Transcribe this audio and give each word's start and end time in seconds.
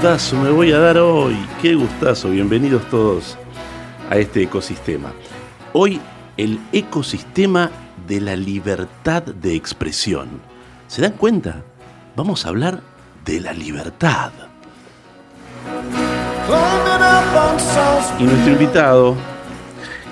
Gustazo 0.00 0.36
me 0.36 0.50
voy 0.50 0.72
a 0.72 0.78
dar 0.78 0.96
hoy, 0.96 1.36
qué 1.60 1.74
gustazo, 1.74 2.30
bienvenidos 2.30 2.88
todos 2.88 3.36
a 4.08 4.16
este 4.16 4.44
ecosistema. 4.44 5.12
Hoy 5.74 6.00
el 6.38 6.58
ecosistema 6.72 7.70
de 8.08 8.22
la 8.22 8.34
libertad 8.34 9.22
de 9.22 9.54
expresión. 9.54 10.40
¿Se 10.86 11.02
dan 11.02 11.12
cuenta? 11.12 11.62
Vamos 12.16 12.46
a 12.46 12.48
hablar 12.48 12.80
de 13.26 13.42
la 13.42 13.52
libertad. 13.52 14.32
Y 18.18 18.22
nuestro 18.22 18.52
invitado, 18.52 19.16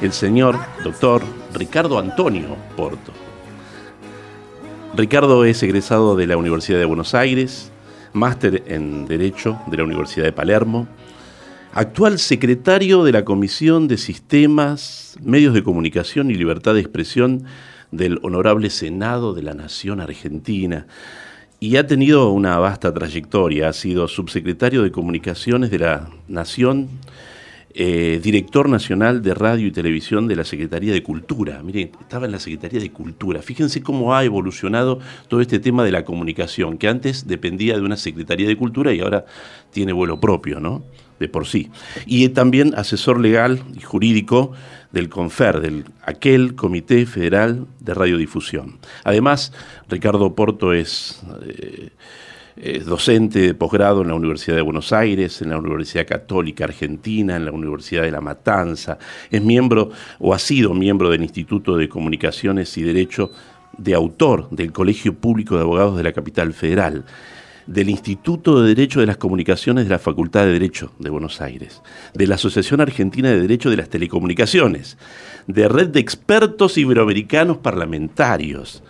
el 0.02 0.12
señor 0.12 0.58
doctor 0.84 1.22
Ricardo 1.54 1.98
Antonio 1.98 2.58
Porto. 2.76 3.12
Ricardo 4.94 5.46
es 5.46 5.62
egresado 5.62 6.14
de 6.14 6.26
la 6.26 6.36
Universidad 6.36 6.78
de 6.78 6.84
Buenos 6.84 7.14
Aires, 7.14 7.72
máster 8.12 8.62
en 8.66 9.06
Derecho 9.06 9.60
de 9.66 9.76
la 9.76 9.84
Universidad 9.84 10.24
de 10.24 10.32
Palermo, 10.32 10.88
actual 11.72 12.18
secretario 12.18 13.04
de 13.04 13.12
la 13.12 13.24
Comisión 13.24 13.88
de 13.88 13.98
Sistemas, 13.98 15.16
Medios 15.22 15.54
de 15.54 15.62
Comunicación 15.62 16.30
y 16.30 16.34
Libertad 16.34 16.74
de 16.74 16.80
Expresión 16.80 17.44
del 17.90 18.18
Honorable 18.22 18.70
Senado 18.70 19.34
de 19.34 19.42
la 19.42 19.54
Nación 19.54 20.00
Argentina. 20.00 20.86
Y 21.60 21.76
ha 21.76 21.86
tenido 21.86 22.30
una 22.30 22.58
vasta 22.58 22.92
trayectoria, 22.94 23.68
ha 23.68 23.72
sido 23.72 24.06
subsecretario 24.06 24.82
de 24.82 24.92
Comunicaciones 24.92 25.70
de 25.70 25.80
la 25.80 26.08
Nación, 26.28 26.88
eh, 27.80 28.18
director 28.20 28.68
nacional 28.68 29.22
de 29.22 29.34
radio 29.34 29.68
y 29.68 29.70
televisión 29.70 30.26
de 30.26 30.34
la 30.34 30.42
Secretaría 30.42 30.92
de 30.92 31.00
Cultura. 31.04 31.62
Miren, 31.62 31.92
estaba 32.00 32.26
en 32.26 32.32
la 32.32 32.40
Secretaría 32.40 32.80
de 32.80 32.90
Cultura. 32.90 33.40
Fíjense 33.40 33.82
cómo 33.82 34.16
ha 34.16 34.24
evolucionado 34.24 34.98
todo 35.28 35.40
este 35.40 35.60
tema 35.60 35.84
de 35.84 35.92
la 35.92 36.04
comunicación, 36.04 36.76
que 36.76 36.88
antes 36.88 37.28
dependía 37.28 37.76
de 37.76 37.82
una 37.82 37.96
Secretaría 37.96 38.48
de 38.48 38.56
Cultura 38.56 38.92
y 38.92 38.98
ahora 38.98 39.26
tiene 39.70 39.92
vuelo 39.92 40.18
propio, 40.18 40.58
¿no? 40.58 40.82
De 41.20 41.28
por 41.28 41.46
sí. 41.46 41.70
Y 42.04 42.28
también 42.30 42.74
asesor 42.74 43.20
legal 43.20 43.62
y 43.76 43.80
jurídico 43.80 44.50
del 44.90 45.08
CONFER, 45.08 45.60
del 45.60 45.84
aquel 46.02 46.56
Comité 46.56 47.06
Federal 47.06 47.68
de 47.78 47.94
Radiodifusión. 47.94 48.80
Además, 49.04 49.52
Ricardo 49.88 50.34
Porto 50.34 50.72
es... 50.72 51.22
Eh, 51.46 51.90
es 52.60 52.86
docente 52.86 53.40
de 53.40 53.54
posgrado 53.54 54.02
en 54.02 54.08
la 54.08 54.14
Universidad 54.14 54.56
de 54.56 54.62
Buenos 54.62 54.92
Aires, 54.92 55.40
en 55.42 55.50
la 55.50 55.58
Universidad 55.58 56.06
Católica 56.06 56.64
Argentina, 56.64 57.36
en 57.36 57.44
la 57.44 57.52
Universidad 57.52 58.02
de 58.02 58.10
La 58.10 58.20
Matanza. 58.20 58.98
Es 59.30 59.42
miembro 59.42 59.90
o 60.18 60.34
ha 60.34 60.38
sido 60.38 60.74
miembro 60.74 61.10
del 61.10 61.22
Instituto 61.22 61.76
de 61.76 61.88
Comunicaciones 61.88 62.76
y 62.76 62.82
Derecho 62.82 63.30
de 63.76 63.94
autor 63.94 64.50
del 64.50 64.72
Colegio 64.72 65.14
Público 65.14 65.56
de 65.56 65.62
Abogados 65.62 65.96
de 65.96 66.02
la 66.02 66.12
Capital 66.12 66.52
Federal, 66.52 67.04
del 67.66 67.90
Instituto 67.90 68.62
de 68.62 68.68
Derecho 68.74 69.00
de 69.00 69.06
las 69.06 69.18
Comunicaciones 69.18 69.84
de 69.84 69.90
la 69.90 69.98
Facultad 69.98 70.46
de 70.46 70.52
Derecho 70.52 70.92
de 70.98 71.10
Buenos 71.10 71.40
Aires, 71.40 71.82
de 72.14 72.26
la 72.26 72.36
Asociación 72.36 72.80
Argentina 72.80 73.28
de 73.28 73.40
Derecho 73.40 73.70
de 73.70 73.76
las 73.76 73.90
Telecomunicaciones, 73.90 74.96
de 75.46 75.68
Red 75.68 75.88
de 75.88 76.00
Expertos 76.00 76.78
Iberoamericanos 76.78 77.58
Parlamentarios. 77.58 78.82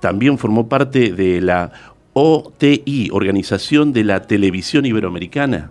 También 0.00 0.38
formó 0.38 0.68
parte 0.68 1.12
de 1.12 1.40
la 1.40 1.91
OTI, 2.14 3.08
Organización 3.12 3.92
de 3.92 4.04
la 4.04 4.22
Televisión 4.22 4.84
Iberoamericana, 4.86 5.70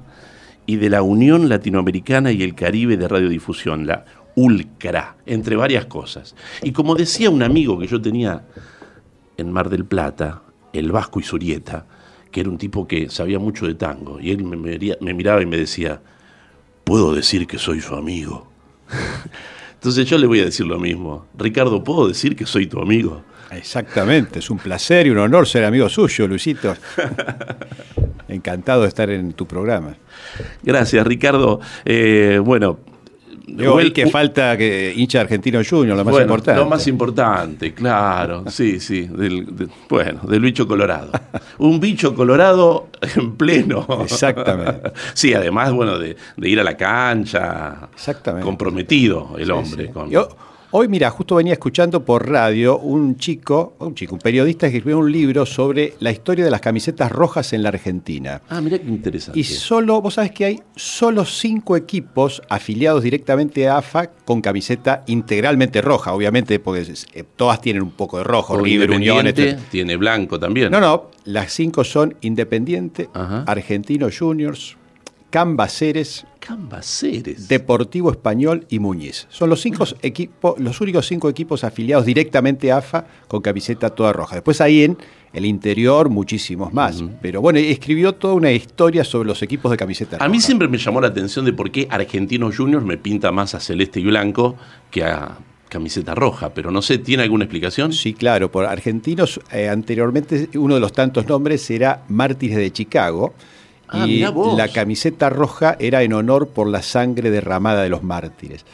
y 0.65 0.77
de 0.77 0.89
la 0.89 1.01
Unión 1.01 1.49
Latinoamericana 1.49 2.31
y 2.31 2.43
el 2.43 2.55
Caribe 2.55 2.97
de 2.97 3.07
Radiodifusión, 3.07 3.87
la 3.87 4.05
ULCRA, 4.35 5.17
entre 5.25 5.55
varias 5.55 5.85
cosas. 5.85 6.35
Y 6.63 6.71
como 6.71 6.95
decía 6.95 7.29
un 7.29 7.43
amigo 7.43 7.77
que 7.79 7.87
yo 7.87 8.01
tenía 8.01 8.45
en 9.37 9.51
Mar 9.51 9.69
del 9.69 9.85
Plata, 9.85 10.43
el 10.73 10.91
Vasco 10.91 11.19
y 11.19 11.23
Surieta, 11.23 11.85
que 12.31 12.41
era 12.41 12.49
un 12.49 12.57
tipo 12.57 12.87
que 12.87 13.09
sabía 13.09 13.39
mucho 13.39 13.67
de 13.67 13.75
tango, 13.75 14.19
y 14.19 14.31
él 14.31 14.43
me, 14.43 14.57
me 14.57 15.13
miraba 15.13 15.41
y 15.41 15.45
me 15.45 15.57
decía, 15.57 16.01
puedo 16.83 17.13
decir 17.13 17.47
que 17.47 17.57
soy 17.57 17.81
su 17.81 17.95
amigo. 17.95 18.47
Entonces 19.73 20.05
yo 20.05 20.17
le 20.17 20.27
voy 20.27 20.39
a 20.39 20.45
decir 20.45 20.65
lo 20.65 20.79
mismo, 20.79 21.25
Ricardo, 21.37 21.83
¿puedo 21.83 22.07
decir 22.07 22.35
que 22.35 22.45
soy 22.45 22.67
tu 22.67 22.79
amigo? 22.79 23.23
Exactamente, 23.51 24.39
es 24.39 24.49
un 24.49 24.57
placer 24.57 25.07
y 25.07 25.09
un 25.09 25.17
honor 25.17 25.47
ser 25.47 25.65
amigo 25.65 25.89
suyo, 25.89 26.27
Luisito. 26.27 26.75
Encantado 28.27 28.83
de 28.83 28.87
estar 28.87 29.09
en 29.09 29.33
tu 29.33 29.45
programa. 29.45 29.95
Gracias, 30.63 31.05
Ricardo. 31.05 31.59
Eh, 31.83 32.39
bueno, 32.43 32.79
Hoy 33.67 33.91
que 33.91 34.07
falta 34.07 34.57
que 34.57 34.93
hincha 34.95 35.21
argentino 35.21 35.59
junior, 35.67 35.97
lo 35.97 36.05
más 36.05 36.21
importante. 36.21 36.61
Lo 36.61 36.69
más 36.69 36.87
importante, 36.87 37.73
claro, 37.73 38.45
sí, 38.47 38.79
sí. 38.79 39.09
bueno, 39.89 40.21
del 40.23 40.39
bicho 40.41 40.67
colorado. 40.67 41.11
Un 41.57 41.79
bicho 41.79 42.15
colorado 42.15 42.87
en 43.15 43.35
pleno. 43.35 43.85
Exactamente. 44.03 44.91
Sí, 45.13 45.33
además, 45.33 45.71
bueno, 45.73 45.99
de, 45.99 46.15
ir 46.37 46.59
a 46.59 46.63
la 46.63 46.77
cancha. 46.77 47.89
Exactamente. 47.93 48.45
Comprometido 48.45 49.35
el 49.37 49.51
hombre. 49.51 49.89
Con... 49.89 50.09
Hoy, 50.73 50.87
mira, 50.87 51.09
justo 51.09 51.35
venía 51.35 51.51
escuchando 51.51 52.05
por 52.05 52.29
radio 52.29 52.79
un 52.79 53.17
chico, 53.17 53.75
un 53.79 53.93
chico, 53.93 54.15
un 54.15 54.21
periodista 54.21 54.69
que 54.69 54.77
escribió 54.77 54.99
un 54.99 55.11
libro 55.11 55.45
sobre 55.45 55.95
la 55.99 56.11
historia 56.11 56.45
de 56.45 56.51
las 56.51 56.61
camisetas 56.61 57.11
rojas 57.11 57.51
en 57.51 57.61
la 57.61 57.69
Argentina. 57.69 58.41
Ah, 58.47 58.61
mira 58.61 58.79
qué 58.79 58.87
interesante. 58.87 59.37
Y 59.37 59.43
solo, 59.43 60.01
vos 60.01 60.13
sabés 60.13 60.31
que 60.31 60.45
hay 60.45 60.61
solo 60.77 61.25
cinco 61.25 61.75
equipos 61.75 62.41
afiliados 62.47 63.03
directamente 63.03 63.67
a 63.67 63.79
AFA 63.79 64.11
con 64.23 64.39
camiseta 64.39 65.03
integralmente 65.07 65.81
roja, 65.81 66.13
obviamente, 66.13 66.57
porque 66.59 66.93
eh, 67.15 67.25
todas 67.35 67.59
tienen 67.59 67.83
un 67.83 67.91
poco 67.91 68.19
de 68.19 68.23
rojo, 68.23 68.57
River, 68.57 68.91
Unión, 68.91 69.25
Tiene 69.69 69.97
blanco 69.97 70.39
también. 70.39 70.71
No, 70.71 70.79
no, 70.79 71.11
las 71.25 71.51
cinco 71.51 71.83
son 71.83 72.15
Independiente, 72.21 73.09
Argentino 73.13 74.07
Juniors, 74.17 74.77
Cambaceres, 75.31 76.25
Cambaceres. 76.41 77.47
Deportivo 77.47 78.11
Español 78.11 78.65
y 78.69 78.79
Muñiz. 78.79 79.27
Son 79.29 79.49
los, 79.49 79.61
cinco 79.61 79.85
equipos, 80.01 80.59
los 80.59 80.81
únicos 80.81 81.07
cinco 81.07 81.29
equipos 81.29 81.63
afiliados 81.63 82.05
directamente 82.05 82.69
a 82.69 82.77
AFA 82.77 83.05
con 83.29 83.41
camiseta 83.41 83.91
toda 83.91 84.11
roja. 84.11 84.35
Después 84.35 84.59
ahí 84.59 84.83
en 84.83 84.97
el 85.31 85.45
interior 85.45 86.09
muchísimos 86.09 86.73
más. 86.73 87.01
Pero 87.21 87.39
bueno, 87.39 87.59
escribió 87.59 88.13
toda 88.13 88.33
una 88.33 88.51
historia 88.51 89.05
sobre 89.05 89.27
los 89.27 89.41
equipos 89.41 89.71
de 89.71 89.77
camiseta 89.77 90.17
roja. 90.17 90.25
A 90.25 90.29
mí 90.29 90.41
siempre 90.41 90.67
me 90.67 90.77
llamó 90.77 90.99
la 90.99 91.07
atención 91.07 91.45
de 91.45 91.53
por 91.53 91.71
qué 91.71 91.87
Argentinos 91.89 92.57
Juniors 92.57 92.85
me 92.85 92.97
pinta 92.97 93.31
más 93.31 93.55
a 93.55 93.61
celeste 93.61 94.01
y 94.01 94.03
blanco 94.03 94.57
que 94.91 95.05
a 95.05 95.37
camiseta 95.69 96.13
roja, 96.13 96.53
pero 96.53 96.71
no 96.71 96.81
sé, 96.81 96.97
¿tiene 96.97 97.23
alguna 97.23 97.45
explicación? 97.45 97.93
Sí, 97.93 98.13
claro, 98.13 98.51
por 98.51 98.65
argentinos, 98.65 99.39
eh, 99.53 99.69
anteriormente 99.69 100.49
uno 100.55 100.73
de 100.73 100.81
los 100.81 100.91
tantos 100.91 101.25
nombres 101.27 101.71
era 101.71 102.03
Mártires 102.09 102.57
de 102.57 102.71
Chicago, 102.73 103.33
Ah, 103.91 104.07
y 104.07 104.19
la 104.55 104.67
camiseta 104.69 105.29
roja 105.29 105.75
era 105.79 106.01
en 106.03 106.13
honor 106.13 106.47
por 106.47 106.67
la 106.67 106.81
sangre 106.81 107.29
derramada 107.29 107.83
de 107.83 107.89
los 107.89 108.03
mártires. 108.03 108.65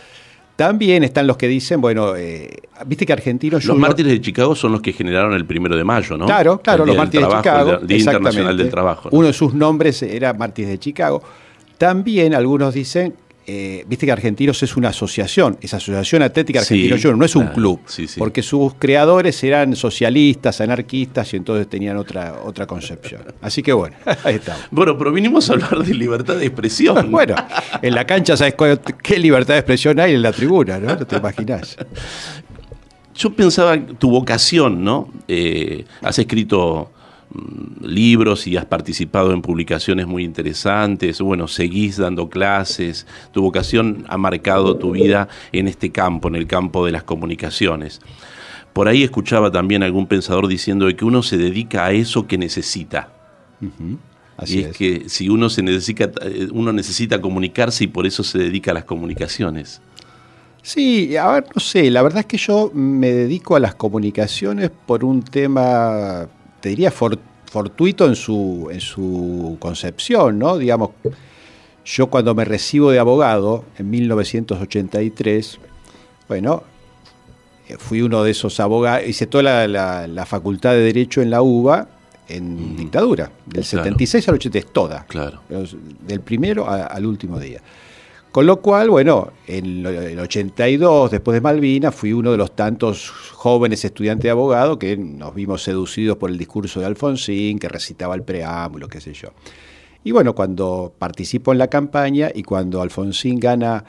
También 0.56 1.04
están 1.04 1.28
los 1.28 1.38
que 1.38 1.48
dicen, 1.48 1.81
bueno, 1.81 2.16
eh, 2.16 2.50
viste 2.88 3.06
que 3.06 3.14
argentinos... 3.14 3.64
Los 3.66 3.75
Junior- 3.75 3.90
mártires 3.90 4.12
de 4.14 4.22
Chicago 4.22 4.56
son 4.56 4.72
los 4.72 4.81
que 4.81 4.92
generaron 4.92 5.34
el 5.34 5.46
primero 5.46 5.75
de 5.75 5.84
mayo, 5.84 6.18
¿no? 6.18 6.25
Claro, 6.25 6.60
claro, 6.62 6.84
los 6.86 6.98
mártires 6.98 7.28
de 7.28 7.36
Chicago. 7.36 7.72
el 7.81 7.88
Día 7.88 7.98
exactamente. 7.98 8.08
Internacional 8.18 8.58
del 8.58 8.69
Trabajo. 8.69 9.10
¿no? 9.12 9.18
Uno 9.19 9.28
de 9.28 9.34
sus 9.34 9.54
nombres 9.54 10.02
era 10.02 10.34
Mártires 10.34 10.72
de 10.72 10.80
Chicago. 10.80 11.22
También 11.78 12.34
algunos 12.34 12.74
dicen, 12.74 13.14
eh, 13.50 13.86
viste 13.88 14.06
que 14.06 14.12
Argentinos 14.12 14.62
es 14.62 14.76
una 14.76 14.90
asociación, 14.90 15.58
es 15.62 15.74
Asociación 15.74 16.22
Atlética 16.22 16.60
Sí, 16.62 16.74
Argentinos 16.76 17.02
Junior, 17.02 17.18
no 17.18 17.26
es 17.26 17.36
un 17.36 17.42
claro, 17.44 17.56
club. 17.56 17.80
sí, 17.86 18.06
sí. 18.08 18.20
Porque 18.20 18.44
sus 18.44 18.74
creadores 18.76 19.42
eran 19.44 19.76
socialistas, 19.76 20.60
anarquistas 20.60 21.34
y 21.34 21.38
entonces 21.38 21.70
tenían 21.70 21.96
otra, 21.98 22.42
otra 22.44 22.68
concepción. 22.68 23.22
Así 23.42 23.64
que 23.64 23.72
bueno, 23.74 23.96
ahí 24.26 24.36
estamos. 24.36 24.64
Bueno, 24.70 24.98
pero 24.98 25.12
vinimos 25.14 25.50
a 25.50 25.54
hablar 25.54 25.78
de 25.84 25.94
libertad 25.94 26.36
de 26.36 26.46
expresión. 26.46 27.10
Bueno, 27.18 27.36
en 27.82 27.96
la 27.96 28.06
cancha 28.06 28.36
sabes 28.36 28.54
cuál- 28.56 28.82
qué 29.02 29.18
libertad 29.18 29.54
de 29.54 29.60
expresión 29.62 30.00
hay 30.00 30.14
en 30.14 30.22
la 30.22 30.32
tribuna, 30.34 30.78
¿no? 30.78 30.96
No 30.96 31.08
te 31.08 31.16
imaginas. 31.16 31.78
Yo 33.16 33.34
pensaba 33.34 33.78
tu 33.98 34.10
vocación, 34.12 34.84
¿no? 34.84 35.10
Eh, 35.28 35.86
has 36.02 36.20
escrito 36.20 36.92
libros 37.82 38.48
y 38.48 38.58
has 38.58 38.66
participado 38.66 39.34
en 39.34 39.42
publicaciones 39.42 40.08
muy 40.08 40.24
interesantes, 40.24 41.22
bueno, 41.22 41.48
seguís 41.48 41.98
dando 41.98 42.30
clases, 42.30 43.06
tu 43.32 43.42
vocación 43.42 44.06
ha 44.08 44.18
marcado 44.18 44.78
tu 44.78 44.92
vida 44.92 45.28
en 45.52 45.68
este 45.68 45.92
campo, 45.92 46.28
en 46.28 46.36
el 46.36 46.48
campo 46.48 46.86
de 46.86 46.92
las 46.92 47.04
comunicaciones. 47.04 48.02
Por 48.74 48.88
ahí 48.88 49.04
escuchaba 49.04 49.52
también 49.52 49.84
algún 49.84 50.08
pensador 50.08 50.48
diciendo 50.48 50.86
de 50.86 50.96
que 50.96 51.06
uno 51.06 51.24
se 51.24 51.38
dedica 51.38 51.86
a 51.86 51.92
eso 51.92 52.28
que 52.28 52.38
necesita. 52.38 53.10
Así 54.38 54.60
y 54.60 54.62
es, 54.62 54.68
es. 54.68 54.78
que 54.78 55.10
si 55.10 55.30
uno 55.30 55.50
se 55.50 55.64
necesita, 55.64 56.12
eh, 56.22 56.48
uno 56.52 56.72
necesita 56.72 57.20
comunicarse 57.20 57.86
y 57.86 57.88
por 57.88 58.06
eso 58.06 58.24
se 58.24 58.38
dedica 58.38 58.72
a 58.72 58.74
las 58.76 58.86
comunicaciones. 58.86 59.82
Sí, 60.62 61.16
a 61.16 61.32
ver, 61.32 61.46
no 61.56 61.62
sé, 61.62 61.90
la 61.90 62.02
verdad 62.02 62.20
es 62.20 62.26
que 62.26 62.38
yo 62.38 62.72
me 62.74 63.10
dedico 63.12 63.56
a 63.56 63.60
las 63.60 63.74
comunicaciones 63.74 64.70
por 64.86 65.06
un 65.06 65.24
tema, 65.24 66.28
te 66.68 66.72
diría, 66.72 66.92
for- 66.92 67.18
fortuito 67.50 68.06
en 68.06 68.16
su, 68.18 68.68
en 68.69 68.81
su 68.81 69.56
concepción, 69.58 70.38
¿no? 70.38 70.58
Digamos, 70.58 70.90
yo 71.86 72.08
cuando 72.08 72.36
me 72.36 72.44
recibo 72.44 72.92
de 72.92 73.00
abogado 73.00 73.64
en 73.78 73.90
1983, 73.90 75.60
bueno, 76.28 76.64
fui 77.80 78.02
uno 78.02 78.22
de 78.24 78.31
esos 78.31 78.60
abogados, 78.60 79.08
hice 79.08 79.28
toda 79.28 79.44
la, 79.44 79.68
la- 79.68 80.08
la 80.08 80.25
facultad 80.25 80.72
de 80.74 80.80
Derecho 80.81 81.22
en 81.22 81.30
la 81.30 81.42
UBA 81.42 81.88
en 82.28 82.75
dictadura, 82.75 83.31
del 83.46 83.64
Claro. 83.64 83.84
76 83.86 84.28
al 84.28 84.36
83, 84.36 84.74
toda. 84.74 85.06
Claro. 85.08 85.40
Del 86.06 86.19
primero 86.19 86.68
a- 86.68 86.88
al 86.88 87.06
último 87.06 87.40
día. 87.40 87.62
Con 88.38 88.45
lo 88.45 88.62
cual, 88.62 88.92
bueno, 88.92 89.31
en 89.48 89.84
el 89.84 90.19
82, 90.19 91.10
después 91.10 91.34
de 91.34 91.42
Malvinas, 91.42 91.95
fui 91.95 92.13
uno 92.13 92.31
de 92.31 92.38
los 92.38 92.56
tantos 92.56 93.10
jóvenes 93.10 93.84
estudiantes 93.84 94.25
de 94.25 94.30
abogado 94.30 94.78
que 94.78 94.95
nos 94.95 95.34
vimos 95.34 95.63
seducidos 95.63 96.18
por 96.18 96.30
el 96.30 96.38
discurso 96.38 96.80
de 96.80 96.86
Alfonsín, 96.86 97.57
que 97.57 97.68
recitaba 97.68 98.13
el 98.13 98.22
preámbulo, 98.22 98.89
qué 98.89 99.01
sé 99.01 99.13
yo. 99.13 99.30
Y 100.04 100.12
bueno, 100.12 100.36
cuando 100.36 100.94
participo 101.00 101.51
en 101.51 101.57
la 101.57 101.68
campaña 101.68 102.30
y 102.31 102.44
cuando 102.44 102.80
Alfonsín 102.84 103.39
gana 103.39 103.84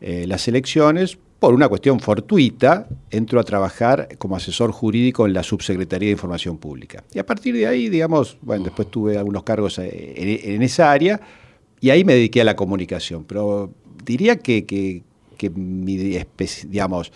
eh, 0.00 0.24
las 0.26 0.48
elecciones, 0.48 1.16
por 1.38 1.54
una 1.54 1.68
cuestión 1.68 2.00
fortuita, 2.00 2.88
entro 3.08 3.38
a 3.38 3.44
trabajar 3.44 4.08
como 4.18 4.34
asesor 4.34 4.72
jurídico 4.72 5.26
en 5.26 5.32
la 5.32 5.44
Subsecretaría 5.44 6.08
de 6.08 6.14
Información 6.14 6.58
Pública. 6.58 7.04
Y 7.14 7.20
a 7.20 7.24
partir 7.24 7.54
de 7.54 7.68
ahí, 7.68 7.88
digamos, 7.88 8.36
bueno, 8.42 8.64
después 8.64 8.90
tuve 8.90 9.16
algunos 9.16 9.44
cargos 9.44 9.78
eh, 9.78 10.14
en, 10.16 10.54
en 10.54 10.62
esa 10.62 10.90
área 10.90 11.20
y 11.80 11.90
ahí 11.90 12.04
me 12.04 12.14
dediqué 12.14 12.40
a 12.40 12.44
la 12.44 12.56
comunicación. 12.56 13.24
Pero 13.24 13.72
diría 14.04 14.36
que, 14.36 14.64
que- 14.64 15.02
que 15.36 15.50
mi, 15.50 15.96
digamos, 16.68 17.12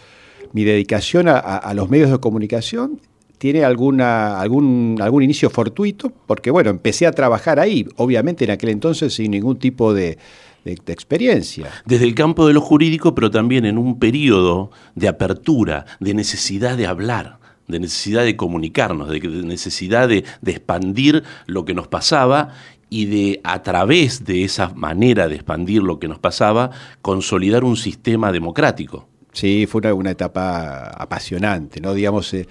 mi 0.53 0.65
dedicación 0.65 1.29
a, 1.29 1.73
los 1.75 1.89
medios 1.91 2.11
de 2.11 2.19
comunicación 2.19 3.01
tiene 3.39 3.65
alguna, 3.65 4.41
algún, 4.41 4.99
algún 5.01 5.23
inicio 5.23 5.51
fortuito, 5.51 6.11
porque 6.27 6.51
bueno, 6.51 6.71
empecé 6.71 7.07
a 7.07 7.13
trabajar 7.13 7.61
ahí, 7.61 7.87
obviamente 7.97 8.45
en 8.45 8.51
aquel 8.51 8.71
entonces 8.71 9.15
sin 9.15 9.31
ningún 9.33 9.59
tipo 9.59 9.93
de, 9.95 10.19
de- 10.65 10.79
experiencia. 10.93 11.67
Desde 11.85 12.05
el 12.07 12.15
campo 12.15 12.47
de 12.49 12.55
lo 12.55 12.61
jurídico, 12.61 13.15
pero 13.15 13.31
también 13.31 13.65
en 13.67 13.79
un 13.79 13.99
periodo 13.99 14.71
de 14.95 15.09
apertura, 15.09 15.85
de 16.01 16.15
necesidad 16.15 16.77
de 16.77 16.87
hablar, 16.87 17.39
de 17.69 17.79
necesidad 17.81 18.25
de 18.25 18.37
comunicarnos, 18.37 19.09
de 19.11 19.21
necesidad 19.21 20.09
de, 20.09 20.25
de 20.41 20.51
expandir 20.53 21.23
lo 21.47 21.65
que 21.65 21.75
nos 21.75 21.89
pasaba 21.89 22.51
y 22.89 23.07
de, 23.07 23.41
a 23.45 23.63
través 23.63 24.25
de 24.25 24.45
esa 24.45 24.71
manera 24.75 25.29
de 25.29 25.35
expandir 25.35 25.83
lo 25.83 25.99
que 25.99 26.09
nos 26.09 26.19
pasaba, 26.19 26.71
consolidar 27.03 27.65
un 27.65 27.77
sistema 27.77 28.33
democrático. 28.33 29.09
Sí, 29.33 29.67
fue 29.67 29.81
una, 29.81 29.95
una 29.95 30.11
etapa 30.13 30.89
apasionante, 30.89 31.81
¿no? 31.81 31.95
Digamos, 31.95 32.33
eh, 32.33 32.47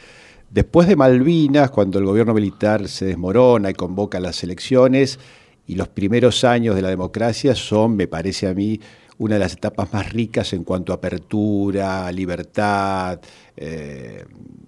después 0.50 0.88
de 0.88 0.96
Malvinas, 0.96 1.72
cuando 1.72 2.00
el 2.00 2.06
gobierno 2.06 2.34
militar 2.34 2.88
se 2.88 3.06
desmorona 3.06 3.70
y 3.70 3.74
convoca 3.74 4.20
las 4.20 4.44
elecciones, 4.44 5.20
y 5.68 5.76
los 5.76 5.88
primeros 5.88 6.44
años 6.44 6.76
de 6.76 6.82
la 6.82 6.90
democracia 6.90 7.56
son, 7.56 7.96
me 7.96 8.08
parece 8.08 8.48
a 8.48 8.54
mí, 8.54 8.80
una 9.18 9.36
de 9.36 9.40
las 9.40 9.54
etapas 9.54 9.92
más 9.94 10.12
ricas 10.12 10.54
en 10.54 10.64
cuanto 10.64 10.92
a 10.92 10.98
apertura, 10.98 12.12
libertad. 12.12 13.20
eh, 13.56 14.26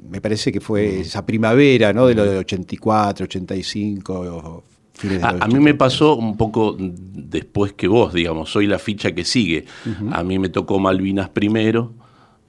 me 0.09 0.21
parece 0.21 0.51
que 0.51 0.61
fue 0.61 1.01
esa 1.01 1.25
primavera, 1.25 1.91
¿no? 1.91 2.07
De 2.07 2.15
lo 2.15 2.23
de 2.23 2.37
84, 2.37 3.25
85, 3.25 4.23
fines 4.23 4.25
de 4.25 4.76
A, 5.21 5.45
a 5.45 5.47
mí 5.47 5.59
me 5.59 5.73
pasó 5.73 6.15
un 6.15 6.37
poco 6.37 6.75
después 6.79 7.73
que 7.73 7.87
vos, 7.87 8.13
digamos, 8.13 8.49
soy 8.49 8.67
la 8.67 8.79
ficha 8.79 9.13
que 9.13 9.25
sigue. 9.25 9.65
A 10.11 10.23
mí 10.23 10.39
me 10.39 10.49
tocó 10.49 10.79
Malvinas 10.79 11.29
primero, 11.29 11.93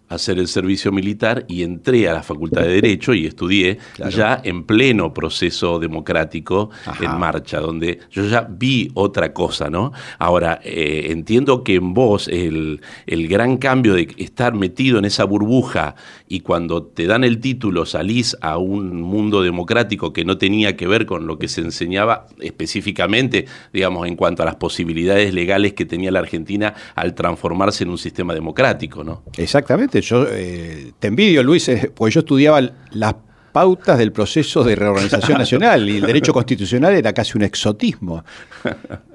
hacer 0.08 0.38
el 0.38 0.48
servicio 0.48 0.92
militar 0.92 1.44
y 1.48 1.62
entré 1.62 2.08
a 2.08 2.14
la 2.14 2.22
Facultad 2.22 2.62
de 2.62 2.68
Derecho 2.74 3.14
y 3.14 3.26
estudié 3.26 3.78
Claro. 3.94 4.10
ya 4.10 4.40
en 4.44 4.64
pleno 4.64 5.12
proceso 5.12 5.78
democrático 5.78 6.70
Ajá. 6.86 7.04
en 7.04 7.18
marcha, 7.18 7.60
donde 7.60 8.00
yo 8.10 8.24
ya 8.26 8.46
vi 8.48 8.90
otra 8.94 9.32
cosa, 9.32 9.68
¿no? 9.70 9.92
Ahora, 10.18 10.60
eh, 10.64 11.08
entiendo 11.10 11.62
que 11.64 11.74
en 11.76 11.94
vos 11.94 12.28
el, 12.28 12.80
el 13.06 13.28
gran 13.28 13.56
cambio 13.58 13.94
de 13.94 14.08
estar 14.18 14.54
metido 14.54 14.98
en 14.98 15.04
esa 15.04 15.24
burbuja 15.24 15.94
y 16.28 16.40
cuando 16.40 16.82
te 16.84 17.06
dan 17.06 17.24
el 17.24 17.40
título 17.40 17.86
salís 17.86 18.36
a 18.40 18.58
un 18.58 19.00
mundo 19.02 19.42
democrático 19.42 20.12
que 20.12 20.24
no 20.24 20.38
tenía 20.38 20.76
que 20.76 20.86
ver 20.86 21.06
con 21.06 21.26
lo 21.26 21.38
que 21.38 21.48
se 21.48 21.60
enseñaba 21.60 22.26
específicamente, 22.40 23.46
digamos, 23.72 24.06
en 24.06 24.14
cuanto 24.16 24.42
a 24.42 24.46
las 24.46 24.56
posibilidades 24.56 25.32
legales 25.32 25.72
que 25.72 25.84
tenía 25.86 26.10
la 26.10 26.18
Argentina 26.20 26.74
al 26.94 27.14
transformarse 27.14 27.84
en 27.84 27.90
un 27.90 27.98
sistema 27.98 28.34
democrático, 28.34 29.02
¿no? 29.04 29.22
Exactamente, 29.36 29.97
yo 30.02 30.26
eh, 30.30 30.92
te 30.98 31.08
envidio, 31.08 31.42
Luis, 31.42 31.68
eh, 31.68 31.90
porque 31.94 32.14
yo 32.14 32.20
estudiaba 32.20 32.60
las 32.92 33.14
pautas 33.52 33.98
del 33.98 34.12
proceso 34.12 34.62
de 34.62 34.76
reorganización 34.76 35.38
nacional 35.38 35.88
y 35.88 35.96
el 35.96 36.02
derecho 36.06 36.32
constitucional 36.32 36.94
era 36.94 37.12
casi 37.12 37.36
un 37.36 37.42
exotismo. 37.44 38.24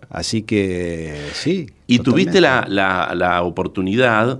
Así 0.10 0.44
que 0.44 1.16
sí. 1.34 1.68
Y 1.88 1.98
totalmente. 1.98 2.04
tuviste 2.32 2.42
la, 2.42 2.66
la- 2.68 3.14
la 3.16 3.44
oportunidad, 3.44 4.40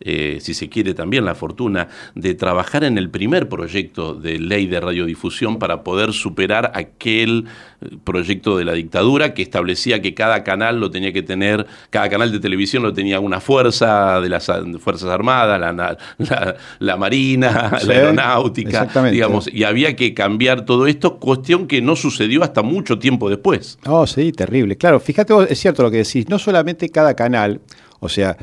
eh, 0.00 0.38
si 0.40 0.54
se 0.54 0.68
quiere 0.68 0.94
también 0.94 1.24
la 1.24 1.34
fortuna, 1.34 1.88
de 2.14 2.34
trabajar 2.34 2.84
en 2.84 2.96
el 2.98 3.10
primer 3.10 3.48
proyecto 3.48 4.14
de 4.14 4.38
ley 4.38 4.66
de 4.66 4.80
radiodifusión 4.80 5.58
para 5.58 5.82
poder 5.84 6.12
superar 6.12 6.72
aquel 6.74 7.46
eh, 7.82 7.88
proyecto 8.04 8.56
de 8.56 8.64
la 8.64 8.72
dictadura 8.72 9.34
que 9.34 9.42
establecía 9.42 10.00
que 10.00 10.14
cada 10.14 10.42
canal 10.44 10.80
lo 10.80 10.90
tenía 10.90 11.12
que 11.12 11.22
tener, 11.22 11.66
cada 11.90 12.08
canal 12.08 12.32
de 12.32 12.40
televisión 12.40 12.82
lo 12.82 12.92
tenía 12.92 13.20
una 13.20 13.40
fuerza 13.40 14.20
de 14.20 14.28
las 14.28 14.50
Fuerzas 14.80 15.10
Armadas, 15.10 15.60
la, 15.60 15.72
la- 16.18 16.56
la 16.78 16.96
Marina, 16.96 17.72
Sí, 17.80 17.86
la 17.86 17.94
Aeronáutica, 17.94 18.86
digamos, 19.12 19.48
y 19.52 19.64
había 19.64 19.94
que 19.96 20.14
cambiar 20.14 20.64
todo 20.64 20.86
esto, 20.86 21.18
cuestión 21.18 21.66
que 21.66 21.80
no 21.82 21.94
sucedió 21.96 22.42
hasta 22.42 22.62
mucho 22.62 22.98
tiempo 22.98 23.28
después. 23.28 23.78
Oh, 23.86 24.06
sí, 24.06 24.32
terrible. 24.32 24.76
Claro, 24.76 24.98
fíjate, 25.00 25.32
vos, 25.32 25.46
es 25.50 25.58
cierto 25.58 25.82
lo 25.82 25.90
que 25.90 25.98
decís, 25.98 26.28
no 26.28 26.38
solamente 26.38 26.88
cada 26.88 27.14
canal, 27.14 27.60
o 28.00 28.08
sea, 28.08 28.36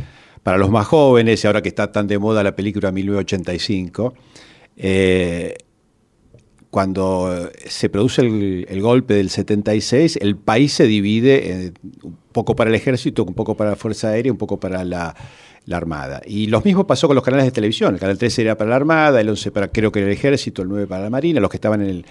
para 0.48 0.58
los 0.58 0.70
más 0.70 0.88
jóvenes, 0.88 1.44
y 1.44 1.48
ahora 1.48 1.62
que 1.62 1.68
está 1.68 1.92
tan 1.92 2.08
de 2.08 2.18
moda 2.18 2.42
la 2.42 2.56
película 2.56 2.89
1985, 2.89 4.13
eh, 4.77 5.56
cuando 6.70 7.50
se 7.66 7.89
produce 7.89 8.22
el, 8.22 8.82
golpe 8.82 9.16
del 9.16 9.30
76, 9.30 10.20
el 10.22 10.38
país 10.38 10.72
se 10.72 10.86
divide 10.86 11.74
un 12.01 12.18
poco 12.32 12.56
para 12.56 12.70
el 12.70 12.77
ejército, 12.77 13.25
un 13.25 13.34
poco 13.34 13.58
para 13.58 13.72
la 13.72 13.75
Fuerza 13.75 14.08
Aérea, 14.08 14.32
un 14.32 14.38
poco 14.38 14.58
para 14.58 14.86
la, 14.86 15.13
Armada. 15.70 16.22
Y 16.25 16.48
lo 16.48 16.62
mismo 16.62 16.88
pasó 16.88 17.08
con 17.08 17.16
los 17.16 17.25
canales 17.25 17.46
de 17.46 17.51
televisión. 17.51 17.96
El 17.96 18.00
canal 18.00 18.18
13 18.18 18.42
era 18.44 18.58
para 18.58 18.70
la 18.70 18.77
Armada, 18.77 19.20
el 19.20 19.27
11 19.27 19.51
para 19.51 19.68
creo 19.68 19.92
que 19.92 20.01
el 20.01 20.10
ejército, 20.10 20.62
el 20.62 20.70
9 20.70 20.88
para 20.88 21.04
la 21.04 21.10
Marina, 21.10 21.42
los 21.42 21.50
que 21.50 21.58
estaban 21.58 21.82
en 21.82 21.89
el, 21.89 22.06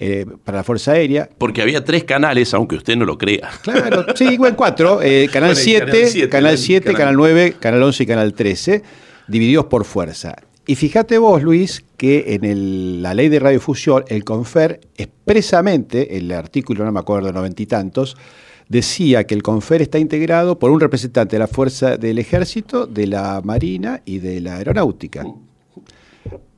eh, 0.00 0.26
para 0.44 0.58
la 0.58 0.64
Fuerza 0.64 0.92
Aérea. 0.92 1.28
Porque 1.38 1.62
había 1.62 1.84
tres 1.84 2.04
canales, 2.04 2.54
aunque 2.54 2.76
usted 2.76 2.96
no 2.96 3.04
lo 3.04 3.18
crea. 3.18 3.50
Claro, 3.62 4.06
sí, 4.14 4.24
igual 4.26 4.54
cuatro. 4.54 5.00
Eh, 5.02 5.28
canal, 5.32 5.56
7, 5.56 6.28
canal 6.28 6.56
7, 6.56 6.92
canal 6.94 7.16
9, 7.16 7.56
Canal 7.58 7.82
11 7.82 8.02
y 8.02 8.06
Canal 8.06 8.34
13, 8.34 8.82
divididos 9.26 9.66
por 9.66 9.84
fuerza. 9.84 10.36
Y 10.66 10.74
fíjate 10.74 11.16
vos, 11.16 11.42
Luis, 11.42 11.82
que 11.96 12.38
en 12.40 13.02
la 13.02 13.14
ley 13.14 13.30
de 13.30 13.38
radiofusión, 13.38 14.04
el 14.08 14.22
CONFER 14.22 14.80
expresamente, 14.96 16.18
el 16.18 16.30
artículo, 16.30 16.84
no 16.84 16.92
me 16.92 17.00
acuerdo, 17.00 17.32
noventa 17.32 17.62
y 17.62 17.66
tantos, 17.66 18.16
decía 18.68 19.24
que 19.24 19.34
el 19.34 19.42
CONFER 19.42 19.80
está 19.80 19.98
integrado 19.98 20.58
por 20.58 20.70
un 20.70 20.78
representante 20.78 21.36
de 21.36 21.40
la 21.40 21.46
Fuerza 21.46 21.96
del 21.96 22.18
Ejército, 22.18 22.86
de 22.86 23.06
la 23.06 23.40
Marina 23.42 24.02
y 24.04 24.18
de 24.18 24.42
la 24.42 24.56
Aeronáutica. 24.56 25.24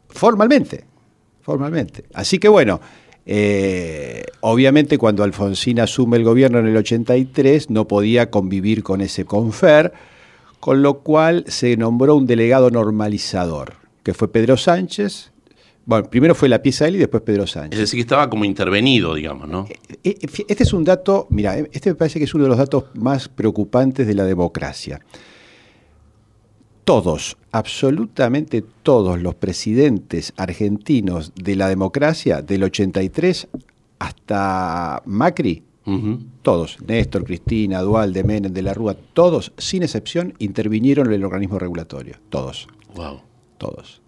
Formalmente, 0.09 0.85
formalmente. 1.41 2.05
Así 2.13 2.39
que 2.39 2.49
bueno, 2.49 2.81
eh, 3.27 4.25
obviamente 4.41 4.99
cuando 4.99 5.23
Alfonsín 5.23 5.81
asume 5.81 6.17
el 6.17 6.25
gobierno 6.25 6.59
en 6.59 6.67
el 6.67 6.77
83 6.77 7.71
no 7.71 7.87
podía 7.87 8.31
convivir 8.31 8.83
con 8.83 9.01
ese 9.01 9.25
CONFER, 9.25 9.93
con 10.59 10.83
lo 10.83 11.01
cual 11.01 11.45
se 11.49 11.77
nombró 11.77 12.17
un 12.17 12.27
delegado 12.27 12.71
normalizador 12.71 13.75
que 14.03 14.15
fue 14.15 14.31
Pedro 14.31 14.57
Sánchez. 14.57 15.33
Bueno, 15.87 16.09
primero 16.09 16.35
fue 16.35 16.49
la 16.49 16.63
pieza 16.63 16.87
él 16.87 16.97
y 16.97 16.99
después 16.99 17.23
Pedro 17.23 17.47
Sánchez. 17.47 17.73
Es 17.73 17.79
decir, 17.79 17.99
que 17.99 18.03
estaba 18.03 18.29
como 18.31 18.45
intervenido, 18.45 19.15
digamos, 19.15 19.49
¿no? 19.49 19.67
Eh, 20.05 20.17
eh, 20.23 20.45
este 20.49 20.63
es 20.63 20.73
un 20.73 20.85
dato, 20.85 21.27
mira, 21.31 21.57
este 21.73 21.91
me 21.91 21.95
parece 21.97 22.19
que 22.19 22.27
es 22.27 22.35
uno 22.35 22.45
de 22.45 22.51
los 22.51 22.59
datos 22.59 22.85
más 22.95 23.29
preocupantes 23.29 24.07
de 24.07 24.15
la 24.15 24.25
democracia. 24.25 25.01
Todos, 26.91 27.37
absolutamente 27.53 28.63
todos 28.83 29.21
los 29.21 29.35
presidentes 29.37 30.33
argentinos 30.37 31.33
de 31.35 31.57
la 31.57 31.69
democracia, 31.69 32.43
del 32.43 32.65
83 32.65 33.49
hasta 33.99 35.03
Macri, 35.07 35.63
todos, 36.43 36.79
Néstor, 36.87 37.25
Cristina, 37.25 37.81
Dualde, 37.81 38.25
Menem, 38.25 38.53
de 38.53 38.63
la 38.63 38.75
Rúa, 38.75 38.95
todos, 38.95 39.53
sin 39.57 39.83
excepción, 39.83 40.35
intervinieron 40.39 41.07
en 41.09 41.15
el 41.15 41.25
organismo 41.25 41.59
regulatorio. 41.59 42.17
Todos. 42.29 42.69
Wow 42.95 43.21
todos. 43.61 44.01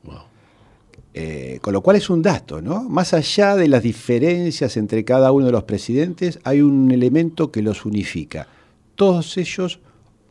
Eh, 1.15 1.59
con 1.61 1.75
lo 1.75 1.83
cual 1.83 1.97
es 1.97 2.09
un 2.09 2.23
dato, 2.23 2.63
¿no? 2.63 2.89
Más 2.89 3.13
allá 3.13 3.55
de 3.55 3.69
las 3.69 3.83
diferencias 3.83 4.79
entre 4.79 5.05
cada 5.05 5.31
uno 5.31 5.47
de 5.47 5.53
los 5.53 5.65
presidentes, 5.65 6.41
hay 6.43 6.63
un 6.63 6.91
elemento 6.91 7.53
que 7.53 7.61
los 7.61 7.85
unifica. 7.85 8.49
Todos 8.97 9.37
ellos 9.37 9.79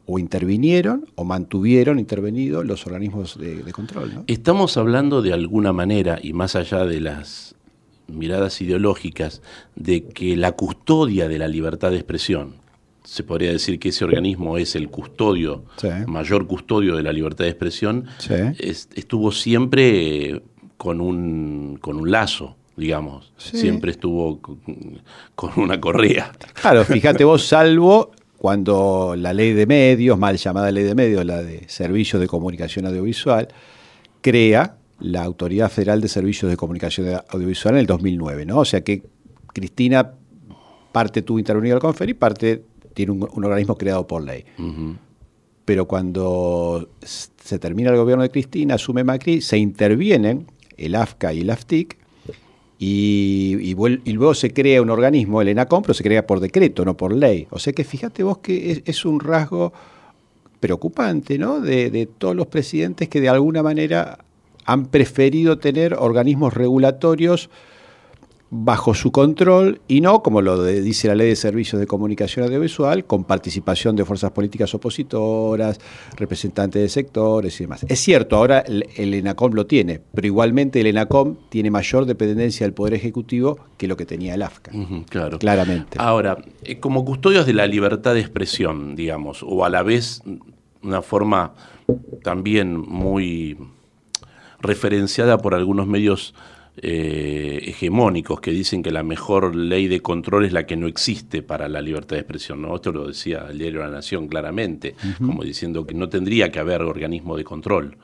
o 0.05 0.20
intervinieron 0.20 1.05
o 1.15 1.24
mantuvieron 1.24 2.00
intervenidos 2.00 2.65
los 2.65 2.86
organismos 2.86 3.38
de, 3.38 3.63
de 3.63 3.72
control. 3.72 4.24
Estamos 4.27 4.77
hablando 4.77 5.22
de 5.22 5.34
alguna 5.34 5.74
manera, 5.74 6.20
y 6.22 6.34
más 6.34 6.55
allá 6.55 6.86
de 6.86 7.00
las 7.00 7.55
miradas 8.08 8.62
ideológicas, 8.62 9.41
de 9.75 10.03
que 10.03 10.36
la 10.36 10.53
custodia 10.53 11.27
de 11.27 11.39
la 11.39 11.48
libertad 11.48 11.91
de 11.91 11.98
expresión, 11.98 12.55
se 13.03 13.24
podría 13.24 13.51
decir 13.51 13.79
que 13.79 13.89
ese 13.89 14.05
organismo 14.05 14.58
es 14.58 14.75
el 14.75 14.89
custodio, 14.89 15.63
mayor 16.05 16.46
custodio 16.46 16.96
de 16.96 17.03
la 17.03 17.12
libertad 17.12 17.46
de 17.46 17.50
expresión, 17.50 18.05
estuvo 18.60 19.31
siempre 19.31 20.41
con 20.77 21.01
un, 21.01 21.77
con 21.81 21.98
un 21.98 22.12
lazo, 22.12 22.55
digamos. 22.75 23.34
Siempre 23.38 23.91
estuvo 23.91 24.39
con, 24.39 25.51
una 25.55 25.81
correa. 25.81 26.31
Claro, 26.62 26.86
fíjate 26.86 27.24
vos, 27.24 27.43
salvo 27.46 28.12
cuando 28.41 29.13
la 29.15 29.36
ley 29.36 29.53
de 29.53 29.67
medios, 29.67 30.17
mal 30.17 30.36
llamada 30.36 30.71
ley 30.71 30.83
de 30.83 30.95
medios, 30.95 31.24
la 31.24 31.43
de 31.43 31.65
Servicios 31.67 32.19
de 32.19 32.27
Comunicación 32.27 32.88
Audiovisual, 32.88 33.50
crea 34.19 34.77
la 35.00 35.24
Autoridad 35.24 35.69
Federal 35.69 36.01
de 36.01 36.07
Servicios 36.07 36.50
de 36.50 36.57
Comunicación 36.57 37.21
Audiovisual 37.29 37.75
en 37.75 37.81
el 37.81 37.86
2009, 37.86 38.48
¿no? 38.48 38.57
O 38.57 38.65
sea 38.65 38.81
que 38.81 39.03
Cristina 39.53 40.13
parte 40.91 41.21
tuvo 41.21 41.38
intervenido 41.38 41.75
al 41.75 41.81
confer 41.81 42.10
y 42.10 42.15
parte 42.15 42.63
tiene 42.95 43.12
un, 43.12 43.45
organismo 43.45 43.77
creado 43.77 44.07
por 44.07 44.24
ley. 44.24 44.43
Pero 45.63 45.88
cuando 45.88 46.89
se 47.03 47.60
termina 47.60 47.91
el 47.91 47.98
gobierno 47.98 48.24
de 48.24 48.31
Cristina, 48.31 48.74
asume 48.74 49.03
Macri, 49.03 49.41
se 49.41 49.60
intervienen 49.60 50.48
el 50.77 50.95
AFCA 50.95 51.31
y 51.31 51.41
el 51.41 51.51
AFTIC, 51.51 51.95
y, 52.83 53.75
luego 54.13 54.33
se 54.33 54.51
crea 54.51 54.81
un 54.81 54.89
organismo, 54.89 55.39
el 55.39 55.50
ENACOM, 55.50 55.83
pero 55.83 55.93
se 55.93 56.03
crea 56.03 56.25
por 56.25 56.39
decreto, 56.39 56.83
no 56.83 56.97
por 56.97 57.13
ley. 57.13 57.47
O 57.51 57.59
sea 57.59 57.73
que 57.73 57.83
fíjate 57.83 58.23
vos 58.23 58.39
que 58.39 58.81
es, 58.83 59.05
un 59.05 59.19
rasgo 59.19 59.71
preocupante, 60.59 61.38
¿no? 61.38 61.59
de, 61.59 62.09
todos 62.17 62.35
los 62.35 62.47
presidentes 62.47 63.07
que 63.07 63.21
de 63.21 63.29
alguna 63.29 63.61
manera 63.61 64.17
han 64.65 64.88
preferido 64.88 65.59
tener 65.59 65.93
organismos 65.93 66.55
regulatorios 66.55 67.51
bajo 68.53 68.93
su 68.93 69.13
control 69.13 69.81
y 69.88 70.01
no, 70.01 70.22
como 70.22 70.41
lo 70.41 70.62
dice 70.65 71.08
la 71.08 71.15
ley 71.15 71.29
de 71.29 71.38
servicios 71.38 71.79
de 71.79 71.88
comunicación 71.88 72.46
audiovisual, 72.46 73.05
con 73.05 73.24
participación 73.24 73.96
de 73.96 74.03
fuerzas 74.03 74.31
políticas 74.31 74.75
opositoras, 74.75 75.79
representantes 76.17 76.81
de 76.81 76.89
sectores 76.89 77.60
y 77.62 77.63
demás. 77.63 77.86
Es 77.88 78.00
cierto, 78.01 78.36
ahora 78.36 78.60
el, 78.60 79.13
ENACOM 79.13 79.53
lo 79.53 79.65
tiene, 79.65 80.01
pero 80.13 80.27
igualmente 80.27 80.81
el 80.81 80.88
ENACOM 80.88 81.38
tiene 81.48 81.72
mayor 81.72 82.05
dependencia 82.05 82.65
del 82.65 82.74
Poder 82.74 82.93
Ejecutivo 82.93 83.58
que 83.77 83.88
lo 83.88 83.96
que 83.96 84.05
tenía 84.05 84.36
el 84.36 84.41
AFCA. 84.41 84.72
claro. 85.08 85.39
Claramente. 85.39 85.98
Ahora, 85.98 86.38
eh, 86.63 86.77
como 86.79 87.05
custodios 87.05 87.46
de 87.46 87.53
la 87.53 87.65
libertad 87.67 88.13
de 88.13 88.20
expresión, 88.20 88.98
digamos, 88.98 89.43
o 89.48 89.63
a 89.63 89.70
la 89.70 89.81
vez 89.81 90.22
una 90.84 91.01
forma 91.01 91.53
también 92.22 92.77
muy 92.77 93.58
referenciada 94.60 95.38
por 95.38 95.55
algunos 95.55 95.88
medios 95.88 96.34
eh, 96.77 97.59
hegemónicos 97.65 98.39
que 98.39 98.51
dicen 98.51 98.81
que 98.81 98.91
la 98.91 99.03
mejor 99.03 99.55
ley 99.57 99.89
de 99.89 99.99
control 99.99 100.45
es 100.45 100.53
la 100.53 100.65
que 100.65 100.77
no 100.77 100.87
existe 100.87 101.43
para 101.43 101.67
la 101.67 101.81
libertad 101.81 102.15
de 102.15 102.21
expresión. 102.21 102.61
¿no? 102.61 102.73
Esto 102.75 102.93
lo 102.93 103.07
decía 103.07 103.47
el 103.49 103.57
diario 103.57 103.81
La 103.81 103.89
Nación 103.89 104.29
claramente, 104.29 104.95
como 105.17 105.43
diciendo 105.43 105.85
que 105.85 105.93
no 105.93 106.07
tendría 106.07 106.49
que 106.49 106.59
haber 106.59 106.81
organismo 106.81 107.35
de 107.35 107.43
control. 107.43 107.97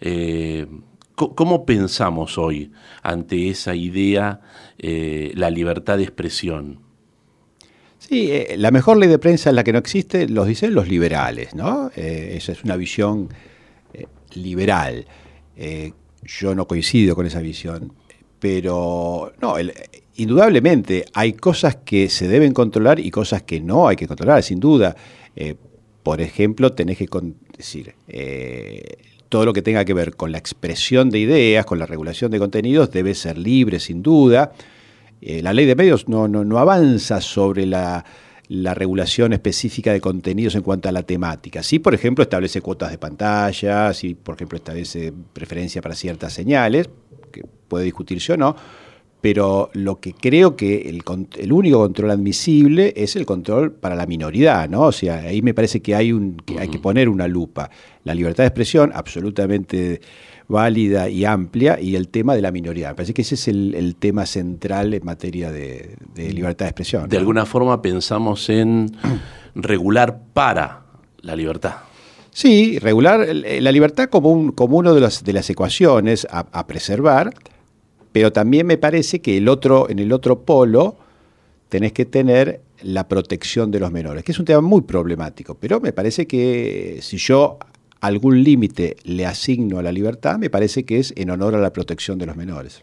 Eh, 0.00 0.66
¿Cómo 1.14 1.64
pensamos 1.64 2.36
hoy 2.36 2.72
ante 3.04 3.48
esa 3.48 3.76
idea 3.76 4.40
eh, 4.76 5.30
la 5.36 5.48
libertad 5.48 5.96
de 5.96 6.02
expresión? 6.02 6.80
Sí, 8.00 8.28
la 8.56 8.72
mejor 8.72 8.96
ley 8.96 9.08
de 9.08 9.20
prensa 9.20 9.50
es 9.50 9.54
la 9.54 9.62
que 9.62 9.72
no 9.72 9.78
existe, 9.78 10.28
los 10.28 10.48
dicen 10.48 10.74
los 10.74 10.88
liberales, 10.88 11.54
¿no? 11.54 11.92
esa 11.94 12.50
es 12.50 12.64
una 12.64 12.74
visión 12.74 13.28
liberal 14.34 15.06
yo 16.24 16.54
no 16.54 16.66
coincido 16.66 17.14
con 17.14 17.26
esa 17.26 17.40
visión, 17.40 17.92
pero 18.38 19.32
no, 19.40 19.56
indudablemente 20.16 21.04
hay 21.12 21.32
cosas 21.32 21.76
que 21.76 22.08
se 22.08 22.28
deben 22.28 22.52
controlar 22.52 23.00
y 23.00 23.10
cosas 23.10 23.42
que 23.42 23.60
no 23.60 23.88
hay 23.88 23.96
que 23.96 24.06
controlar, 24.06 24.42
sin 24.42 24.60
duda. 24.60 24.96
Eh, 25.36 25.54
por 26.02 26.20
ejemplo, 26.20 26.72
tenés 26.72 26.98
que 26.98 27.08
decir, 27.56 27.94
eh, 28.08 28.96
todo 29.28 29.46
lo 29.46 29.52
que 29.52 29.62
tenga 29.62 29.84
que 29.84 29.94
ver 29.94 30.14
con 30.14 30.30
la 30.30 30.38
expresión 30.38 31.10
de 31.10 31.18
ideas, 31.18 31.64
con 31.64 31.78
la 31.78 31.86
regulación 31.86 32.30
de 32.30 32.38
contenidos, 32.38 32.90
debe 32.90 33.14
ser 33.14 33.38
libre, 33.38 33.80
sin 33.80 34.02
duda. 34.02 34.52
Eh, 35.20 35.42
la 35.42 35.52
ley 35.52 35.64
de 35.64 35.74
medios 35.74 36.08
no, 36.08 36.28
no, 36.28 36.44
no 36.44 36.58
avanza 36.58 37.20
sobre 37.20 37.66
la 37.66 38.04
la 38.48 38.74
regulación 38.74 39.32
específica 39.32 39.92
de 39.92 40.00
contenidos 40.00 40.54
en 40.54 40.62
cuanto 40.62 40.88
a 40.88 40.92
la 40.92 41.02
temática. 41.02 41.62
Sí, 41.62 41.78
por 41.78 41.94
ejemplo, 41.94 42.22
establece 42.22 42.60
cuotas 42.60 42.90
de 42.90 42.98
pantalla, 42.98 43.92
sí, 43.94 44.14
por 44.14 44.34
ejemplo, 44.34 44.56
establece 44.56 45.12
preferencia 45.32 45.80
para 45.80 45.94
ciertas 45.94 46.32
señales, 46.32 46.88
que 47.32 47.42
puede 47.68 47.84
discutirse 47.84 48.34
o 48.34 48.36
no, 48.36 48.54
pero 49.20 49.70
lo 49.72 50.00
que 50.00 50.12
creo 50.12 50.54
que 50.54 50.82
el, 50.82 51.02
el, 51.38 51.52
único 51.52 51.78
control 51.78 52.10
admisible 52.10 52.92
es 52.94 53.16
el 53.16 53.24
control 53.24 53.72
para 53.72 53.96
la 53.96 54.04
minoridad, 54.04 54.68
¿no? 54.68 54.82
O 54.82 54.92
sea, 54.92 55.20
ahí 55.20 55.40
me 55.40 55.54
parece 55.54 55.80
que 55.80 55.94
hay, 55.94 56.12
un, 56.12 56.36
que 56.36 56.58
hay 56.58 56.68
que 56.68 56.78
poner 56.78 57.08
una 57.08 57.26
lupa. 57.26 57.70
La 58.04 58.14
libertad 58.14 58.44
de 58.44 58.48
expresión, 58.48 58.92
absolutamente 58.94 60.02
válida 60.48 61.08
y 61.08 61.24
amplia 61.24 61.80
y 61.80 61.96
el 61.96 62.08
tema 62.08 62.34
de 62.34 62.42
la 62.42 62.50
minoría. 62.50 62.88
Me 62.88 62.94
parece 62.94 63.14
que 63.14 63.22
ese 63.22 63.34
es 63.34 63.48
el, 63.48 63.96
tema 63.98 64.26
central 64.26 64.94
en 64.94 65.04
materia 65.04 65.50
de, 65.50 65.96
libertad 66.16 66.66
de 66.66 66.70
expresión. 66.70 67.08
De 67.08 67.16
alguna 67.16 67.46
forma 67.46 67.80
pensamos 67.80 68.48
en 68.50 68.90
regular 69.54 70.20
para 70.32 70.82
la 71.20 71.36
libertad. 71.36 71.76
Sí, 72.30 72.78
regular 72.80 73.28
la 73.32 73.72
libertad 73.72 74.08
como, 74.08 74.30
un, 74.30 74.50
como 74.50 74.76
una 74.76 74.92
de 74.92 75.00
las, 75.00 75.22
de 75.22 75.32
las 75.32 75.48
ecuaciones 75.48 76.26
a, 76.30 76.66
preservar, 76.66 77.32
pero 78.10 78.32
también 78.32 78.66
me 78.66 78.76
parece 78.76 79.20
que 79.20 79.36
el 79.36 79.48
otro, 79.48 79.88
en 79.88 80.00
el 80.00 80.12
otro 80.12 80.40
polo 80.40 80.96
tenés 81.68 81.92
que 81.92 82.04
tener 82.04 82.60
la 82.82 83.06
protección 83.06 83.70
de 83.70 83.78
los 83.78 83.92
menores, 83.92 84.24
que 84.24 84.32
es 84.32 84.38
un 84.38 84.44
tema 84.44 84.60
muy 84.60 84.82
problemático, 84.82 85.54
pero 85.54 85.80
me 85.80 85.92
parece 85.92 86.26
que 86.26 86.98
si 87.02 87.18
yo 87.18 87.58
algún 88.00 88.42
límite 88.42 88.96
le 89.04 89.26
asigno 89.26 89.78
a 89.78 89.82
la 89.82 89.92
libertad, 89.92 90.38
me 90.38 90.50
parece 90.50 90.84
que 90.84 90.98
es 90.98 91.12
en 91.16 91.30
honor 91.30 91.54
a 91.54 91.58
la 91.58 91.72
protección 91.72 92.18
de 92.18 92.26
los 92.26 92.36
menores. 92.36 92.82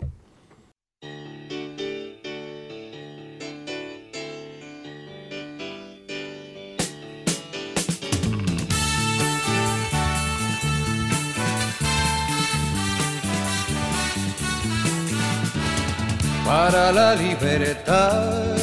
Para 16.46 16.92
la 16.92 17.16
libertad, 17.16 18.56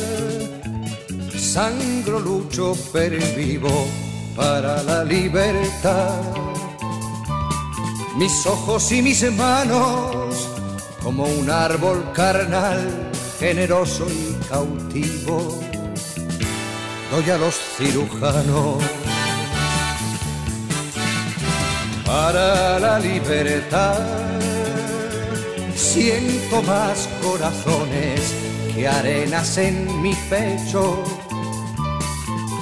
sangro 1.34 2.20
lucho 2.20 2.74
per 2.92 3.18
vivo, 3.34 3.88
para 4.36 4.82
la 4.82 5.04
libertad 5.04 6.37
mis 8.18 8.44
ojos 8.46 8.90
y 8.90 9.00
mis 9.00 9.22
manos, 9.30 10.48
como 11.04 11.22
un 11.22 11.48
árbol 11.48 12.10
carnal, 12.12 13.12
generoso 13.38 14.08
y 14.10 14.34
cautivo, 14.48 15.60
doy 17.12 17.30
a 17.30 17.38
los 17.38 17.54
cirujanos 17.76 18.82
para 22.04 22.80
la 22.80 22.98
libertad. 22.98 24.00
Siento 25.76 26.60
más 26.62 27.08
corazones 27.22 28.34
que 28.74 28.88
arenas 28.88 29.56
en 29.58 30.02
mi 30.02 30.12
pecho. 30.28 31.04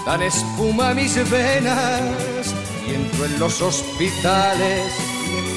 Dan 0.04 0.22
espuma 0.22 0.92
mis 0.92 1.14
venas 1.30 2.54
y 2.86 2.94
entro 2.94 3.24
en 3.24 3.38
los 3.38 3.62
hospitales 3.62 5.05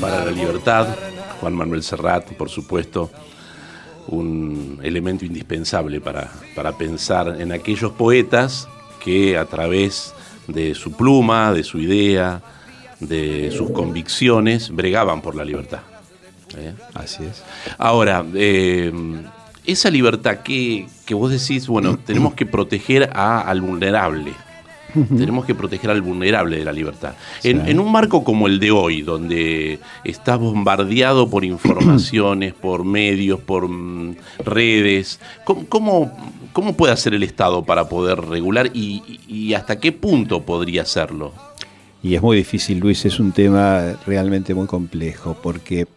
Para 0.00 0.24
la 0.24 0.30
libertad, 0.30 0.86
Juan 1.40 1.54
Manuel 1.54 1.82
Serrat, 1.82 2.32
por 2.34 2.48
supuesto, 2.48 3.10
un 4.08 4.78
elemento 4.82 5.24
indispensable 5.24 6.00
para, 6.00 6.30
para 6.54 6.72
pensar 6.78 7.40
en 7.40 7.50
aquellos 7.50 7.92
poetas 7.92 8.68
que 9.02 9.36
a 9.36 9.44
través 9.46 10.14
de 10.46 10.74
su 10.74 10.92
pluma, 10.92 11.52
de 11.52 11.64
su 11.64 11.78
idea, 11.78 12.42
de 13.00 13.50
sus 13.50 13.70
convicciones, 13.70 14.70
bregaban 14.70 15.20
por 15.20 15.34
la 15.34 15.44
libertad. 15.44 15.80
¿Eh? 16.56 16.72
Así 16.94 17.24
es. 17.24 17.42
Ahora, 17.76 18.24
eh, 18.34 18.92
esa 19.64 19.90
libertad 19.90 20.38
que, 20.38 20.86
vos 21.10 21.30
decís, 21.30 21.66
bueno, 21.66 21.98
tenemos 21.98 22.34
que 22.34 22.46
proteger 22.46 23.10
al 23.12 23.60
vulnerable. 23.60 24.32
Tenemos 25.16 25.44
que 25.44 25.54
proteger 25.54 25.90
al 25.90 26.02
vulnerable 26.02 26.58
de 26.58 26.64
la 26.64 26.72
libertad. 26.72 27.14
En, 27.42 27.78
un 27.78 27.92
marco 27.92 28.24
como 28.24 28.46
el 28.46 28.58
de 28.58 28.70
hoy, 28.70 29.02
donde 29.02 29.78
estás 30.04 30.38
bombardeado 30.38 31.28
por 31.28 31.44
informaciones, 31.44 32.54
por 32.54 32.84
medios, 32.84 33.40
por 33.40 33.68
mm, 33.68 34.16
redes, 34.44 35.20
¿cómo, 35.44 36.12
¿cómo, 36.52 36.76
puede 36.76 36.92
hacer 36.92 37.14
el 37.14 37.22
Estado 37.22 37.64
para 37.64 37.88
poder 37.88 38.20
regular 38.20 38.70
y 38.74 39.54
hasta 39.54 39.78
qué 39.78 39.92
punto 39.92 40.42
podría 40.42 40.82
hacerlo? 40.82 41.32
Y 42.06 42.14
es 42.14 42.22
muy 42.22 42.36
difícil, 42.36 42.78
Luis, 42.78 43.04
es 43.04 43.18
un 43.18 43.32
tema 43.32 43.94
realmente 44.06 44.54
muy 44.54 44.68
complejo, 44.68 45.36
porque 45.42 45.88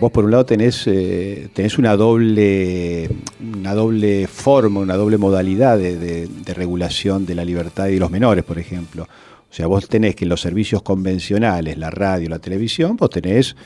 Vos 0.00 0.12
por 0.12 0.24
un 0.24 0.30
lado 0.30 0.46
tenés, 0.46 0.86
eh, 0.86 1.48
tenés 1.52 1.76
una, 1.76 1.96
doble, 1.96 3.10
una 3.40 3.74
doble 3.74 4.28
forma, 4.28 4.78
una 4.78 4.94
doble 4.94 5.18
modalidad 5.18 5.76
de, 5.76 6.28
regulación 6.54 7.26
de 7.26 7.34
la 7.34 7.44
libertad 7.44 7.88
y 7.88 7.94
de 7.94 7.98
los 7.98 8.10
menores, 8.10 8.44
por 8.44 8.60
ejemplo. 8.60 9.02
O 9.02 9.52
sea, 9.52 9.66
vos 9.66 9.88
tenés 9.88 10.14
que 10.14 10.24
en 10.24 10.28
los 10.28 10.40
servicios 10.40 10.82
convencionales, 10.82 11.76
la 11.78 11.90
radio, 11.90 12.28
la 12.28 12.38
televisión, 12.38 12.96
vos 12.96 13.10
tenés 13.10 13.56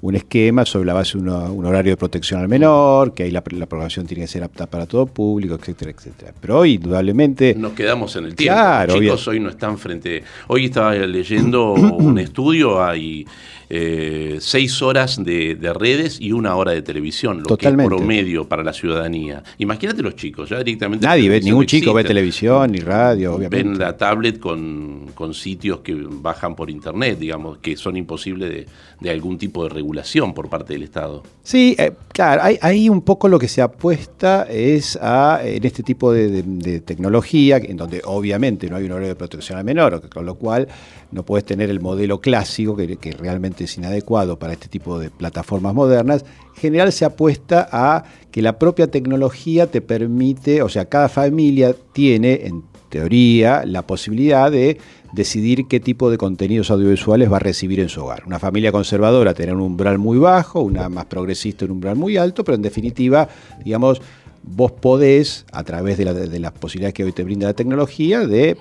un 0.00 0.14
esquema 0.14 0.64
sobre 0.64 0.86
la 0.86 0.94
base 0.94 1.18
de 1.18 1.28
un 1.28 1.64
horario 1.64 1.92
de 1.92 1.96
protección 1.96 2.40
al 2.40 2.48
menor, 2.48 3.14
que 3.14 3.24
ahí 3.24 3.30
la, 3.30 3.42
programación 3.42 4.06
tiene 4.06 4.24
que 4.24 4.28
ser 4.28 4.42
apta 4.44 4.66
para 4.66 4.86
todo 4.86 5.06
público, 5.06 5.54
etcétera, 5.54 5.92
etcétera. 5.92 6.32
Pero 6.40 6.58
hoy, 6.58 6.74
indudablemente... 6.74 7.54
Nos 7.56 7.72
quedamos 7.72 8.14
en 8.16 8.24
el 8.26 8.34
tiempo. 8.34 8.54
Claro, 8.54 8.94
Los 8.94 9.02
chicos 9.02 9.28
hoy 9.28 9.40
no 9.40 9.50
están 9.50 9.78
frente... 9.78 10.22
Hoy 10.48 10.66
estaba 10.66 10.94
leyendo 10.94 11.72
un 11.72 12.18
estudio, 12.18 12.82
hay 12.82 13.26
eh, 13.70 14.38
seis 14.40 14.80
horas 14.82 15.22
de, 15.22 15.56
redes 15.78 16.20
y 16.20 16.32
una 16.32 16.56
hora 16.56 16.72
de 16.72 16.82
televisión, 16.82 17.42
lo 17.46 17.56
que 17.56 17.68
es 17.68 17.74
promedio 17.74 18.48
para 18.48 18.64
la 18.64 18.72
ciudadanía. 18.72 19.42
Imagínate 19.58 20.02
los 20.02 20.16
chicos, 20.16 20.48
ya 20.48 20.58
directamente... 20.58 21.06
Nadie 21.06 21.28
ve, 21.28 21.40
ningún 21.40 21.66
chico 21.66 21.92
ve 21.92 22.04
televisión 22.04 22.72
ni 22.72 22.78
radio, 22.78 23.34
obviamente. 23.34 23.68
Ven 23.68 23.78
la 23.78 23.96
tablet 23.96 24.38
con, 24.38 25.10
con 25.14 25.34
sitios 25.34 25.80
que 25.80 25.94
bajan 25.94 26.56
por 26.56 26.70
internet, 26.70 27.18
digamos, 27.18 27.58
que 27.58 27.76
son 27.76 27.96
imposibles 27.96 28.48
de, 28.50 28.66
de 29.00 29.10
algún 29.10 29.38
tipo 29.38 29.62
de 29.64 29.70
regulación 29.70 30.34
por 30.34 30.48
parte 30.48 30.72
del 30.72 30.82
Estado. 30.82 31.22
Sí, 31.42 31.76
eh, 31.78 31.92
claro, 32.12 32.42
ahí 32.60 32.88
un 32.88 33.02
poco 33.02 33.28
lo 33.28 33.38
que 33.38 33.48
se 33.48 33.62
apuesta 33.62 34.46
es 34.50 34.98
a, 35.00 35.40
en 35.44 35.64
este 35.64 35.82
tipo 35.82 36.12
de, 36.12 36.80
tecnología, 36.80 37.58
en 37.58 37.76
donde 37.76 38.02
obviamente 38.04 38.68
no 38.68 38.76
hay 38.76 38.84
un 38.84 38.92
horario 38.92 39.08
de 39.08 39.14
protección 39.14 39.58
al 39.58 39.64
menor, 39.64 40.08
con 40.08 40.26
lo 40.26 40.34
cual 40.34 40.68
no 41.10 41.24
puedes 41.24 41.44
tener 41.44 41.70
el 41.70 41.80
modelo 41.80 42.20
clásico, 42.20 42.76
que, 42.76 43.12
realmente 43.18 43.64
es 43.64 43.78
inadecuado 43.78 44.38
para 44.38 44.52
este 44.52 44.68
tipo 44.68 44.98
de 44.98 45.10
plataformas 45.10 45.74
modernas. 45.74 46.24
En 46.54 46.60
general 46.60 46.92
se 46.92 47.04
apuesta 47.04 47.68
a 47.70 48.04
que 48.30 48.42
la 48.42 48.58
propia 48.58 48.90
tecnología 48.90 49.68
te 49.68 49.80
permite, 49.80 50.62
o 50.62 50.68
sea, 50.68 50.86
cada 50.86 51.08
familia 51.08 51.74
tiene, 51.92 52.46
en 52.46 52.64
teoría, 52.90 53.64
la 53.64 53.82
posibilidad 53.82 54.50
de 54.50 54.78
decidir 55.12 55.66
qué 55.66 55.80
tipo 55.80 56.10
de 56.10 56.18
contenidos 56.18 56.70
audiovisuales 56.70 57.32
va 57.32 57.36
a 57.36 57.40
recibir 57.40 57.80
en 57.80 57.88
su 57.88 58.02
hogar. 58.02 58.24
Una 58.26 58.38
familia 58.38 58.72
conservadora 58.72 59.32
tener 59.32 59.54
un 59.54 59.62
umbral 59.62 59.98
muy 59.98 60.18
bajo, 60.18 60.60
una 60.60 60.88
más 60.90 61.06
progresista 61.06 61.64
un 61.64 61.72
umbral 61.72 61.96
muy 61.96 62.18
alto, 62.18 62.44
pero 62.44 62.56
en 62.56 62.62
definitiva, 62.62 63.28
digamos, 63.64 64.02
vos 64.42 64.72
podés, 64.72 65.46
a 65.52 65.64
través 65.64 65.96
de, 65.96 66.04
de 66.12 66.38
las 66.38 66.52
posibilidades 66.52 66.94
que 66.94 67.04
hoy 67.04 67.12
te 67.12 67.24
brinda 67.24 67.46
la 67.46 67.54
tecnología, 67.54 68.26
de 68.26 68.58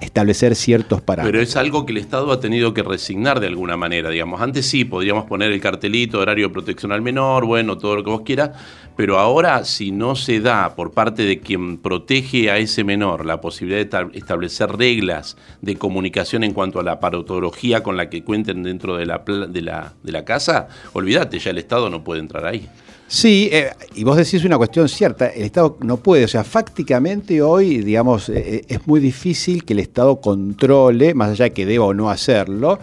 establecer 0.00 0.54
ciertos 0.54 1.00
parámetros. 1.00 1.32
Pero 1.32 1.42
es 1.42 1.56
algo 1.56 1.86
que 1.86 1.92
el 1.92 1.98
Estado 1.98 2.30
ha 2.32 2.40
tenido 2.40 2.74
que 2.74 2.82
resignar 2.82 3.40
de 3.40 3.46
alguna 3.46 3.76
manera, 3.76 4.10
digamos. 4.10 4.40
Antes 4.40 4.66
sí, 4.66 4.84
podríamos 4.84 5.24
poner 5.24 5.52
el 5.52 5.60
cartelito, 5.60 6.20
horario 6.20 6.48
de 6.48 6.52
protección 6.52 6.92
al 6.92 7.02
menor, 7.02 7.44
bueno, 7.46 7.78
todo 7.78 7.96
lo 7.96 8.04
que 8.04 8.10
vos 8.10 8.22
quieras, 8.22 8.50
pero 8.96 9.18
ahora 9.18 9.64
si 9.64 9.90
no 9.90 10.16
se 10.16 10.40
da 10.40 10.74
por 10.74 10.92
parte 10.92 11.24
de 11.24 11.40
quien 11.40 11.78
protege 11.78 12.50
a 12.50 12.58
ese 12.58 12.84
menor 12.84 13.26
la 13.26 13.40
posibilidad 13.40 13.84
de 13.84 14.18
establecer 14.18 14.70
reglas 14.76 15.36
de 15.60 15.76
comunicación 15.76 16.44
en 16.44 16.52
cuanto 16.52 16.80
a 16.80 16.82
la 16.82 16.92
aparatología 16.92 17.82
con 17.82 17.96
la 17.96 18.08
que 18.08 18.22
cuenten 18.22 18.62
dentro 18.62 18.96
de 18.96 19.06
la, 19.06 19.22
de 19.26 19.62
la, 19.62 19.94
de 20.02 20.12
la 20.12 20.24
casa, 20.24 20.68
olvídate, 20.92 21.38
ya 21.38 21.50
el 21.50 21.58
Estado 21.58 21.90
no 21.90 22.04
puede 22.04 22.20
entrar 22.20 22.46
ahí. 22.46 22.68
Sí, 23.08 23.48
eh, 23.52 23.70
y 23.94 24.02
vos 24.02 24.16
decís 24.16 24.44
una 24.44 24.56
cuestión 24.56 24.88
cierta, 24.88 25.28
el 25.28 25.44
Estado 25.44 25.78
no 25.80 25.98
puede, 25.98 26.24
o 26.24 26.28
sea, 26.28 26.42
fácticamente 26.42 27.40
hoy, 27.40 27.78
digamos, 27.78 28.28
eh, 28.28 28.32
eh, 28.36 28.64
es 28.66 28.86
muy 28.86 28.98
difícil 28.98 29.64
que 29.64 29.74
el 29.74 29.78
Estado 29.78 30.20
controle, 30.20 31.14
más 31.14 31.30
allá 31.30 31.44
de 31.44 31.52
que 31.52 31.66
deba 31.66 31.84
o 31.84 31.94
no 31.94 32.10
hacerlo, 32.10 32.80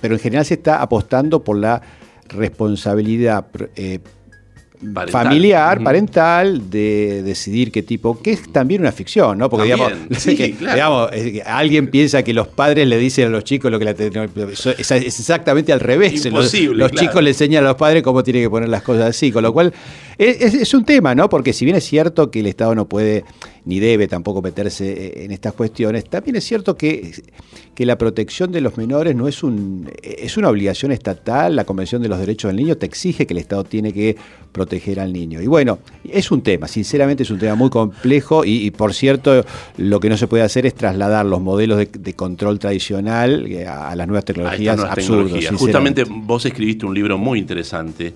pero 0.00 0.14
en 0.14 0.20
general 0.20 0.46
se 0.46 0.54
está 0.54 0.80
apostando 0.80 1.44
por 1.44 1.58
la 1.58 1.82
responsabilidad 2.28 3.46
familiar, 5.10 5.82
parental, 5.82 6.70
de 6.70 7.22
decidir 7.22 7.72
qué 7.72 7.82
tipo, 7.82 8.20
que 8.20 8.32
es 8.32 8.52
también 8.52 8.82
una 8.82 8.92
ficción, 8.92 9.38
¿no? 9.38 9.48
Porque 9.48 9.64
digamos, 9.64 11.10
alguien 11.46 11.88
piensa 11.88 12.22
que 12.22 12.32
los 12.32 12.48
padres 12.48 12.86
le 12.86 12.98
dicen 12.98 13.26
a 13.26 13.30
los 13.30 13.44
chicos 13.44 13.70
lo 13.70 13.78
que 13.78 13.84
la 13.84 13.90
es, 13.92 14.90
exactamente 14.90 15.72
al 15.72 15.80
revés. 15.80 16.24
los, 16.26 16.52
chicos 16.92 17.22
le 17.22 17.30
enseñan 17.30 17.64
a 17.64 17.68
los 17.68 17.76
padres 17.76 18.02
cómo 18.02 18.22
tienen 18.22 18.42
que 18.42 18.50
poner 18.50 18.68
las 18.68 18.82
cosas 18.82 19.06
así, 19.06 19.32
con 19.32 19.42
lo 19.42 19.52
cual 19.52 19.72
Es, 20.18 20.72
un 20.72 20.84
tema, 20.84 21.14
¿no? 21.14 21.28
Porque 21.28 21.52
si 21.52 21.64
bien 21.64 21.76
es 21.76 21.84
cierto 21.84 22.30
que 22.30 22.40
el 22.40 22.46
Estado 22.46 22.74
no 22.74 22.88
puede 22.88 23.24
ni 23.64 23.80
debe 23.80 24.08
tampoco 24.08 24.40
meterse 24.40 24.90
eh, 24.92 25.24
en 25.24 25.32
estas 25.32 25.52
cuestiones, 25.52 26.04
también 26.04 26.36
es 26.36 26.44
cierto 26.44 26.76
que, 26.76 27.12
que 27.74 27.84
la 27.84 27.98
protección 27.98 28.52
de 28.52 28.60
los 28.60 28.78
menores 28.78 29.14
no 29.14 29.28
es, 29.28 29.42
un, 29.42 29.90
es 30.02 30.36
una 30.36 30.48
obligación 30.48 30.92
estatal, 30.92 31.56
la 31.56 31.64
Convención 31.64 32.00
de 32.00 32.08
los 32.08 32.18
Derechos 32.18 32.48
del 32.48 32.56
Niño 32.56 32.76
te 32.76 32.86
exige 32.86 33.26
que 33.26 33.34
el 33.34 33.38
Estado 33.38 33.64
tiene 33.64 33.92
que 33.92 34.16
proteger 34.52 35.00
al 35.00 35.12
niño. 35.12 35.42
Y 35.42 35.48
bueno, 35.48 35.80
es 36.08 36.30
un 36.30 36.40
tema, 36.40 36.68
sinceramente 36.68 37.24
es 37.24 37.30
un 37.30 37.38
tema 37.38 37.54
muy 37.54 37.68
complejo 37.68 38.44
y, 38.44 38.70
por 38.70 38.94
cierto, 38.94 39.44
lo 39.76 40.00
que 40.00 40.08
no 40.08 40.16
se 40.16 40.26
puede 40.28 40.44
hacer 40.44 40.64
es 40.64 40.74
trasladar 40.74 41.26
los 41.26 41.42
modelos 41.42 41.78
de, 41.78 42.14
control 42.14 42.58
tradicional 42.58 43.46
eh, 43.46 43.66
a, 43.66 43.94
las 43.94 44.06
nuevas 44.06 44.24
tecnologías 44.24 44.80
absurdos. 44.80 45.46
Justamente 45.58 46.04
vos 46.08 46.46
escribiste 46.46 46.86
un 46.86 46.94
libro 46.94 47.18
muy 47.18 47.38
interesante 47.38 48.14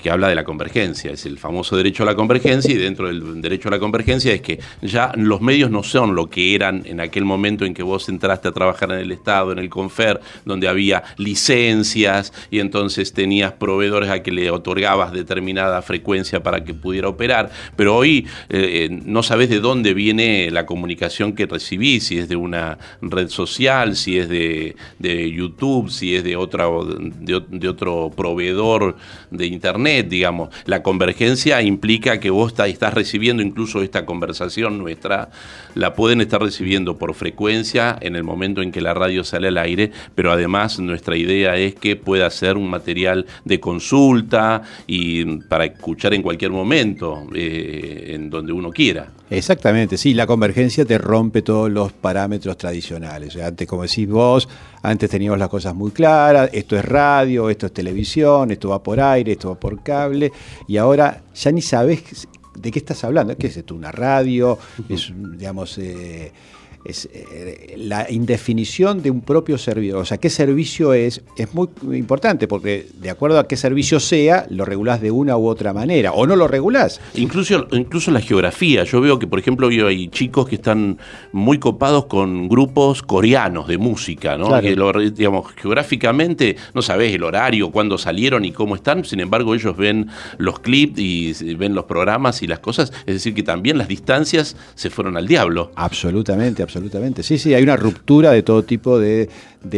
que 0.00 0.10
habla 0.10 0.28
de 0.28 0.34
la 0.34 0.44
convergencia, 0.44 1.10
es 1.10 1.26
el 1.26 1.38
famoso 1.38 1.76
derecho 1.76 2.02
a 2.02 2.06
la 2.06 2.14
convergencia 2.14 2.72
y 2.72 2.76
dentro 2.76 3.08
del 3.08 3.40
derecho 3.40 3.68
a 3.68 3.72
la 3.72 3.78
convergencia 3.78 4.32
es 4.32 4.40
que 4.40 4.60
ya 4.82 5.12
los 5.16 5.40
medios 5.40 5.70
no 5.70 5.82
son 5.82 6.14
lo 6.14 6.28
que 6.28 6.54
eran 6.54 6.82
en 6.86 7.00
aquel 7.00 7.24
momento 7.24 7.64
en 7.64 7.74
que 7.74 7.82
vos 7.82 8.08
entraste 8.08 8.48
a 8.48 8.52
trabajar 8.52 8.92
en 8.92 8.98
el 8.98 9.12
Estado, 9.12 9.52
en 9.52 9.58
el 9.58 9.68
Confer, 9.68 10.20
donde 10.44 10.68
había 10.68 11.02
licencias 11.16 12.32
y 12.50 12.60
entonces 12.60 13.12
tenías 13.12 13.52
proveedores 13.52 14.10
a 14.10 14.22
que 14.22 14.32
le 14.32 14.50
otorgabas 14.50 15.12
determinada 15.12 15.82
frecuencia 15.82 16.42
para 16.42 16.64
que 16.64 16.74
pudiera 16.74 17.08
operar, 17.08 17.50
pero 17.76 17.96
hoy 17.96 18.26
eh, 18.48 18.88
eh, 18.90 19.00
no 19.04 19.22
sabes 19.22 19.48
de 19.48 19.60
dónde 19.60 19.94
viene 19.94 20.50
la 20.50 20.66
comunicación 20.66 21.32
que 21.32 21.46
recibís, 21.46 22.06
si 22.06 22.18
es 22.18 22.28
de 22.28 22.36
una 22.36 22.78
red 23.00 23.28
social, 23.28 23.96
si 23.96 24.18
es 24.18 24.28
de, 24.28 24.74
YouTube, 25.00 25.90
si 25.90 26.14
es 26.14 26.24
de, 26.24 26.36
otra, 26.36 26.66
de 26.66 27.68
otro 27.68 28.10
proveedor 28.14 28.96
de 29.30 29.46
Internet 29.46 29.85
digamos. 29.86 30.50
La 30.64 30.82
convergencia 30.82 31.62
implica 31.62 32.18
que 32.18 32.30
vos 32.30 32.54
estás 32.58 32.94
recibiendo 32.94 33.42
incluso 33.42 33.82
esta 33.82 34.04
conversación 34.04 34.78
nuestra, 34.78 35.30
la 35.74 35.94
pueden 35.94 36.20
estar 36.20 36.42
recibiendo 36.42 36.98
por 36.98 37.14
frecuencia 37.14 37.96
en 38.00 38.16
el 38.16 38.24
momento 38.24 38.62
en 38.62 38.72
que 38.72 38.80
la 38.80 38.94
radio 38.94 39.22
sale 39.22 39.48
al 39.48 39.58
aire, 39.58 39.92
pero 40.14 40.32
además 40.32 40.78
nuestra 40.80 41.16
idea 41.16 41.56
es 41.56 41.74
que 41.74 41.96
pueda 41.96 42.28
ser 42.30 42.56
un 42.56 42.68
material 42.68 43.26
de 43.44 43.60
consulta 43.60 44.62
y 44.86 45.24
para 45.42 45.66
escuchar 45.66 46.14
en 46.14 46.22
cualquier 46.22 46.50
momento, 46.50 47.26
eh, 47.34 48.12
en 48.14 48.30
donde 48.30 48.52
uno 48.52 48.70
quiera. 48.70 49.08
Exactamente, 49.28 49.96
sí, 49.96 50.14
la 50.14 50.24
convergencia 50.24 50.84
te 50.84 50.98
rompe 50.98 51.42
todos 51.42 51.68
los 51.68 51.92
parámetros 51.92 52.56
tradicionales. 52.56 53.36
antes, 53.36 53.66
como 53.66 53.82
decís 53.82 54.08
vos, 54.08 54.48
antes 54.82 55.10
teníamos 55.10 55.38
las 55.38 55.48
cosas 55.48 55.74
muy 55.74 55.90
claras, 55.90 56.48
esto 56.52 56.76
es 56.76 56.84
radio, 56.84 57.50
esto 57.50 57.66
es 57.66 57.72
televisión, 57.72 58.52
esto 58.52 58.68
va 58.68 58.82
por 58.82 59.00
aire, 59.00 59.32
esto 59.32 59.48
va 59.48 59.58
por 59.58 59.82
cable, 59.82 60.30
y 60.68 60.76
ahora 60.76 61.22
ya 61.34 61.50
ni 61.50 61.60
sabes 61.60 62.28
de 62.56 62.70
qué 62.70 62.78
estás 62.78 63.02
hablando. 63.04 63.36
¿Qué 63.36 63.48
es 63.48 63.56
esto? 63.56 63.74
¿Una 63.74 63.92
radio? 63.92 64.58
Es, 64.88 65.12
digamos, 65.36 65.76
eh, 65.78 66.32
es 66.88 67.08
eh, 67.12 67.74
la 67.76 68.10
indefinición 68.10 69.02
de 69.02 69.10
un 69.10 69.20
propio 69.20 69.58
servicio. 69.58 69.98
O 69.98 70.04
sea, 70.04 70.18
qué 70.18 70.30
servicio 70.30 70.92
es, 70.92 71.22
es 71.36 71.52
muy 71.52 71.68
importante, 71.92 72.46
porque 72.46 72.86
de 73.00 73.10
acuerdo 73.10 73.38
a 73.38 73.48
qué 73.48 73.56
servicio 73.56 73.98
sea, 74.00 74.46
lo 74.50 74.64
regulás 74.64 75.00
de 75.00 75.10
una 75.10 75.36
u 75.36 75.46
otra 75.46 75.72
manera, 75.72 76.12
o 76.12 76.26
no 76.26 76.36
lo 76.36 76.48
regulás. 76.48 77.00
Incluso, 77.14 77.66
incluso 77.72 78.10
la 78.10 78.20
geografía. 78.20 78.84
Yo 78.84 79.00
veo 79.00 79.18
que, 79.18 79.26
por 79.26 79.38
ejemplo, 79.38 79.68
hay 79.68 80.08
chicos 80.08 80.48
que 80.48 80.56
están 80.56 80.98
muy 81.32 81.58
copados 81.58 82.06
con 82.06 82.48
grupos 82.48 83.02
coreanos 83.02 83.66
de 83.66 83.78
música, 83.78 84.36
¿no? 84.38 84.60
digamos, 84.60 85.52
geográficamente 85.56 86.56
no 86.74 86.82
sabés 86.82 87.14
el 87.14 87.22
horario, 87.22 87.70
cuándo 87.70 87.98
salieron 87.98 88.44
y 88.44 88.52
cómo 88.52 88.76
están, 88.76 89.04
sin 89.04 89.20
embargo, 89.20 89.54
ellos 89.54 89.76
ven 89.76 90.08
los 90.38 90.60
clips 90.60 90.98
y 90.98 91.54
ven 91.54 91.74
los 91.74 91.84
programas 91.84 92.42
y 92.42 92.46
las 92.46 92.60
cosas. 92.60 92.92
Es 93.06 93.14
decir, 93.14 93.34
que 93.34 93.42
también 93.42 93.78
las 93.78 93.88
distancias 93.88 94.56
se 94.74 94.90
fueron 94.90 95.16
al 95.16 95.26
diablo. 95.26 95.72
Absolutamente, 95.74 96.62
absolutamente 96.62 96.75
absolutamente. 96.76 97.22
Sí, 97.22 97.38
sí, 97.38 97.54
hay 97.54 97.62
una 97.62 97.76
ruptura 97.76 98.30
de 98.32 98.42
todo 98.42 98.62
tipo 98.64 98.98
de, 98.98 99.28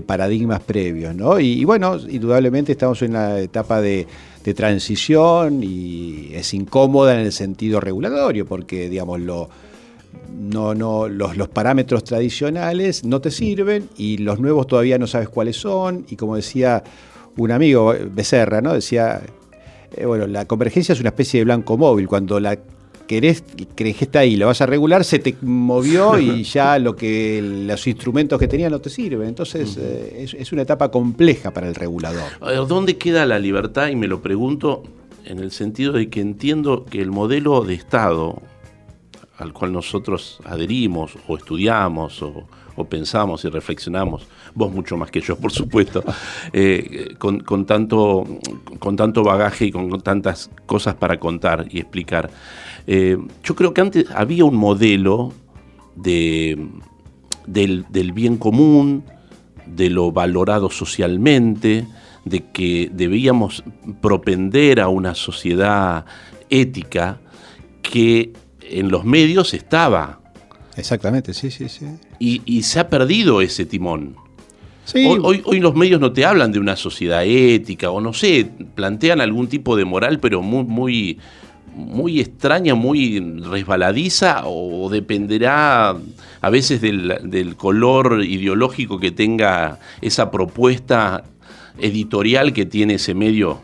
paradigmas 0.06 0.60
previos, 0.60 1.14
¿no? 1.14 1.40
Y, 1.40 1.64
bueno, 1.64 1.96
indudablemente 2.08 2.72
estamos 2.72 3.00
en 3.02 3.10
una 3.12 3.38
etapa 3.38 3.80
de, 3.80 4.06
transición 4.56 5.62
y 5.62 6.30
es 6.32 6.54
incómoda 6.54 7.12
en 7.12 7.20
el 7.20 7.32
sentido 7.32 7.80
regulatorio, 7.80 8.46
porque, 8.46 8.88
digamos, 8.88 9.20
lo, 9.20 9.50
no, 10.40 10.74
no, 10.74 11.06
los, 11.06 11.36
los, 11.36 11.48
parámetros 11.48 12.02
tradicionales 12.02 13.04
no 13.04 13.20
te 13.20 13.30
sirven 13.30 13.90
y 13.98 14.16
los 14.16 14.40
nuevos 14.40 14.66
todavía 14.66 14.96
no 14.96 15.06
sabes 15.06 15.28
cuáles 15.28 15.56
son. 15.56 16.06
Y 16.08 16.16
como 16.16 16.36
decía 16.36 16.82
un 17.36 17.52
amigo, 17.52 17.94
Becerra, 18.10 18.62
¿no? 18.62 18.72
Decía, 18.72 19.20
eh, 19.94 20.06
bueno, 20.06 20.26
la 20.26 20.46
convergencia 20.46 20.92
es 20.92 21.00
una 21.00 21.10
especie 21.10 21.40
de 21.40 21.44
blanco 21.44 21.76
móvil. 21.76 22.08
Cuando 22.08 22.40
la 22.40 22.58
querés, 23.08 23.42
crees 23.74 23.96
que 23.96 24.04
está 24.04 24.20
ahí, 24.20 24.36
lo 24.36 24.46
vas 24.46 24.60
a 24.60 24.66
regular, 24.66 25.02
se 25.02 25.18
te 25.18 25.34
movió 25.40 26.16
y 26.20 26.42
ya 26.44 26.78
lo 26.78 26.94
que 26.94 27.40
los 27.42 27.84
instrumentos 27.88 28.38
que 28.38 28.46
tenía 28.46 28.70
no 28.70 28.78
te 28.78 28.90
sirven. 28.90 29.26
Entonces 29.26 29.76
eh, 29.80 30.28
es, 30.38 30.52
una 30.52 30.62
etapa 30.62 30.92
compleja 30.92 31.50
para 31.50 31.66
el 31.66 31.74
regulador. 31.74 32.30
A 32.40 32.50
ver, 32.50 32.66
¿dónde 32.68 32.96
queda 32.96 33.26
la 33.26 33.40
libertad? 33.40 33.88
Y 33.88 33.96
me 33.96 34.06
lo 34.06 34.20
pregunto 34.20 34.84
en 35.24 35.40
el 35.40 35.50
sentido 35.50 35.94
de 35.94 36.08
que 36.08 36.20
entiendo 36.20 36.84
que 36.84 37.00
el 37.00 37.10
modelo 37.10 37.62
de 37.62 37.74
Estado 37.74 38.40
al 39.38 39.52
cual 39.52 39.72
nosotros 39.72 40.40
adherimos 40.44 41.16
o 41.26 41.36
estudiamos 41.36 42.22
o, 42.22 42.44
pensamos 42.88 43.44
y 43.44 43.48
reflexionamos, 43.48 44.28
vos 44.54 44.72
mucho 44.72 44.96
más 44.96 45.10
que 45.10 45.20
yo, 45.20 45.36
por 45.36 45.50
supuesto, 45.50 46.04
eh, 46.52 47.16
con, 47.18 47.66
tanto, 47.66 48.24
con 48.78 48.94
tanto 48.94 49.24
bagaje 49.24 49.64
y 49.64 49.72
con 49.72 50.00
tantas 50.00 50.48
cosas 50.64 50.94
para 50.94 51.18
contar 51.18 51.66
y 51.70 51.80
explicar. 51.80 52.30
Eh, 52.86 53.18
yo 53.42 53.56
creo 53.56 53.74
que 53.74 53.80
antes 53.80 54.06
había 54.14 54.44
un 54.44 54.54
modelo 54.54 55.32
de, 55.96 56.68
del, 57.48 58.12
bien 58.12 58.36
común, 58.36 59.02
de 59.66 59.90
lo 59.90 60.12
valorado 60.12 60.70
socialmente, 60.70 61.84
de 62.24 62.44
que 62.52 62.90
debíamos 62.92 63.64
propender 64.00 64.80
a 64.80 64.88
una 64.88 65.16
sociedad 65.16 66.04
ética 66.48 67.18
que 67.82 68.32
en 68.70 68.90
los 68.90 69.04
medios 69.04 69.54
estaba. 69.54 70.20
Exactamente, 70.76 71.34
sí, 71.34 71.50
sí, 71.50 71.68
sí. 71.68 71.86
Y, 72.18 72.62
se 72.62 72.80
ha 72.80 72.88
perdido 72.88 73.40
ese 73.40 73.66
timón. 73.66 74.16
Hoy, 74.94 75.42
hoy, 75.44 75.60
los 75.60 75.74
medios 75.74 76.00
no 76.00 76.12
te 76.12 76.24
hablan 76.24 76.50
de 76.50 76.58
una 76.58 76.74
sociedad 76.74 77.22
ética 77.24 77.90
o 77.90 78.00
no 78.00 78.14
sé, 78.14 78.50
plantean 78.74 79.20
algún 79.20 79.48
tipo 79.48 79.76
de 79.76 79.84
moral, 79.84 80.18
pero 80.18 80.40
muy, 80.40 80.64
muy, 80.64 81.18
muy 81.78 82.20
extraña, 82.20 82.74
muy 82.74 83.20
resbaladiza 83.20 84.42
o 84.44 84.88
dependerá 84.90 85.96
a 86.40 86.50
veces 86.50 86.80
del, 86.80 87.54
color 87.56 88.24
ideológico 88.24 88.98
que 88.98 89.10
tenga 89.10 89.78
esa 90.00 90.30
propuesta 90.30 91.24
editorial 91.78 92.52
que 92.52 92.66
tiene 92.66 92.94
ese 92.94 93.14
medio. 93.14 93.60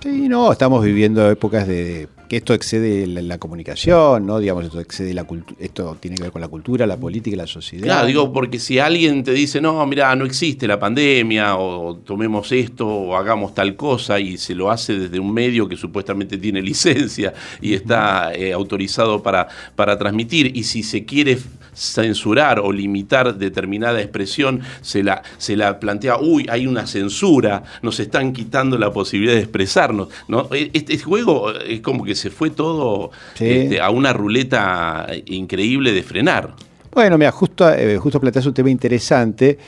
Sí, 0.00 0.28
no, 0.28 0.52
estamos 0.52 0.84
viviendo 0.84 1.28
épocas 1.28 1.66
de 1.66 2.08
que 2.28 2.36
esto 2.36 2.54
excede 2.54 3.06
la, 3.06 3.38
comunicación, 3.38 4.26
¿no? 4.26 4.38
Digamos, 4.38 4.64
esto 4.64 4.80
excede 4.80 5.14
la 5.14 5.26
esto 5.58 5.96
tiene 5.98 6.16
que 6.16 6.24
ver 6.24 6.32
con 6.32 6.40
la 6.40 6.48
cultura, 6.48 6.86
la 6.86 6.96
política 6.96 7.34
y 7.34 7.38
la 7.38 7.46
sociedad. 7.46 7.84
Claro, 7.84 8.06
digo, 8.06 8.32
porque 8.32 8.58
si 8.58 8.78
alguien 8.78 9.24
te 9.24 9.32
dice, 9.32 9.60
no, 9.60 9.84
mira, 9.86 10.14
no 10.14 10.24
existe 10.24 10.66
la 10.66 10.78
pandemia, 10.78 11.56
o 11.56 11.96
tomemos 11.96 12.52
esto, 12.52 12.86
o 12.86 13.16
hagamos 13.16 13.54
tal 13.54 13.76
cosa, 13.76 14.20
y 14.20 14.36
se 14.36 14.54
lo 14.54 14.70
hace 14.70 14.98
desde 14.98 15.18
un 15.18 15.32
medio 15.32 15.68
que 15.68 15.76
supuestamente 15.76 16.38
tiene 16.38 16.60
licencia 16.68 17.32
y 17.60 17.74
está 17.74 18.32
eh, 18.34 18.52
autorizado 18.52 19.22
para, 19.22 19.48
para 19.74 19.98
transmitir, 19.98 20.56
y 20.56 20.64
si 20.64 20.82
se 20.82 21.04
quiere 21.04 21.38
censurar 21.78 22.58
o 22.58 22.72
limitar 22.72 23.36
determinada 23.36 24.00
expresión, 24.00 24.60
se 24.80 25.02
la, 25.02 25.22
se 25.38 25.56
la 25.56 25.78
plantea, 25.78 26.18
uy, 26.18 26.46
hay 26.50 26.66
una 26.66 26.86
censura, 26.86 27.62
nos 27.82 28.00
están 28.00 28.32
quitando 28.32 28.78
la 28.78 28.92
posibilidad 28.92 29.34
de 29.34 29.40
expresarnos. 29.40 30.08
¿no? 30.26 30.48
E, 30.52 30.70
este 30.74 30.98
juego 30.98 31.52
es 31.52 31.80
como 31.80 32.04
que 32.04 32.14
se 32.18 32.30
fue 32.30 32.50
todo 32.50 33.10
este, 33.38 33.80
a 33.80 33.90
una 33.90 34.12
ruleta 34.12 35.06
increíble 35.26 35.92
de 35.92 36.02
frenar. 36.02 36.54
Bueno, 36.92 37.18
mira, 37.18 37.30
justo, 37.30 37.72
eh, 37.72 37.96
justo 37.98 38.20
planteas 38.20 38.46
un 38.46 38.54
tema 38.54 38.70
interesante. 38.70 39.58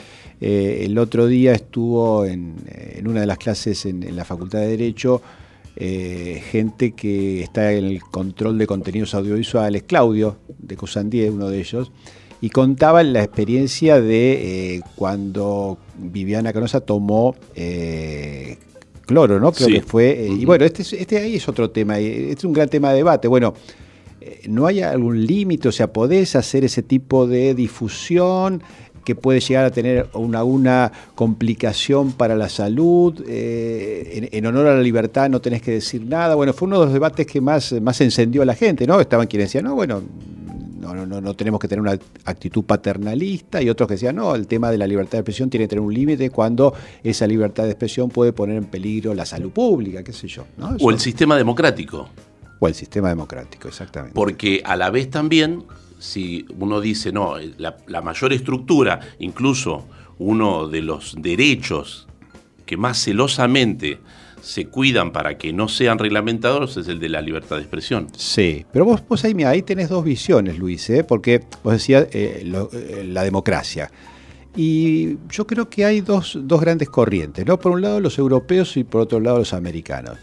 Eh, 0.41 0.83
el 0.85 0.99
otro 0.99 1.27
día 1.27 1.53
estuvo 1.53 2.25
en, 2.25 2.57
una 3.07 3.21
de 3.21 3.27
las 3.27 3.39
clases 3.39 3.87
en, 3.87 4.17
la 4.17 4.25
Facultad 4.25 4.61
de 4.61 4.69
Derecho 4.69 5.21
eh, 5.77 6.43
gente 6.51 6.93
que 6.93 7.43
está 7.43 7.73
en 7.73 7.85
el 7.85 8.01
control 8.01 8.59
de 8.59 8.67
contenidos 8.67 9.15
audiovisuales, 9.15 9.85
Claudio 9.85 10.39
de 10.59 10.77
Cosandía, 10.77 11.31
uno 11.31 11.49
de 11.49 11.61
ellos, 11.61 11.93
y 12.41 12.51
contaba 12.51 13.03
la 13.03 13.23
experiencia 13.23 14.01
de 14.01 14.83
cuando 14.97 15.79
Viviana 15.97 16.53
Canosa 16.53 16.81
tomó 16.81 17.37
cloro, 19.11 19.41
¿no? 19.41 19.51
Creo 19.51 19.69
que 19.69 19.83
fue. 19.83 20.11
Eh, 20.11 20.29
y 20.29 20.45
bueno, 20.45 20.65
este, 20.65 20.83
este 20.83 21.19
ahí 21.19 21.35
es 21.35 21.49
otro 21.49 21.69
tema, 21.71 21.99
este 21.99 22.33
es 22.33 22.45
un 22.45 22.53
gran 22.53 22.69
tema 22.69 22.91
de 22.91 22.97
debate. 22.97 23.27
Bueno, 23.27 23.55
eh, 24.21 24.43
¿no 24.49 24.67
hay 24.67 24.83
algún 24.83 25.27
límite? 25.27 25.67
O 25.69 25.73
sea, 25.73 25.93
¿podés 25.93 26.37
hacer 26.37 26.65
ese 26.65 26.85
tipo 26.85 27.27
de 27.27 27.55
difusión 27.55 28.63
que 29.05 29.17
puede 29.17 29.41
llegar 29.41 29.65
a 29.65 29.71
tener 29.73 30.09
una, 30.13 30.45
una 30.45 30.93
complicación 31.17 32.13
para 32.13 32.37
la 32.37 32.49
salud, 32.49 33.25
eh, 33.27 34.29
en, 34.31 34.47
honor 34.47 34.69
a 34.69 34.75
la 34.75 34.83
libertad 34.83 35.29
no 35.29 35.41
tenés 35.41 35.63
que 35.63 35.73
decir 35.73 36.05
nada. 36.07 36.35
Bueno, 36.35 36.53
fue 36.53 36.69
uno 36.69 36.79
de 36.79 36.85
los 36.85 36.93
debates 36.93 37.27
que 37.27 37.41
más, 37.41 37.73
más 37.81 38.01
encendió 38.03 38.43
a 38.43 38.45
la 38.45 38.55
gente, 38.55 38.87
¿no? 38.87 39.01
Estaban 39.01 39.27
quienes 39.27 39.49
decían, 39.49 39.65
no, 39.65 39.75
bueno, 39.75 40.03
no, 40.81 41.07
no, 41.07 41.21
no, 41.21 41.35
tenemos 41.35 41.61
que 41.61 41.69
tener 41.69 41.81
una 41.81 41.99
actitud 42.25 42.65
paternalista 42.65 43.63
y 43.63 43.69
otros 43.69 43.87
que 43.87 43.95
decían, 43.95 44.17
no, 44.17 44.35
el 44.35 44.47
tema 44.47 44.71
de 44.71 44.79
la 44.79 44.87
libertad 44.87 45.13
de 45.13 45.19
expresión 45.19 45.51
tiene 45.51 45.65
que 45.65 45.69
tener 45.69 45.83
un 45.83 45.93
límite 45.93 46.31
cuando 46.31 46.75
esa 47.03 47.27
libertad 47.27 47.65
de 47.65 47.71
expresión 47.71 48.09
puede 48.09 48.33
poner 48.33 48.57
en 48.57 48.65
peligro 48.65 49.15
la 49.15 49.27
salud 49.27 49.51
pública, 49.51 50.03
qué 50.03 50.13
sé 50.13 50.29
yo. 50.29 50.47
O 50.81 50.91
el 50.91 50.99
sistema 50.99 51.37
democrático. 51.37 52.09
O 52.59 52.69
el 52.69 52.75
sistema 52.75 53.09
democrático, 53.09 53.69
exactamente. 53.69 54.15
Porque 54.15 54.63
a 54.65 54.77
la 54.77 54.91
vez 54.91 55.11
también, 55.11 55.65
si 55.99 56.47
uno 56.59 56.81
dice, 56.81 57.13
no, 57.13 57.37
la, 57.59 57.77
la 57.87 58.01
mayor 58.01 58.33
estructura, 58.33 59.01
incluso 59.19 59.87
uno 60.19 60.69
de 60.69 60.83
los 60.83 61.15
derechos 61.19 62.07
que 62.67 62.77
más 62.77 62.99
celosamente 62.99 63.99
se 64.43 64.67
cuidan 64.67 65.13
para 65.13 65.39
que 65.39 65.53
no 65.53 65.69
sean 65.69 65.99
reglamentados 65.99 66.77
es 66.77 66.89
el 66.89 66.99
de 66.99 67.09
la 67.09 67.21
libertad 67.21 67.57
de 67.57 67.63
expresión. 67.63 68.09
Sí, 68.17 68.65
pero 68.73 68.85
vos, 68.85 69.03
vos 69.09 69.25
ahí, 69.25 69.35
ahí 69.45 69.63
tenés 69.63 69.89
dos 69.89 70.05
visiones, 70.05 70.59
Luis, 70.59 70.89
¿eh? 70.91 71.05
porque 71.05 71.43
vos 71.63 71.75
decías 71.75 72.09
eh, 72.13 72.43
eh, 72.45 73.05
la 73.07 73.23
democracia. 73.23 73.91
Y 74.57 75.17
yo 75.29 75.47
creo 75.47 75.71
que 75.71 75.85
hay 75.85 76.01
dos, 76.01 76.37
dos, 76.43 76.61
grandes 76.61 76.89
corrientes, 76.89 77.47
¿no? 77.47 77.59
Por 77.59 77.73
un 77.73 77.83
lado 77.83 78.01
los 78.01 78.19
europeos 78.19 78.77
y 78.77 78.85
por 78.85 79.03
otro 79.03 79.21
lado 79.21 79.39
los 79.39 79.55
americanos. 79.55 80.19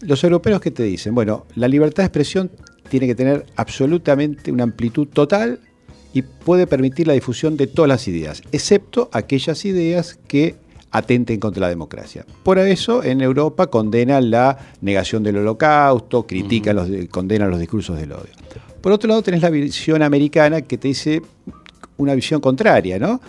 Los 0.00 0.24
europeos 0.24 0.60
que 0.60 0.72
te 0.72 0.82
dicen, 0.82 1.14
bueno, 1.14 1.46
la 1.54 1.68
libertad 1.68 2.02
de 2.02 2.06
expresión 2.06 2.50
tiene 2.88 3.06
que 3.06 3.14
tener 3.14 3.46
absolutamente 3.54 4.50
una 4.50 4.64
amplitud 4.64 5.06
total 5.06 5.60
y 6.12 6.22
puede 6.22 6.66
permitir 6.66 7.06
la 7.06 7.12
difusión 7.12 7.56
de 7.56 7.66
todas 7.68 7.88
las 7.88 8.06
ideas, 8.08 8.42
excepto 8.52 9.08
aquellas 9.12 9.64
ideas 9.64 10.18
que 10.26 10.56
atenten 10.92 11.40
contra 11.40 11.62
la 11.62 11.68
democracia. 11.68 12.24
Por 12.42 12.58
eso 12.58 13.02
en 13.02 13.22
Europa 13.22 13.66
condenan 13.66 14.30
la 14.30 14.58
negación 14.82 15.22
del 15.22 15.38
holocausto, 15.38 16.26
critican 16.26 16.76
los, 16.76 16.88
condenan 17.10 17.50
los 17.50 17.58
discursos 17.58 17.98
del 17.98 18.12
odio. 18.12 18.30
Por 18.80 18.92
otro 18.92 19.08
lado 19.08 19.22
tenés 19.22 19.42
la 19.42 19.50
visión 19.50 20.02
americana 20.02 20.60
que 20.60 20.76
te 20.76 20.88
dice 20.88 21.22
una 21.96 22.14
visión 22.14 22.40
contraria, 22.40 22.98
¿no? 22.98 23.20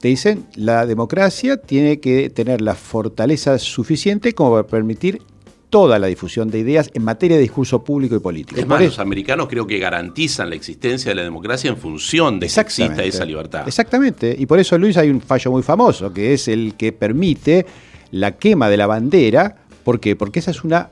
Te 0.00 0.08
dicen 0.08 0.46
la 0.56 0.86
democracia 0.86 1.56
tiene 1.56 2.00
que 2.00 2.30
tener 2.30 2.60
la 2.60 2.74
fortaleza 2.74 3.58
suficiente 3.58 4.34
como 4.34 4.52
para 4.52 4.66
permitir 4.66 5.22
toda 5.70 5.98
la 5.98 6.08
difusión 6.08 6.50
de 6.50 6.58
ideas 6.58 6.90
en 6.92 7.04
materia 7.04 7.36
de 7.36 7.42
discurso 7.42 7.82
público 7.82 8.16
y 8.16 8.18
político. 8.18 8.60
Es 8.60 8.66
más, 8.66 8.82
los 8.82 8.98
americanos 8.98 9.48
creo 9.48 9.66
que 9.66 9.78
garantizan 9.78 10.50
la 10.50 10.56
existencia 10.56 11.10
de 11.10 11.14
la 11.14 11.22
democracia 11.22 11.70
en 11.70 11.76
función 11.76 12.40
de 12.40 12.48
que 12.48 12.60
exista 12.60 13.02
esa 13.04 13.24
libertad. 13.24 13.66
Exactamente, 13.66 14.34
y 14.38 14.46
por 14.46 14.58
eso 14.58 14.76
Luis 14.76 14.96
hay 14.96 15.08
un 15.08 15.20
fallo 15.20 15.50
muy 15.52 15.62
famoso, 15.62 16.12
que 16.12 16.34
es 16.34 16.48
el 16.48 16.74
que 16.74 16.92
permite 16.92 17.64
la 18.10 18.36
quema 18.36 18.68
de 18.68 18.76
la 18.76 18.86
bandera. 18.86 19.56
¿Por 19.84 20.00
qué? 20.00 20.16
Porque 20.16 20.40
esa 20.40 20.50
es 20.50 20.64
una 20.64 20.90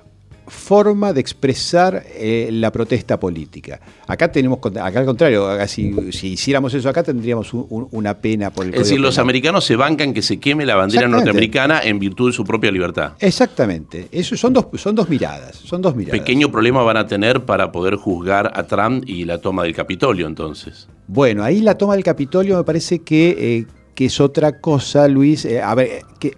forma 0.49 1.13
de 1.13 1.21
expresar 1.21 2.05
eh, 2.15 2.49
la 2.53 2.71
protesta 2.73 3.19
política. 3.19 3.81
Acá 4.07 4.31
tenemos, 4.31 4.59
acá 4.59 5.01
al 5.01 5.07
contrario, 5.07 5.49
si, 5.67 5.95
hiciéramos 6.23 6.75
eso 6.75 6.89
acá 6.89 7.03
tendríamos 7.03 7.51
una 7.53 8.15
pena 8.15 8.51
por 8.51 8.67
el 8.67 8.75
Es 8.75 8.81
decir, 8.81 9.01
los 9.01 9.19
americanos 9.19 9.65
se 9.65 9.77
bancan 9.77 10.13
que 10.13 10.23
se 10.23 10.39
queme 10.39 10.65
la 10.65 10.77
bandera 10.77 11.09
norteamericana 11.09 11.81
en 11.83 11.99
virtud 11.99 12.31
de 12.31 12.33
su 12.33 12.45
propia 12.45 12.71
libertad. 12.71 13.13
Exactamente. 13.19 14.09
Eso 14.11 14.37
son 14.37 14.53
dos, 14.53 14.67
son 14.75 14.95
dos 14.95 15.09
miradas. 15.09 15.57
Son 15.57 15.83
dos 15.83 15.95
miradas. 15.95 16.19
Pequeño 16.19 16.51
problema 16.51 16.83
van 16.83 16.97
a 16.97 17.07
tener 17.07 17.45
para 17.45 17.73
poder 17.73 17.97
juzgar 17.97 18.51
a 18.55 18.67
Trump 18.67 19.05
y 19.07 19.25
la 19.25 19.39
toma 19.39 19.65
del 19.65 19.75
Capitolio, 19.75 20.27
entonces. 20.27 20.89
Bueno, 21.07 21.45
ahí 21.45 21.61
la 21.61 21.77
toma 21.77 21.95
del 21.95 22.05
Capitolio 22.05 22.57
me 22.57 22.65
parece 22.65 23.01
que, 23.01 23.31
eh, 23.39 23.67
que 23.95 24.07
es 24.07 24.21
otra 24.21 24.61
cosa, 24.61 25.09
Luis. 25.09 25.45
Eh, 25.45 25.61
a 25.61 25.75
ver, 25.75 26.03
que 26.19 26.37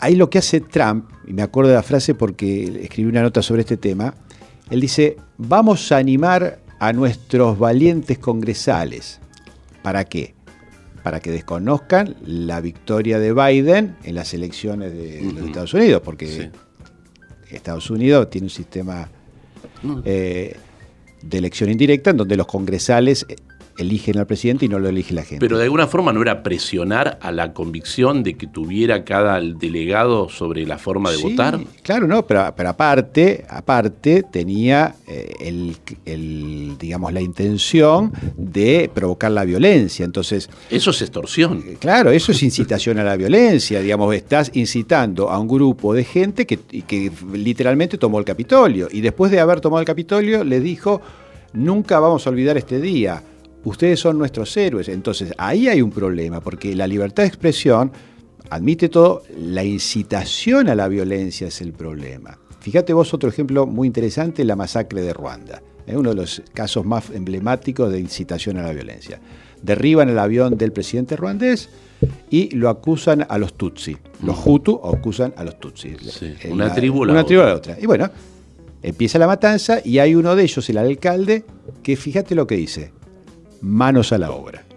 ahí 0.00 0.14
lo 0.16 0.30
que 0.30 0.38
hace 0.38 0.60
Trump, 0.60 1.10
y 1.26 1.32
me 1.32 1.42
acuerdo 1.42 1.70
de 1.70 1.76
la 1.76 1.82
frase 1.82 2.14
porque 2.14 2.80
escribí 2.82 3.08
una 3.08 3.22
nota 3.22 3.42
sobre 3.42 3.62
este 3.62 3.76
tema, 3.76 4.14
él 4.70 4.80
dice, 4.80 5.16
vamos 5.36 5.92
a 5.92 5.96
animar 5.96 6.60
a 6.78 6.92
nuestros 6.92 7.58
valientes 7.58 8.18
congresales. 8.18 9.20
¿Para 9.82 10.04
qué? 10.04 10.34
Para 11.02 11.20
que 11.20 11.30
desconozcan 11.30 12.16
la 12.24 12.60
victoria 12.60 13.18
de 13.18 13.32
Biden 13.32 13.96
en 14.04 14.14
las 14.14 14.34
elecciones 14.34 14.92
de, 14.92 15.32
los 15.32 15.46
Estados 15.46 15.74
Unidos, 15.74 16.02
porque 16.04 16.50
Estados 17.50 17.90
Unidos 17.90 18.28
tiene 18.30 18.46
un 18.46 18.50
sistema 18.50 19.08
eh, 20.04 20.56
de 21.22 21.38
elección 21.38 21.70
indirecta 21.70 22.10
en 22.10 22.18
donde 22.18 22.36
los 22.36 22.46
congresales 22.46 23.26
eligen 23.78 24.18
al 24.18 24.26
presidente 24.26 24.66
y 24.66 24.68
no 24.68 24.78
lo 24.78 24.88
elige 24.88 25.14
la 25.14 25.22
gente. 25.22 25.38
Pero 25.38 25.56
de 25.56 25.64
alguna 25.64 25.86
forma 25.86 26.12
no 26.12 26.20
era 26.20 26.42
presionar 26.42 27.18
a 27.22 27.30
la 27.30 27.52
convicción 27.52 28.22
de 28.22 28.34
que 28.34 28.46
tuviera 28.46 29.04
cada 29.04 29.40
delegado 29.40 30.28
sobre 30.28 30.66
la 30.66 30.78
forma 30.78 31.10
de 31.10 31.16
sí, 31.16 31.22
votar. 31.22 31.60
Claro, 31.82 32.06
no, 32.06 32.26
pero, 32.26 32.52
pero 32.56 32.70
aparte, 32.70 33.44
aparte 33.48 34.24
tenía 34.24 34.96
eh, 35.06 35.76
el, 36.04 36.76
digamos, 36.76 37.12
la 37.12 37.20
intención 37.20 38.12
de 38.36 38.90
provocar 38.92 39.30
la 39.30 39.44
violencia. 39.44 40.04
Entonces. 40.04 40.50
Eso 40.70 40.90
es 40.90 41.00
extorsión. 41.00 41.64
Eh, 41.66 41.76
claro, 41.78 42.10
eso 42.10 42.32
es 42.32 42.42
incitación 42.42 42.98
a 42.98 43.04
la 43.04 43.16
violencia. 43.16 43.80
Digamos, 43.80 44.12
estás 44.14 44.50
incitando 44.54 45.30
a 45.30 45.38
un 45.38 45.46
grupo 45.46 45.94
de 45.94 46.02
gente 46.02 46.46
que, 46.46 46.58
que 46.58 47.12
literalmente 47.32 47.96
tomó 47.96 48.18
el 48.18 48.24
Capitolio. 48.24 48.88
Y 48.90 49.00
después 49.00 49.30
de 49.30 49.38
haber 49.38 49.60
tomado 49.60 49.80
el 49.80 49.86
Capitolio, 49.86 50.42
les 50.44 50.62
dijo. 50.62 51.00
Nunca 51.50 51.98
vamos 51.98 52.26
a 52.26 52.30
olvidar 52.30 52.58
este 52.58 52.78
día 52.78 53.22
ustedes 53.68 54.00
son 54.00 54.18
nuestros 54.18 54.56
héroes. 54.56 54.88
Entonces 54.88 55.32
ahí 55.38 55.68
hay 55.68 55.82
un 55.82 55.90
problema, 55.90 56.40
porque 56.40 56.74
la 56.74 56.86
libertad 56.86 57.22
de 57.22 57.28
expresión 57.28 57.92
admite 58.50 58.88
todo, 58.88 59.22
la 59.38 59.64
incitación 59.64 60.68
a 60.68 60.74
la 60.74 60.88
violencia 60.88 61.48
es 61.48 61.60
el 61.60 61.72
problema. 61.72 62.38
Fíjate 62.60 62.92
vos 62.92 63.12
otro 63.14 63.28
ejemplo 63.28 63.66
muy 63.66 63.86
interesante, 63.86 64.44
la 64.44 64.56
masacre 64.56 65.02
de 65.02 65.12
Ruanda, 65.12 65.62
es 65.86 65.94
uno 65.94 66.10
de 66.10 66.16
los 66.16 66.42
casos 66.52 66.84
más 66.84 67.10
emblemáticos 67.10 67.92
de 67.92 68.00
incitación 68.00 68.58
a 68.58 68.62
la 68.62 68.72
violencia. 68.72 69.20
Derriban 69.62 70.08
el 70.08 70.18
avión 70.18 70.56
del 70.56 70.72
presidente 70.72 71.16
ruandés 71.16 71.68
y 72.30 72.54
lo 72.54 72.68
acusan 72.68 73.26
a 73.28 73.38
los 73.38 73.54
Tutsi. 73.54 73.96
Los 74.22 74.38
Hutu 74.44 74.80
acusan 74.84 75.34
a 75.36 75.44
los 75.44 75.58
Tutsi. 75.58 75.96
una 76.50 76.72
tribu 76.72 77.02
Una 77.02 77.24
tribu 77.24 77.42
a 77.42 77.46
la 77.46 77.54
otra. 77.54 77.76
Y 77.80 77.86
bueno, 77.86 78.08
empieza 78.82 79.18
la 79.18 79.26
matanza 79.26 79.80
y 79.84 79.98
hay 79.98 80.14
uno 80.14 80.36
de 80.36 80.42
ellos, 80.44 80.68
el 80.70 80.78
alcalde, 80.78 81.44
que 81.82 81.96
fíjate 81.96 82.34
lo 82.34 82.46
que 82.46 82.56
dice 82.56 82.97
manos 83.60 84.12
a 84.12 84.18
la 84.18 84.30
obra. 84.30 84.64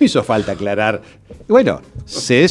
No 0.00 0.04
hizo 0.04 0.22
falta 0.22 0.52
aclarar. 0.52 1.02
Bueno, 1.48 1.80
se 2.04 2.46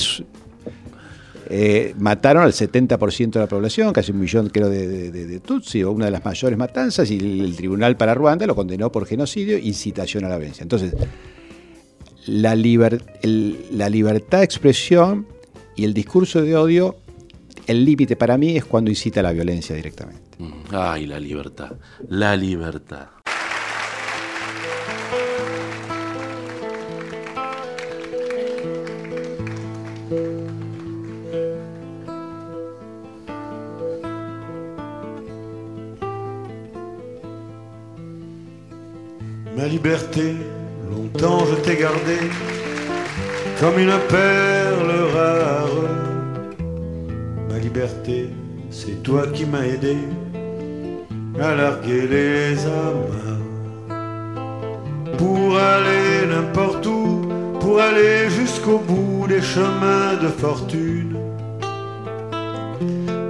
eh, 1.50 1.94
mataron 1.98 2.44
al 2.44 2.52
70% 2.52 3.32
de 3.32 3.40
la 3.40 3.48
población, 3.48 3.94
casi 3.94 4.12
un 4.12 4.20
millón 4.20 4.50
creo 4.50 4.70
de, 4.70 5.40
Tutsi, 5.40 5.84
o 5.84 5.92
una 5.92 6.06
de 6.06 6.12
las 6.12 6.26
mayores 6.26 6.58
matanzas, 6.58 7.10
y 7.10 7.18
el, 7.18 7.56
tribunal 7.56 7.96
para 7.96 8.14
Ruanda 8.14 8.46
lo 8.46 8.56
condenó 8.56 8.92
por 8.92 9.06
genocidio 9.06 9.58
incitación 9.58 10.26
a 10.26 10.30
la 10.30 10.38
violencia. 10.38 10.64
Entonces, 10.64 10.94
la, 12.26 12.56
la 12.56 13.90
libertad 13.90 14.40
de 14.40 14.44
expresión 14.44 15.28
y 15.76 15.86
el 15.86 15.94
discurso 15.94 16.42
de 16.42 16.58
odio, 16.58 16.98
el 17.66 17.86
límite 17.86 18.16
para 18.18 18.38
mí 18.38 18.58
es 18.58 18.66
cuando 18.66 18.90
incita 18.90 19.22
a 19.22 19.24
la 19.24 19.32
violencia 19.32 19.76
directamente. 19.76 20.22
Ay, 20.72 21.06
la 21.06 21.20
libertad, 21.20 21.72
la 22.10 22.36
libertad. 22.36 23.08
Ma 39.58 39.66
liberté, 39.66 40.36
longtemps 40.92 41.44
je 41.50 41.56
t'ai 41.56 41.78
gardée 41.78 42.30
comme 43.60 43.80
une 43.80 43.98
perle 44.08 44.94
rare. 45.16 45.80
Ma 47.50 47.58
liberté, 47.58 48.30
c'est 48.70 49.02
toi 49.02 49.26
qui 49.34 49.46
m'as 49.46 49.64
aidé 49.64 49.98
à 51.42 51.56
larguer 51.56 52.08
les 52.08 52.66
amarres. 52.68 53.48
Pour 55.18 55.58
aller 55.58 56.28
n'importe 56.30 56.86
où, 56.86 57.28
pour 57.60 57.82
aller 57.82 58.30
jusqu'au 58.30 58.78
bout 58.78 59.26
des 59.28 59.42
chemins 59.42 60.14
de 60.22 60.28
fortune. 60.28 61.18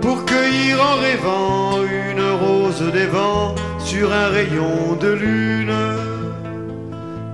Pour 0.02 0.26
cueillir 0.26 0.76
en 0.82 0.96
rêvant 1.08 1.84
une 1.84 2.26
rose 2.44 2.84
des 2.92 3.06
vents 3.06 3.56
sur 3.80 4.12
un 4.12 4.28
rayon 4.28 4.98
de 5.00 5.12
lune 5.14 5.97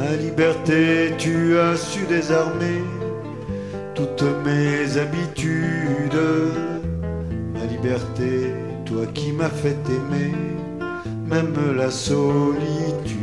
Ma 0.00 0.16
liberté, 0.16 1.12
tu 1.18 1.58
as 1.58 1.76
su 1.76 2.06
désarmer 2.06 2.82
toutes 3.94 4.24
mes 4.46 4.96
habitudes. 4.96 6.22
Ma 7.52 7.66
liberté, 7.66 8.54
toi 8.86 9.04
qui 9.12 9.30
m'as 9.32 9.50
fait 9.50 9.76
aimer, 9.98 10.32
même 11.26 11.54
la 11.76 11.90
solitude. 11.90 13.18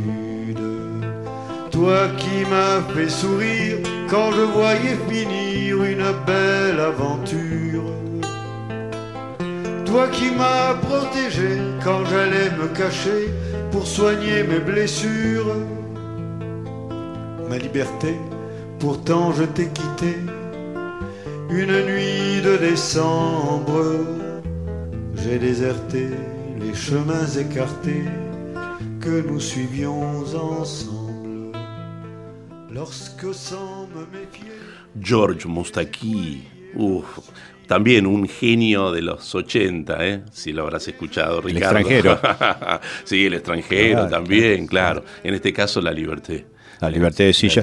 Toi 1.72 2.10
qui 2.16 2.48
m'as 2.48 2.80
fait 2.94 3.08
sourire 3.08 3.78
quand 4.08 4.30
je 4.30 4.42
voyais 4.42 4.96
finir 5.10 5.82
une 5.82 6.12
belle 6.28 6.78
aventure. 6.78 7.90
Toi 9.84 10.06
qui 10.12 10.30
m'as 10.30 10.74
protégé 10.74 11.58
quand 11.82 12.04
j'allais 12.04 12.50
me 12.50 12.68
cacher 12.68 13.30
pour 13.72 13.84
soigner 13.84 14.44
mes 14.44 14.60
blessures. 14.60 15.56
Ma 17.48 17.56
liberté, 17.56 18.14
pourtant 18.78 19.32
je 19.32 19.44
t'ai 19.44 19.68
quitté 19.68 20.14
une 21.50 21.84
nuit 21.86 22.42
de 22.42 22.58
décembre. 22.58 23.84
J'ai 25.14 25.38
déserté 25.38 26.08
les 26.60 26.74
chemins 26.74 27.26
écartés 27.26 28.04
que 29.00 29.22
nous 29.26 29.40
suivions 29.40 30.02
ensemble. 30.60 31.56
Lorsque 32.70 33.32
sans 33.32 33.88
me 33.94 34.04
méfier. 34.12 34.52
George 35.00 35.46
Mustaki, 35.46 36.42
uf, 36.74 37.18
también 37.66 38.06
un 38.06 38.28
genio 38.28 38.92
de 38.92 39.02
los 39.02 39.34
80, 39.34 40.06
¿eh? 40.06 40.22
si 40.32 40.52
lo 40.52 40.62
habrás 40.64 40.86
escuchado, 40.86 41.40
Ricardo. 41.40 41.78
El 41.78 41.86
extranjero. 41.86 42.20
sí, 43.04 43.26
el 43.26 43.34
extranjero 43.34 44.06
Claro, 44.06 44.10
también, 44.10 44.66
claro. 44.66 45.04
En 45.22 45.34
este 45.34 45.52
caso, 45.52 45.80
la 45.80 45.92
libertad. 45.92 46.34
La 46.80 46.90
libertad 46.90 47.24
de 47.24 47.32
silla. 47.32 47.62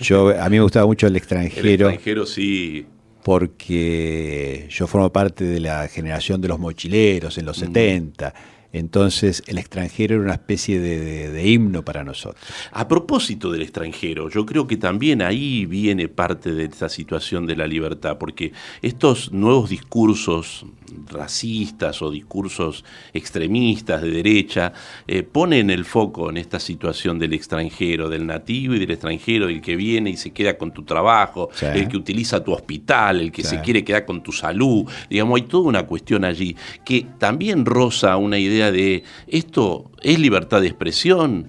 Yo, 0.00 0.28
a 0.40 0.48
mí 0.48 0.56
me 0.56 0.62
gustaba 0.62 0.86
mucho 0.86 1.06
el 1.06 1.12
El 1.12 1.16
extranjero 1.16 1.88
extranjero 1.88 2.26
sí. 2.26 2.86
porque 3.22 4.66
yo 4.70 4.86
formo 4.86 5.12
parte 5.12 5.44
de 5.44 5.60
la 5.60 5.88
generación 5.88 6.40
de 6.40 6.48
los 6.48 6.58
mochileros 6.58 7.36
en 7.38 7.46
los 7.46 7.56
70. 7.58 8.34
Entonces 8.72 9.42
el 9.46 9.56
extranjero 9.58 10.16
era 10.16 10.24
una 10.24 10.34
especie 10.34 10.78
de, 10.78 11.00
de- 11.00 11.30
de 11.30 11.48
himno 11.48 11.82
para 11.84 12.04
nosotros. 12.04 12.44
A 12.72 12.86
propósito 12.86 13.50
del 13.50 13.62
extranjero, 13.62 14.28
yo 14.28 14.44
creo 14.44 14.66
que 14.66 14.76
también 14.76 15.22
ahí 15.22 15.64
viene 15.66 16.08
parte 16.08 16.52
de 16.52 16.64
esta 16.64 16.88
situación 16.90 17.46
de 17.46 17.56
la 17.56 17.66
libertad, 17.66 18.18
porque 18.18 18.52
estos 18.82 19.32
nuevos 19.32 19.70
discursos 19.70 20.66
racistas 21.08 22.00
o 22.02 22.10
discursos 22.10 22.84
extremistas 23.12 24.02
de 24.02 24.10
derecha 24.10 24.72
eh, 25.06 25.22
ponen 25.22 25.70
el 25.70 25.84
foco 25.84 26.30
en 26.30 26.36
esta 26.36 26.60
situación 26.60 27.18
del 27.18 27.34
extranjero, 27.34 28.08
del 28.08 28.26
nativo 28.26 28.74
y 28.74 28.78
del 28.78 28.90
extranjero, 28.90 29.48
el 29.48 29.60
que 29.60 29.76
viene 29.76 30.10
y 30.10 30.16
se 30.16 30.30
queda 30.32 30.56
con 30.58 30.72
tu 30.72 30.82
trabajo, 30.84 31.48
Sí. 31.52 31.66
el 31.66 31.88
que 31.88 31.96
utiliza 31.96 32.42
tu 32.42 32.52
hospital, 32.52 33.20
el 33.20 33.32
que 33.32 33.42
Sí. 33.42 33.50
se 33.56 33.60
quiere 33.60 33.84
quedar 33.84 34.04
con 34.06 34.22
tu 34.22 34.32
salud. 34.32 34.84
Digamos, 35.10 35.36
hay 35.40 35.46
toda 35.46 35.68
una 35.68 35.86
cuestión 35.86 36.24
allí 36.24 36.56
que 36.84 37.06
también 37.18 37.64
roza 37.66 38.16
una 38.16 38.38
idea 38.38 38.70
de 38.70 39.02
esto 39.26 39.90
es 40.02 40.18
libertad 40.18 40.60
de 40.60 40.68
expresión. 40.68 41.48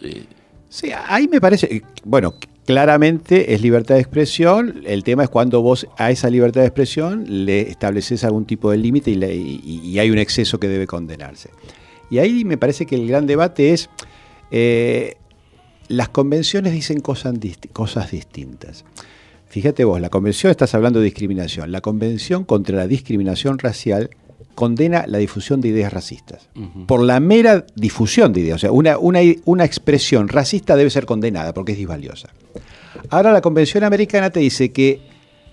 Eh, 0.00 0.24
Sí, 0.72 0.90
ahí 1.08 1.26
me 1.26 1.40
parece, 1.40 1.66
eh, 1.74 1.82
bueno, 2.04 2.34
claramente 2.70 3.52
es 3.52 3.62
libertad 3.62 3.96
de 3.96 4.00
expresión, 4.00 4.82
el 4.86 5.02
tema 5.02 5.24
es 5.24 5.28
cuando 5.28 5.60
vos 5.60 5.88
a 5.96 6.12
esa 6.12 6.30
libertad 6.30 6.60
de 6.60 6.68
expresión 6.68 7.24
le 7.26 7.62
estableces 7.62 8.22
algún 8.22 8.44
tipo 8.44 8.70
de 8.70 8.76
límite 8.76 9.10
y, 9.10 9.98
hay 9.98 10.08
un 10.08 10.18
exceso 10.18 10.60
que 10.60 10.68
debe 10.68 10.86
condenarse. 10.86 11.50
Y 12.10 12.18
ahí 12.18 12.44
me 12.44 12.58
parece 12.58 12.86
que 12.86 12.94
el 12.94 13.08
gran 13.08 13.26
debate 13.26 13.72
es, 13.72 13.90
eh, 14.52 15.16
las 15.88 16.10
convenciones 16.10 16.72
dicen 16.72 17.00
cosas, 17.00 17.34
cosas 17.72 18.12
distintas. 18.12 18.84
Fíjate 19.48 19.82
vos, 19.82 20.00
la 20.00 20.08
convención, 20.08 20.52
estás 20.52 20.72
hablando 20.72 21.00
de 21.00 21.06
discriminación, 21.06 21.72
la 21.72 21.80
convención 21.80 22.44
contra 22.44 22.76
la 22.76 22.86
discriminación 22.86 23.58
racial 23.58 24.10
condena 24.60 25.06
la 25.06 25.16
difusión 25.16 25.62
de 25.62 25.68
ideas 25.68 25.90
racistas. 25.90 26.50
Por 26.86 27.02
la 27.02 27.18
mera 27.18 27.64
difusión 27.76 28.34
de 28.34 28.40
ideas. 28.40 28.56
O 28.56 28.58
sea, 28.58 28.72
una, 28.72 28.98
una, 28.98 29.20
una 29.46 29.64
expresión 29.64 30.28
racista 30.28 30.76
debe 30.76 30.90
ser 30.90 31.06
condenada 31.06 31.54
porque 31.54 31.72
es 31.72 31.78
disvaliosa. 31.78 32.28
Ahora 33.08 33.32
la 33.32 33.40
Convención 33.40 33.84
Americana 33.84 34.28
te 34.28 34.40
dice 34.40 34.70
que 34.70 35.00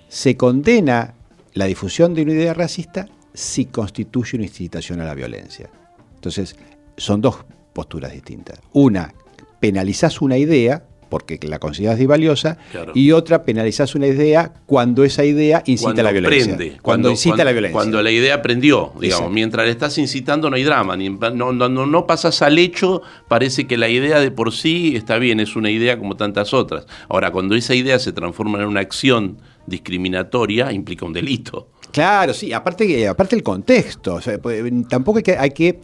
se 0.09 0.35
condena 0.35 1.13
la 1.53 1.65
difusión 1.67 2.13
de 2.13 2.23
una 2.23 2.33
idea 2.33 2.53
racista 2.53 3.07
si 3.33 3.67
constituye 3.67 4.35
una 4.35 4.45
incitación 4.45 4.99
a 4.99 5.05
la 5.05 5.13
violencia. 5.13 5.69
Entonces, 6.15 6.57
son 6.97 7.21
dos 7.21 7.45
posturas 7.71 8.11
distintas. 8.11 8.59
Una, 8.73 9.13
penalizás 9.61 10.21
una 10.21 10.37
idea 10.37 10.83
porque 11.09 11.39
la 11.43 11.59
consideras 11.59 11.97
disvaliosa 11.97 12.57
Claro. 12.71 12.91
y 12.95 13.11
otra, 13.11 13.43
penalizás 13.43 13.95
una 13.95 14.07
idea 14.07 14.53
cuando 14.65 15.03
esa 15.03 15.23
idea 15.25 15.63
incita 15.65 15.85
cuando 15.87 16.01
a 16.01 16.03
la 16.03 16.11
violencia. 16.11 16.55
prende, 16.57 16.77
cuando, 16.81 17.09
incita 17.11 17.41
a 17.41 17.45
la 17.45 17.51
violencia. 17.51 17.73
Cuando 17.73 18.01
la 18.01 18.11
idea 18.11 18.41
prendió, 18.41 18.91
digamos, 18.99 19.03
Exacto. 19.05 19.29
mientras 19.29 19.65
le 19.65 19.71
estás 19.71 19.97
incitando 19.97 20.49
no 20.49 20.55
hay 20.55 20.63
drama, 20.63 20.95
ni- 20.97 21.09
no, 21.09 21.51
no, 21.53 21.69
no, 21.69 21.85
no 21.85 22.07
pasas 22.07 22.41
al 22.41 22.57
hecho, 22.59 23.01
parece 23.27 23.67
que 23.67 23.77
la 23.77 23.89
idea 23.89 24.19
de 24.19 24.31
por 24.31 24.53
sí 24.53 24.95
está 24.95 25.17
bien, 25.17 25.39
es 25.39 25.55
una 25.55 25.69
idea 25.71 25.97
como 25.97 26.15
tantas 26.17 26.53
otras. 26.53 26.85
Ahora, 27.09 27.31
cuando 27.31 27.55
esa 27.55 27.73
idea 27.75 27.97
se 27.99 28.11
transforma 28.13 28.59
en 28.59 28.65
una 28.65 28.81
acción 28.81 29.37
discriminatoria, 29.65 30.71
implica 30.71 31.05
un 31.05 31.13
delito. 31.13 31.69
Claro, 31.91 32.33
sí, 32.33 32.51
aparte, 32.53 33.07
aparte 33.07 33.35
el 33.35 33.43
contexto. 33.43 34.15
o 34.15 34.21
sea, 34.21 34.37
pues, 34.37 34.63
tampoco 34.89 35.17
hay 35.19 35.23
que, 35.23 35.37
hay 35.37 35.51
que 35.51 35.79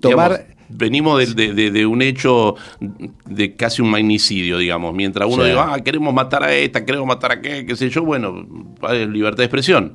tomar. 0.00 0.30
Digamos, 0.32 0.55
venimos 0.68 1.18
de, 1.18 1.34
de- 1.34 1.52
de- 1.54 1.70
de 1.70 1.86
un 1.86 2.02
hecho 2.02 2.54
de 3.24 3.54
casi 3.56 3.82
un 3.82 3.90
magnicidio, 3.90 4.58
digamos. 4.58 4.94
Mientras 4.94 5.28
uno 5.28 5.42
Sí. 5.42 5.50
diga, 5.50 5.74
ah, 5.74 5.80
queremos 5.80 6.12
matar 6.14 6.42
a 6.44 6.52
esta, 6.54 6.84
queremos 6.84 7.06
matar 7.06 7.30
a 7.32 7.34
aquel, 7.34 7.66
qué 7.66 7.76
sé 7.76 7.88
yo, 7.90 8.02
bueno, 8.04 8.46
libertad 9.10 9.38
de 9.38 9.44
expresión. 9.44 9.94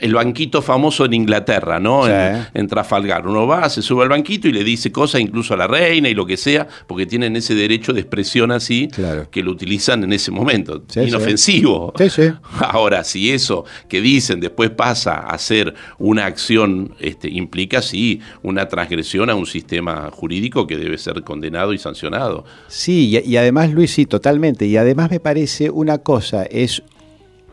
El 0.00 0.14
banquito 0.14 0.62
famoso 0.62 1.04
en 1.04 1.12
Inglaterra, 1.14 1.78
¿no? 1.78 2.06
Sí. 2.06 2.10
En, 2.12 2.46
en 2.54 2.66
Trafalgar. 2.68 3.26
Uno 3.26 3.46
va, 3.46 3.68
se 3.68 3.82
sube 3.82 4.02
al 4.02 4.08
banquito 4.08 4.48
y 4.48 4.52
le 4.52 4.64
dice 4.64 4.90
cosas 4.90 5.20
incluso 5.20 5.54
a 5.54 5.56
la 5.56 5.66
reina 5.66 6.08
y 6.08 6.14
lo 6.14 6.26
que 6.26 6.36
sea, 6.36 6.66
porque 6.86 7.06
tienen 7.06 7.36
ese 7.36 7.54
derecho 7.54 7.92
de 7.92 8.00
expresión 8.00 8.50
así 8.50 8.88
Claro. 8.88 9.28
que 9.30 9.42
lo 9.42 9.50
utilizan 9.52 10.02
en 10.04 10.12
ese 10.12 10.30
momento. 10.30 10.82
Sí. 10.88 11.00
Inofensivo. 11.00 11.92
Sí, 11.98 12.10
sí. 12.10 12.22
Ahora, 12.60 13.04
si 13.04 13.30
eso 13.30 13.64
que 13.88 14.00
dicen 14.00 14.40
después 14.40 14.70
pasa 14.70 15.14
a 15.18 15.36
ser 15.38 15.74
una 15.98 16.26
acción, 16.26 16.94
este, 16.98 17.28
implica 17.28 17.82
sí 17.82 18.20
una 18.42 18.68
transgresión 18.68 19.30
a 19.30 19.34
un 19.34 19.46
sistema 19.46 20.10
jurídico 20.12 20.66
que 20.66 20.76
debe 20.76 20.98
ser 20.98 21.22
condenado 21.22 21.72
y 21.72 21.78
sancionado. 21.78 22.44
Sí, 22.68 23.08
y, 23.24 23.30
y 23.32 23.36
además, 23.36 23.70
Luis, 23.70 23.90
sí, 23.92 24.06
totalmente. 24.06 24.66
Y 24.66 24.76
además 24.76 25.10
me 25.10 25.20
parece 25.20 25.70
una 25.70 25.98
cosa 25.98 26.44
es 26.44 26.82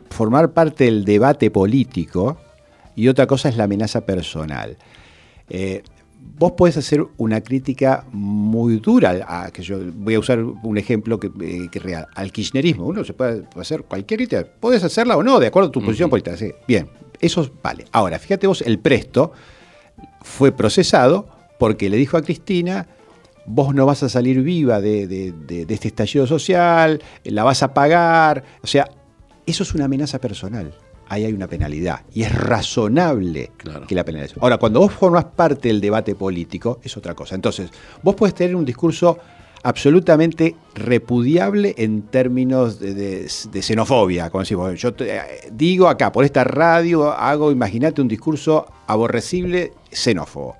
formar 0.09 0.51
parte 0.51 0.85
del 0.85 1.05
debate 1.05 1.51
político 1.51 2.37
y 2.95 3.07
otra 3.07 3.27
cosa 3.27 3.49
es 3.49 3.57
la 3.57 3.65
amenaza 3.65 4.05
personal. 4.05 4.77
Eh, 5.49 5.83
vos 6.39 6.53
podés 6.53 6.77
hacer 6.77 7.03
una 7.17 7.41
crítica 7.41 8.05
muy 8.11 8.77
dura, 8.79 9.25
a, 9.27 9.51
que 9.51 9.61
yo 9.63 9.77
voy 9.95 10.15
a 10.15 10.19
usar 10.19 10.39
un 10.43 10.77
ejemplo 10.77 11.19
que, 11.19 11.31
eh, 11.41 11.67
que 11.71 11.79
real, 11.79 12.07
al 12.15 12.31
kirchnerismo. 12.31 12.85
Uno 12.85 13.03
se 13.03 13.13
puede 13.13 13.43
hacer 13.55 13.83
cualquier 13.83 14.19
crítica, 14.19 14.45
podés 14.59 14.83
hacerla 14.83 15.15
o 15.17 15.23
no, 15.23 15.39
de 15.39 15.47
acuerdo 15.47 15.69
a 15.69 15.71
tu 15.71 15.81
posición 15.81 16.09
política. 16.09 16.35
Sí, 16.37 16.51
bien, 16.67 16.89
eso 17.19 17.49
vale. 17.63 17.85
Ahora, 17.91 18.19
fíjate 18.19 18.47
vos, 18.47 18.61
el 18.61 18.79
presto 18.79 19.31
fue 20.21 20.51
procesado 20.51 21.27
porque 21.59 21.89
le 21.89 21.97
dijo 21.97 22.17
a 22.17 22.21
Cristina, 22.21 22.87
vos 23.45 23.73
no 23.73 23.85
vas 23.85 24.03
a 24.03 24.09
salir 24.09 24.41
viva 24.43 24.81
de, 24.81 25.07
de- 25.07 25.31
de- 25.31 25.65
de 25.65 25.73
este 25.73 25.87
estallido 25.87 26.27
social, 26.27 27.01
la 27.23 27.43
vas 27.43 27.63
a 27.63 27.73
pagar. 27.73 28.43
O 28.61 28.67
sea, 28.67 28.89
eso 29.47 29.63
es 29.63 29.73
una 29.73 29.85
amenaza 29.85 30.19
personal. 30.19 30.73
Ahí 31.09 31.23
hay 31.25 31.33
una 31.33 31.47
penalidad. 31.47 32.01
Y 32.13 32.23
es 32.23 32.35
razonable 32.35 33.51
Claro. 33.57 33.87
que 33.87 33.95
la 33.95 34.03
penalización. 34.03 34.43
Ahora, 34.43 34.57
cuando 34.57 34.81
vos 34.81 34.91
formás 34.93 35.23
parte 35.25 35.69
del 35.69 35.79
debate 35.81 36.15
político, 36.15 36.79
es 36.83 36.95
otra 36.97 37.15
cosa. 37.15 37.33
Entonces, 37.35 37.69
vos 38.03 38.13
podés 38.15 38.35
tener 38.35 38.55
un 38.55 38.65
discurso 38.65 39.17
absolutamente 39.63 40.55
repudiable 40.75 41.73
en 41.77 42.03
términos 42.03 42.79
de, 42.79 42.93
de- 42.93 43.31
de 43.51 43.61
xenofobia. 43.61 44.29
Como 44.29 44.41
decimos, 44.41 44.79
yo 44.79 44.93
te- 44.93 45.15
eh, 45.15 45.21
digo 45.51 45.87
acá, 45.87 46.11
por 46.11 46.23
esta 46.25 46.43
radio, 46.43 47.11
hago, 47.11 47.51
imagínate, 47.51 48.01
un 48.01 48.07
discurso 48.07 48.65
aborrecible 48.87 49.73
xenófobo. 49.91 50.55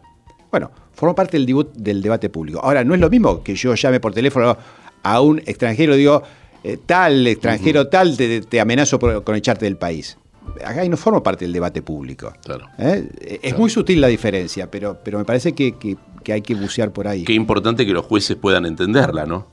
Bueno, 0.51 0.71
forma 0.93 1.13
parte 1.15 1.38
del, 1.38 1.65
del 1.75 2.01
debate 2.01 2.29
público. 2.29 2.59
Ahora, 2.63 2.83
no 2.83 2.93
es 2.95 2.99
lo 3.01 3.09
mismo 3.09 3.43
que 3.43 3.55
yo 3.55 3.75
llame 3.75 3.99
por 3.99 4.13
teléfono 4.13 4.57
a 5.03 5.21
un 5.21 5.39
extranjero 5.39 5.95
y 5.95 5.99
digo, 5.99 6.23
eh, 6.64 6.78
tal 6.86 7.26
extranjero, 7.28 7.88
tal, 7.88 8.16
te, 8.18 8.41
te 8.41 8.60
amenazo 8.60 8.99
por- 8.99 9.24
con 9.24 9.36
echarte 9.36 9.66
del 9.66 9.78
país. 9.78 10.18
Acá 10.66 10.82
ahí 10.82 10.89
no 10.89 10.97
forma 10.97 11.22
parte 11.22 11.45
del 11.45 11.53
debate 11.53 11.82
público. 11.82 12.32
Claro. 12.43 12.68
¿Eh? 12.78 13.39
Es 13.43 13.58
muy 13.58 13.70
sutil 13.70 13.99
la 14.01 14.08
diferencia, 14.08 14.70
pero, 14.72 14.97
pero 15.03 15.18
me 15.20 15.26
parece 15.26 15.53
que, 15.53 15.74
que- 15.78 15.97
que 16.24 16.34
hay 16.34 16.41
que 16.41 16.55
bucear 16.55 16.91
por 16.91 17.08
ahí. 17.08 17.24
Qué 17.24 17.34
importante 17.34 17.86
que 17.86 17.93
los 17.93 18.05
jueces 18.05 18.36
puedan 18.38 18.66
entenderla, 18.66 19.26
¿no? 19.26 19.47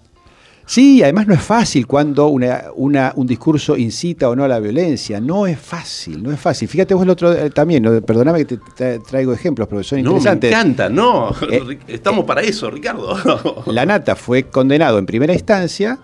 Sí, 0.67 1.03
además 1.03 1.27
no 1.27 1.35
es 1.35 1.43
fácil 1.43 1.87
cuando 1.87 2.29
una, 2.29 2.65
una, 2.75 3.13
un 3.17 3.27
discurso 3.27 3.77
incita 3.77 4.31
o 4.31 4.35
no 4.35 4.45
a 4.45 4.49
la 4.49 4.59
violencia. 4.61 5.21
No 5.21 5.47
es 5.47 5.59
fácil, 5.59 6.23
no 6.23 6.33
es 6.33 6.41
fácil. 6.41 6.69
Fíjate 6.69 6.95
vos 6.95 7.03
el 7.03 7.11
otro 7.11 7.33
eh, 7.35 7.51
también, 7.51 7.83
¿no? 7.83 8.01
perdóname 8.01 8.47
que 8.47 8.57
te 8.75 8.99
traigo 9.01 9.35
ejemplos, 9.35 9.69
pero 9.69 9.83
son 9.83 9.99
interesantes. 9.99 10.51
No, 10.51 10.57
me 10.57 10.63
encanta, 10.63 10.89
no. 10.89 11.31
Eh, 11.53 11.79
Estamos 11.89 12.25
para 12.25 12.41
eso, 12.41 12.71
Ricardo. 12.71 13.63
la 13.67 13.85
Nata 13.85 14.17
fue 14.17 14.45
condenado 14.45 14.99
en 14.99 15.05
primera 15.05 15.35
instancia 15.35 15.99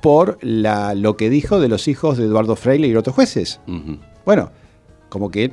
por 0.00 0.38
la, 0.42 0.94
lo 0.94 1.16
que 1.16 1.30
dijo 1.30 1.60
de 1.60 1.68
los 1.68 1.88
hijos 1.88 2.18
de 2.18 2.24
Eduardo 2.24 2.56
Freire 2.56 2.88
y 2.88 2.94
otros 2.94 3.14
jueces. 3.14 3.60
Bueno, 4.24 4.50
como 5.08 5.30
que, 5.30 5.52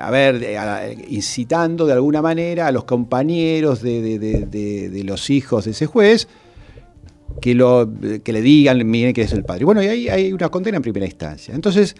a 0.00 0.10
ver, 0.10 0.98
incitando 1.08 1.86
de 1.86 1.92
alguna 1.92 2.22
manera 2.22 2.66
a 2.66 2.72
los 2.72 2.84
compañeros 2.84 3.82
de, 3.82 4.18
de 4.18 5.04
los 5.04 5.30
hijos 5.30 5.64
de 5.64 5.70
ese 5.70 5.86
juez 5.86 6.28
que, 7.40 7.54
lo, 7.54 7.90
que 8.22 8.32
le 8.32 8.42
digan, 8.42 8.86
miren 8.88 9.12
que 9.14 9.22
es 9.22 9.32
el 9.32 9.44
padre. 9.44 9.64
Bueno, 9.64 9.82
y 9.82 9.86
ahí 9.86 10.08
hay 10.08 10.32
una 10.32 10.48
condena 10.48 10.76
en 10.76 10.82
primera 10.82 11.06
instancia. 11.06 11.54
Entonces, 11.54 11.94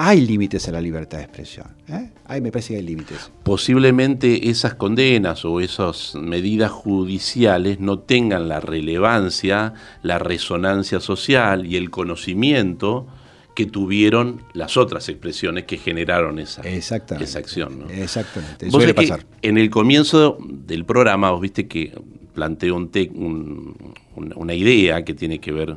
hay 0.00 0.20
límites 0.20 0.68
a 0.68 0.70
la 0.70 0.80
libertad 0.80 1.18
de 1.18 1.24
expresión. 1.24 1.66
¿eh? 1.88 2.40
me 2.40 2.52
parece 2.52 2.74
que 2.74 2.76
hay 2.76 2.86
límites. 2.86 3.32
Posiblemente 3.42 4.48
esas 4.48 4.74
condenas 4.74 5.44
o 5.44 5.60
esas 5.60 6.14
medidas 6.14 6.70
judiciales 6.70 7.80
no 7.80 7.98
tengan 7.98 8.48
la 8.48 8.60
relevancia, 8.60 9.74
la 10.04 10.20
resonancia 10.20 11.00
social 11.00 11.66
y 11.66 11.76
el 11.76 11.90
conocimiento 11.90 13.08
que 13.56 13.66
tuvieron 13.66 14.44
las 14.52 14.76
otras 14.76 15.08
expresiones 15.08 15.64
que 15.64 15.78
generaron 15.78 16.38
esa, 16.38 16.62
esa 16.62 16.94
acción. 16.94 17.86
Exactamente. 17.90 18.70
Suele 18.70 18.94
pasar. 18.94 19.26
en 19.42 19.58
el 19.58 19.68
comienzo 19.68 20.38
del 20.48 20.84
programa, 20.84 21.32
vos 21.32 21.40
viste 21.40 21.66
que 21.66 21.92
planteo 22.34 22.76
un, 22.76 23.74
una 24.14 24.54
idea 24.54 25.04
que 25.04 25.14
tiene 25.14 25.40
que 25.40 25.50
ver 25.50 25.76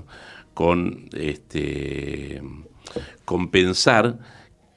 con, 0.53 1.09
este, 1.11 2.39
con 3.25 3.49
pensar 3.49 4.17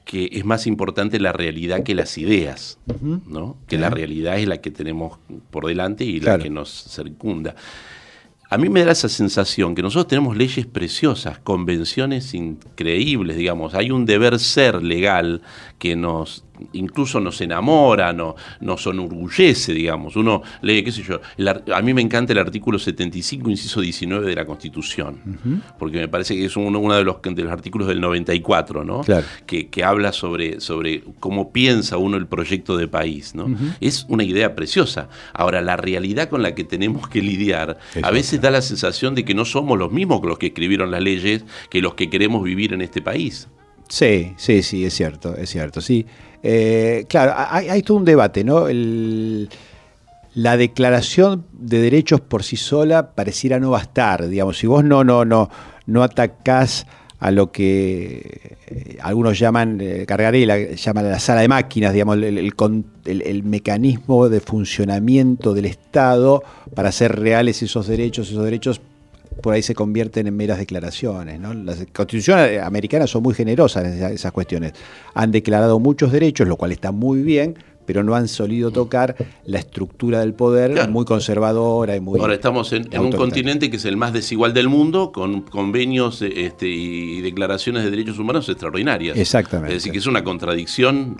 que 0.05 0.29
es 0.31 0.45
más 0.45 0.67
importante 0.67 1.19
la 1.19 1.33
realidad 1.33 1.83
que 1.83 1.95
las 1.95 2.17
ideas, 2.17 2.77
¿no? 3.01 3.57
que 3.67 3.77
la 3.77 3.89
realidad 3.89 4.37
es 4.37 4.47
la 4.47 4.61
que 4.61 4.69
tenemos 4.69 5.17
por 5.49 5.65
delante 5.65 6.05
y 6.05 6.19
la 6.19 6.37
que 6.37 6.49
nos 6.49 6.69
circunda. 6.69 7.55
A 8.47 8.57
mí 8.59 8.69
me 8.69 8.85
da 8.85 8.91
esa 8.91 9.09
sensación 9.09 9.73
que 9.73 9.81
nosotros 9.81 10.07
tenemos 10.07 10.37
leyes 10.37 10.67
preciosas, 10.67 11.39
convenciones 11.39 12.35
increíbles, 12.35 13.37
digamos. 13.37 13.73
Hay 13.73 13.89
un 13.89 14.05
deber 14.05 14.37
ser 14.37 14.83
legal 14.83 15.41
que 15.79 15.95
nos 15.95 16.45
incluso 16.73 17.19
nos 17.19 17.39
enamora, 17.41 18.13
no, 18.13 18.35
nos 18.59 18.85
enorgullece, 18.85 19.73
digamos. 19.73 20.15
Uno 20.15 20.41
lee, 20.61 20.83
qué 20.83 20.91
sé 20.91 21.03
yo, 21.03 21.19
a 21.73 21.81
mí 21.81 21.93
me 21.93 22.01
encanta 22.01 22.33
el 22.33 22.39
artículo 22.39 22.79
75, 22.79 23.49
inciso 23.49 23.81
19 23.81 24.27
de 24.27 24.35
la 24.35 24.45
Constitución, 24.45 25.19
porque 25.77 25.97
me 25.97 26.07
parece 26.07 26.35
que 26.35 26.45
es 26.45 26.55
uno, 26.57 26.79
de, 26.95 27.03
los, 27.03 27.21
de 27.21 27.43
los 27.43 27.51
artículos 27.51 27.87
del 27.87 28.01
94, 28.01 28.83
¿no? 28.83 29.01
Que, 29.45 29.67
que, 29.69 29.83
habla 29.83 30.11
sobre, 30.11 30.59
sobre 30.59 31.03
cómo 31.19 31.51
piensa 31.51 31.97
uno 31.97 32.17
el 32.17 32.27
proyecto 32.27 32.77
de 32.77 32.87
país, 32.87 33.35
¿no? 33.35 33.47
Es 33.81 34.05
una 34.09 34.23
idea 34.23 34.55
preciosa. 34.55 35.09
Ahora, 35.33 35.61
la 35.61 35.77
realidad 35.77 36.29
con 36.29 36.41
la 36.41 36.55
que 36.55 36.63
tenemos 36.63 37.07
que 37.07 37.21
lidiar, 37.21 37.77
a 38.01 38.11
veces 38.11 38.41
da 38.41 38.51
la 38.51 38.61
sensación 38.61 39.15
de 39.15 39.25
que 39.25 39.33
no 39.33 39.45
somos 39.45 39.77
los 39.77 39.91
mismos 39.91 40.21
que 40.21 40.27
los 40.27 40.37
que 40.37 40.47
escribieron 40.47 40.91
las 40.91 41.01
leyes, 41.01 41.45
que 41.69 41.81
los 41.81 41.95
que 41.95 42.09
queremos 42.09 42.43
vivir 42.43 42.73
en 42.73 42.81
este 42.81 43.01
país. 43.01 43.47
Sí, 43.87 44.33
sí, 44.37 44.63
sí, 44.63 44.83
es 44.83 44.93
cierto, 44.93 45.35
es 45.35 45.49
cierto, 45.49 45.81
sí. 45.81 46.05
Eh, 46.47 47.05
claro, 47.09 47.33
hay, 47.35 47.81
todo 47.81 47.97
un 47.97 48.05
debate, 48.05 48.43
¿no? 48.43 48.67
la 50.35 50.57
declaración 50.57 51.43
de 51.53 51.79
derechos 51.79 52.21
por 52.21 52.43
sí 52.43 52.55
sola 52.55 53.15
pareciera 53.15 53.59
no 53.59 53.71
bastar, 53.71 54.27
digamos, 54.27 54.59
si 54.59 54.67
vos 54.67 54.83
no, 54.83 55.03
no, 55.03 55.25
no, 55.25 55.49
no 55.87 56.03
atacás 56.03 56.85
a 57.17 57.31
lo 57.31 57.51
que 57.51 58.57
eh, 58.67 58.97
algunos 59.01 59.39
llaman, 59.39 59.79
eh, 59.81 60.05
Cargarela 60.05 60.55
llaman 60.75 61.09
la 61.09 61.19
sala 61.19 61.41
de 61.41 61.47
máquinas, 61.47 61.93
digamos, 61.93 62.17
el, 62.17 62.53
el, 63.05 63.43
mecanismo 63.43 64.29
de 64.29 64.39
funcionamiento 64.39 65.55
del 65.55 65.65
Estado 65.65 66.43
para 66.75 66.89
hacer 66.89 67.19
reales 67.19 67.63
esos 67.63 67.87
derechos, 67.87 68.29
esos 68.29 68.45
derechos 68.45 68.81
por 69.41 69.53
ahí 69.53 69.61
se 69.61 69.75
convierten 69.75 70.27
en 70.27 70.35
meras 70.35 70.57
declaraciones. 70.57 71.39
¿no? 71.39 71.53
Las 71.53 71.85
constituciones 71.93 72.61
americanas 72.61 73.09
son 73.09 73.23
muy 73.23 73.33
generosas 73.33 73.85
en 73.85 74.13
esas, 74.13 74.31
cuestiones. 74.31 74.73
Han 75.13 75.31
declarado 75.31 75.79
muchos 75.79 76.11
derechos, 76.11 76.47
lo 76.47 76.57
cual 76.57 76.71
está 76.71 76.91
muy 76.91 77.21
bien, 77.21 77.55
pero 77.85 78.03
no 78.03 78.15
han 78.15 78.27
solido 78.27 78.71
tocar 78.71 79.15
la 79.45 79.59
estructura 79.59 80.19
del 80.19 80.33
poder 80.33 80.89
muy 80.89 81.05
conservadora 81.05 81.95
y 81.95 81.99
muy. 81.99 82.19
Ahora 82.19 82.33
estamos 82.33 82.73
en, 82.73 82.87
un 82.99 83.11
continente 83.11 83.69
que 83.69 83.77
es 83.77 83.85
el 83.85 83.97
más 83.97 84.13
desigual 84.13 84.53
del 84.53 84.69
mundo, 84.69 85.11
con 85.11 85.41
convenios 85.41 86.21
este, 86.21 86.67
y 86.67 87.21
declaraciones 87.21 87.83
de 87.83 87.91
derechos 87.91 88.17
humanos 88.17 88.49
extraordinarias. 88.49 89.17
Exactamente. 89.17 89.75
Es 89.75 89.83
decir, 89.83 89.91
que 89.91 89.99
es 89.99 90.07
una 90.07 90.23
contradicción. 90.23 91.17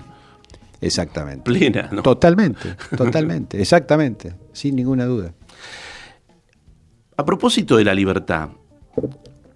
Exactamente. 0.81 1.43
Plena, 1.43 1.89
¿no? 1.91 2.01
Totalmente, 2.01 2.75
totalmente, 2.97 3.61
exactamente, 3.61 4.33
sin 4.51 4.75
ninguna 4.75 5.05
duda. 5.05 5.33
A 7.17 7.25
propósito 7.25 7.77
de 7.77 7.85
la 7.85 7.93
libertad, 7.93 8.49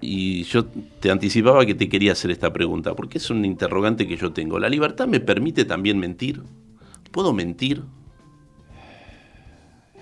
y 0.01 0.43
yo 0.43 0.66
te 0.66 1.12
anticipaba 1.12 1.66
que 1.66 1.76
te 1.76 1.89
quería 1.89 2.14
hacer 2.14 2.32
esta 2.32 2.53
pregunta, 2.53 2.95
porque 2.95 3.18
es 3.18 3.30
un 3.30 3.43
interrogante 3.43 4.07
que 4.07 4.16
yo 4.16 4.32
tengo. 4.32 4.60
¿La 4.60 4.70
libertad 4.70 5.07
me 5.07 5.20
permite 5.20 5.66
también 5.66 5.99
mentir? 5.99 6.41
¿Puedo 7.12 7.34
mentir? 7.34 7.84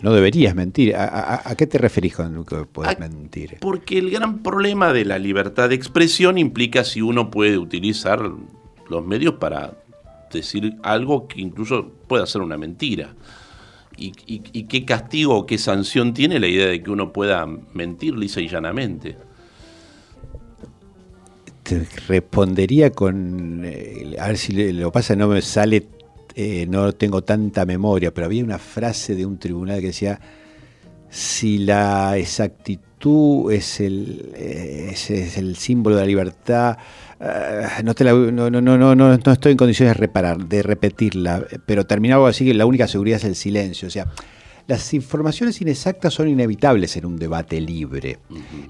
No 0.01 0.13
deberías 0.13 0.53
mentir. 0.53 0.95
¿A, 0.95 1.55
qué 1.57 1.65
te 1.65 1.79
referís 1.79 2.15
con 2.15 2.45
que 2.45 2.57
puedes 2.65 2.99
mentir? 2.99 3.57
Porque 3.59 3.97
el 3.97 4.11
gran 4.11 4.43
problema 4.43 4.93
de 4.93 5.05
la 5.05 5.17
libertad 5.17 5.69
de 5.69 5.75
expresión 5.75 6.37
implica 6.37 6.83
si 6.83 7.01
uno 7.01 7.31
puede 7.31 7.57
utilizar 7.57 8.21
los 8.89 9.05
medios 9.05 9.35
para 9.35 9.73
decir 10.31 10.75
algo 10.83 11.27
que 11.27 11.41
incluso 11.41 11.89
pueda 12.07 12.27
ser 12.27 12.41
una 12.41 12.57
mentira 12.57 13.15
y, 13.97 14.63
qué 14.63 14.85
castigo 14.85 15.35
o 15.35 15.45
qué 15.45 15.57
sanción 15.57 16.13
tiene 16.13 16.39
la 16.39 16.47
idea 16.47 16.67
de 16.67 16.81
que 16.81 16.89
uno 16.91 17.11
pueda 17.11 17.45
mentir 17.73 18.15
lisa 18.15 18.39
y 18.39 18.47
llanamente. 18.47 19.17
Te 21.63 21.85
respondería 22.07 22.91
con, 22.91 23.63
eh, 23.65 24.15
a 24.19 24.27
ver 24.27 24.37
si 24.37 24.71
lo 24.71 24.91
pasa, 24.91 25.15
no 25.15 25.27
me 25.27 25.41
sale, 25.41 25.87
eh, 26.35 26.65
no 26.69 26.93
tengo 26.93 27.23
tanta 27.23 27.65
memoria, 27.65 28.13
pero 28.13 28.25
había 28.25 28.43
una 28.43 28.59
frase 28.59 29.15
de 29.15 29.25
un 29.25 29.37
tribunal 29.37 29.81
que 29.81 29.87
decía, 29.87 30.19
si 31.09 31.57
la 31.57 32.17
exactitud 32.17 33.51
es 33.51 33.79
el, 33.79 34.31
eh, 34.35 34.89
es 34.91 35.37
el 35.37 35.55
símbolo 35.57 35.95
de 35.97 36.03
la 36.03 36.07
libertad, 36.07 36.77
Ah, 37.19 37.81
no, 37.83 37.93
no, 38.31 38.49
no, 38.49 38.77
no, 38.77 38.95
no, 38.95 39.13
estoy 39.13 39.51
en 39.51 39.57
condiciones 39.57 39.95
de 39.95 39.99
reparar, 39.99 40.37
de 40.37 40.61
repetirla, 40.61 41.43
pero 41.65 41.85
terminaba 41.85 42.29
así 42.29 42.45
que 42.45 42.53
la 42.53 42.65
única 42.65 42.87
seguridad 42.87 43.17
es 43.17 43.25
el 43.25 43.35
silencio. 43.35 43.87
O 43.87 43.91
sea, 43.91 44.07
las 44.67 44.93
informaciones 44.93 45.61
inexactas 45.61 46.13
son 46.13 46.27
inevitables 46.27 46.97
en 46.97 47.05
un 47.05 47.17
debate 47.17 47.61
libre. 47.61 48.19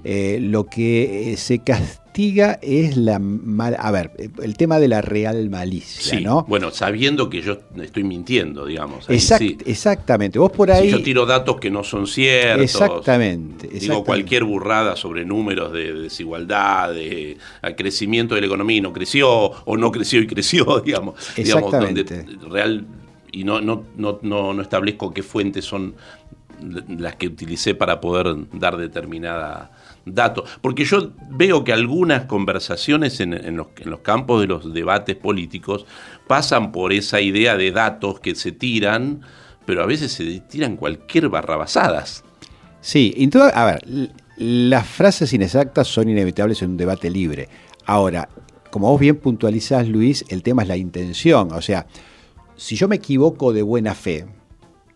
Eh, 0.04 0.38
lo 0.40 0.66
que 0.66 1.32
eh, 1.32 1.36
se 1.36 1.58
castiga 1.58 2.60
es 2.62 2.96
la 2.96 3.18
mal. 3.18 3.76
A 3.78 3.90
ver, 3.90 4.12
el 4.40 4.56
tema 4.56 4.78
de 4.78 4.86
la 4.86 5.00
real 5.00 5.50
malicia, 5.50 6.20
¿no? 6.20 6.44
Bueno, 6.48 6.70
sabiendo 6.70 7.28
que 7.28 7.42
yo 7.42 7.58
estoy 7.82 8.04
mintiendo, 8.04 8.64
digamos. 8.64 9.06
Exactamente. 9.10 10.38
Vos 10.38 10.52
por 10.52 10.70
ahí. 10.70 10.86
Si 10.86 10.92
yo 10.92 11.02
tiro 11.02 11.26
datos 11.26 11.58
que 11.58 11.68
no 11.68 11.82
son 11.82 12.06
ciertos. 12.06 12.62
Exactamente. 12.62 13.66
Digo 13.66 14.04
cualquier 14.04 14.44
burrada 14.44 14.94
sobre 14.94 15.24
números 15.24 15.72
de, 15.72 15.94
desigualdad, 15.94 16.94
de, 16.94 17.38
crecimiento 17.76 18.36
de 18.36 18.42
la 18.42 18.46
economía 18.46 18.76
y 18.76 18.80
no 18.80 18.92
creció, 18.92 19.28
o 19.28 19.76
no 19.76 19.90
creció 19.90 20.20
y 20.20 20.28
creció, 20.28 20.80
digamos. 20.84 21.16
Exactamente. 21.36 22.04
Digamos, 22.04 22.40
donde 22.40 22.54
real 22.54 22.86
y 23.32 23.44
no, 23.44 23.60
no, 23.60 23.84
no, 23.96 24.18
no, 24.22 24.60
establezco 24.62 25.12
qué 25.12 25.22
fuentes 25.22 25.64
son 25.64 25.94
las 26.88 27.16
que 27.16 27.28
utilicé 27.28 27.74
para 27.74 28.00
poder 28.00 28.34
dar 28.52 28.76
determinada 28.76 29.70
dato. 30.04 30.44
Porque 30.60 30.84
yo 30.84 31.12
veo 31.30 31.62
que 31.62 31.72
algunas 31.72 32.24
conversaciones 32.24 33.20
en, 33.20 33.56
los, 33.56 33.68
en, 33.78 33.90
los, 33.90 34.00
campos 34.00 34.40
de 34.40 34.48
los 34.48 34.72
debates 34.72 35.16
políticos 35.16 35.86
pasan 36.26 36.72
por 36.72 36.92
esa 36.92 37.20
idea 37.20 37.56
de 37.56 37.70
datos 37.70 38.20
que 38.20 38.34
se 38.34 38.52
tiran, 38.52 39.20
pero 39.66 39.82
a 39.82 39.86
veces 39.86 40.12
se 40.12 40.40
tiran 40.40 40.76
cualquier 40.76 41.28
barrabasadas. 41.28 42.24
Sí, 42.80 43.30
a 43.54 43.64
ver, 43.64 44.10
las 44.36 44.86
frases 44.86 45.32
inexactas 45.32 45.88
son 45.88 46.08
inevitables 46.08 46.62
en 46.62 46.70
un 46.70 46.76
debate 46.76 47.10
libre. 47.10 47.48
Ahora, 47.86 48.28
como 48.70 48.90
vos 48.90 49.00
bien 49.00 49.16
puntualizás, 49.16 49.88
Luis, 49.88 50.24
el 50.28 50.42
tema 50.42 50.62
es 50.62 50.68
la 50.68 50.76
intención. 50.76 51.52
O 51.52 51.60
sea, 51.60 51.86
si 52.58 52.74
yo 52.74 52.88
me 52.88 52.96
equivoco 52.96 53.52
de 53.52 53.62
buena 53.62 53.94
fe, 53.94 54.26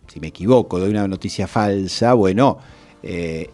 si 0.09 0.21
me 0.21 0.27
equivoco, 0.27 0.81
doy 0.81 0.91
una 0.91 1.07
noticia 1.07 1.47
falsa, 1.47 2.13
bueno, 2.13 2.59
eh, 3.05 3.49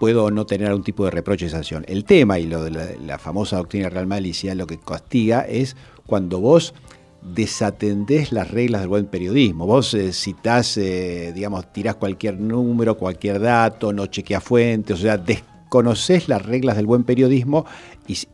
puedo 0.00 0.30
no 0.32 0.44
tener 0.46 0.68
algún 0.68 0.82
tipo 0.82 1.04
de 1.04 1.12
reproche 1.12 1.46
de 1.46 1.52
sanción. 1.52 1.84
El 1.88 2.04
tema 2.04 2.40
y 2.40 2.46
lo 2.46 2.64
de 2.64 2.98
la, 2.98 3.18
famosa 3.18 3.56
doctrina 3.56 3.88
real 3.88 4.08
malicia 4.08 4.54
lo 4.56 4.66
que 4.66 4.78
castiga 4.78 5.42
es 5.42 5.76
cuando 6.06 6.40
vos 6.40 6.74
desatendés 7.22 8.32
las 8.32 8.50
reglas 8.50 8.82
del 8.82 8.88
buen 8.88 9.06
periodismo. 9.06 9.64
Vos 9.64 9.94
eh, 9.94 10.12
citás, 10.12 10.76
eh, 10.76 11.32
digamos, 11.32 11.72
tirás 11.72 11.94
cualquier 11.94 12.40
número, 12.40 12.96
cualquier 12.96 13.40
dato, 13.40 13.92
no 13.92 14.06
chequeas 14.06 14.42
fuentes, 14.42 14.98
o 14.98 15.02
sea, 15.02 15.22
conoces 15.68 16.28
las 16.28 16.44
reglas 16.44 16.76
del 16.76 16.86
buen 16.86 17.04
periodismo 17.04 17.66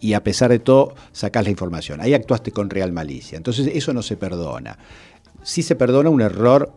y, 0.00 0.12
a 0.12 0.22
pesar 0.22 0.50
de 0.50 0.58
todo 0.58 0.94
sacás 1.12 1.44
la 1.44 1.50
información. 1.50 2.00
Ahí 2.00 2.14
actuaste 2.14 2.52
con 2.52 2.70
real 2.70 2.92
malicia. 2.92 3.36
Entonces 3.36 3.70
eso 3.74 3.92
no 3.92 4.02
se 4.02 4.16
perdona. 4.16 4.78
Sí 5.42 5.62
se 5.62 5.74
perdona 5.74 6.10
un 6.10 6.20
error 6.20 6.72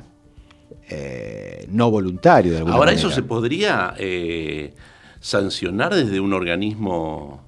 eh, 0.89 1.67
no 1.69 1.91
voluntario. 1.91 2.53
De 2.53 2.59
Ahora 2.59 2.91
eso 2.91 3.11
se 3.11 3.23
podría 3.23 3.93
eh, 3.97 4.73
sancionar 5.19 5.93
desde 5.93 6.19
un 6.19 6.33
organismo 6.33 7.41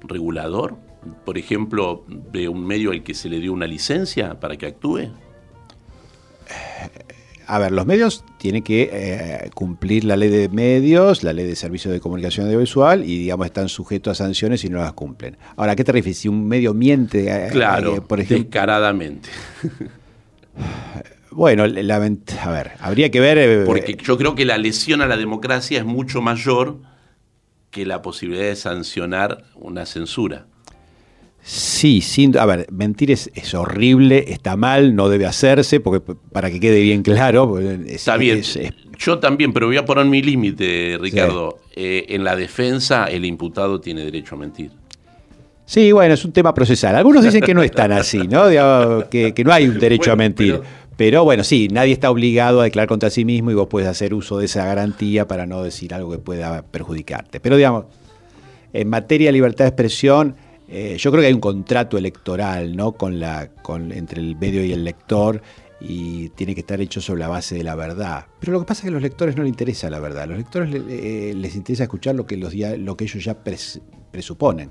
regulador, 0.00 0.76
por 1.24 1.38
ejemplo, 1.38 2.04
de 2.08 2.48
un 2.48 2.66
medio 2.66 2.90
al 2.90 3.02
que 3.02 3.14
se 3.14 3.28
le 3.28 3.40
dio 3.40 3.52
una 3.52 3.66
licencia 3.66 4.40
para 4.40 4.56
que 4.56 4.66
actúe. 4.66 5.10
A 7.48 7.58
ver, 7.58 7.72
los 7.72 7.86
medios 7.86 8.24
tienen 8.36 8.62
que 8.62 8.90
eh, 8.92 9.50
cumplir 9.54 10.04
la 10.04 10.16
ley 10.16 10.28
de 10.28 10.50
medios, 10.50 11.22
la 11.22 11.32
ley 11.32 11.46
de 11.46 11.56
servicios 11.56 11.94
de 11.94 11.98
comunicación 11.98 12.44
audiovisual 12.46 13.04
y, 13.04 13.18
digamos, 13.18 13.46
están 13.46 13.70
sujetos 13.70 14.20
a 14.20 14.24
sanciones 14.24 14.60
si 14.60 14.68
no 14.68 14.78
las 14.78 14.92
cumplen. 14.92 15.38
Ahora, 15.56 15.74
¿qué 15.74 15.82
te 15.82 15.92
refieres? 15.92 16.18
Si 16.18 16.28
un 16.28 16.46
medio 16.46 16.74
miente, 16.74 17.46
eh, 17.46 17.48
claro, 17.50 17.96
eh, 17.96 18.00
por 18.02 18.20
ejemplo. 18.20 18.44
Descaradamente. 18.44 19.30
Bueno, 21.30 21.68
la, 21.68 21.96
a 21.96 22.50
ver, 22.50 22.72
habría 22.80 23.12
que 23.12 23.20
ver. 23.20 23.64
Porque 23.64 23.96
yo 24.02 24.18
creo 24.18 24.34
que 24.34 24.44
la 24.44 24.58
lesión 24.58 25.02
a 25.02 25.06
la 25.06 25.16
democracia 25.16 25.78
es 25.78 25.84
mucho 25.84 26.20
mayor 26.20 26.78
que 27.70 27.86
la 27.86 28.02
posibilidad 28.02 28.44
de 28.46 28.56
sancionar 28.56 29.44
una 29.54 29.86
censura. 29.86 30.46
Sí, 31.42 32.02
sin, 32.02 32.36
a 32.36 32.44
ver, 32.44 32.66
mentir 32.70 33.10
es, 33.10 33.30
horrible, 33.54 34.24
está 34.28 34.56
mal, 34.56 34.94
no 34.94 35.08
debe 35.08 35.24
hacerse, 35.24 35.80
porque 35.80 36.14
para 36.32 36.50
que 36.50 36.60
quede 36.60 36.80
bien 36.82 37.02
claro. 37.02 37.48
Pues, 37.48 37.80
está 37.86 38.16
bien. 38.16 38.42
Yo 38.98 39.18
también, 39.18 39.52
pero 39.52 39.66
voy 39.66 39.76
a 39.76 39.84
poner 39.84 40.04
mi 40.06 40.20
límite, 40.20 40.98
Ricardo. 41.00 41.60
Eh, 41.74 42.06
en 42.08 42.24
la 42.24 42.36
defensa, 42.36 43.06
el 43.06 43.24
imputado 43.24 43.80
tiene 43.80 44.04
derecho 44.04 44.34
a 44.34 44.38
mentir. 44.38 44.72
Sí, 45.64 45.92
bueno, 45.92 46.14
es 46.14 46.24
un 46.24 46.32
tema 46.32 46.52
procesal. 46.54 46.96
Algunos 46.96 47.22
dicen 47.22 47.42
que 47.42 47.54
no 47.54 47.62
es 47.62 47.70
tan 47.70 47.92
así, 47.92 48.26
¿no? 48.26 48.48
que, 49.10 49.42
no 49.44 49.52
hay 49.52 49.68
un 49.68 49.78
derecho 49.78 50.10
a 50.10 50.16
mentir. 50.16 50.60
Pero... 50.96 51.24
bueno, 51.24 51.44
sí, 51.44 51.68
nadie 51.70 51.92
está 51.92 52.10
obligado 52.10 52.60
a 52.60 52.64
declarar 52.64 52.88
contra 52.88 53.10
sí 53.10 53.24
mismo 53.24 53.50
y 53.50 53.54
vos 53.54 53.68
puedes 53.68 53.88
hacer 53.88 54.14
uso 54.14 54.38
de 54.38 54.46
esa 54.46 54.64
garantía 54.64 55.28
para 55.28 55.46
no 55.46 55.62
decir 55.62 55.94
algo 55.94 56.10
que 56.10 56.18
pueda 56.18 56.62
perjudicarte. 56.62 57.38
Pero 57.38 57.56
digamos, 57.56 57.84
en 58.72 58.88
materia 58.88 59.28
de 59.28 59.32
libertad 59.32 59.66
de 59.66 59.68
expresión, 59.68 60.36
eh, 60.68 60.96
yo 60.98 61.10
creo 61.10 61.22
que 61.22 61.28
hay 61.28 61.32
un 61.32 61.40
contrato 61.40 61.96
electoral 61.96 62.76
¿no? 62.76 62.92
con 62.92 63.18
la, 63.18 63.48
con, 63.62 63.90
entre 63.90 64.20
el 64.20 64.36
medio 64.36 64.62
y 64.62 64.72
el 64.72 64.84
lector 64.84 65.40
y 65.80 66.28
tiene 66.30 66.54
que 66.54 66.60
estar 66.60 66.80
hecho 66.80 67.00
sobre 67.00 67.20
la 67.20 67.28
base 67.28 67.54
de 67.54 67.64
la 67.64 67.74
verdad. 67.74 68.26
Pero 68.38 68.52
lo 68.52 68.60
que 68.60 68.66
pasa 68.66 68.80
es 68.80 68.82
que 68.82 68.88
a 68.88 68.92
los 68.92 69.02
lectores 69.02 69.36
no 69.36 69.42
les 69.42 69.50
interesa 69.50 69.88
la 69.88 70.00
verdad, 70.00 70.24
a 70.24 70.26
los 70.26 70.38
lectores 70.38 70.74
eh, 70.88 71.32
les 71.34 71.54
interesa 71.56 71.84
escuchar 71.84 72.14
lo 72.14 72.26
que, 72.26 72.36
los, 72.36 72.54
lo 72.54 72.96
que 72.96 73.04
ellos 73.04 73.24
ya 73.24 73.42
presuponen. 73.42 74.70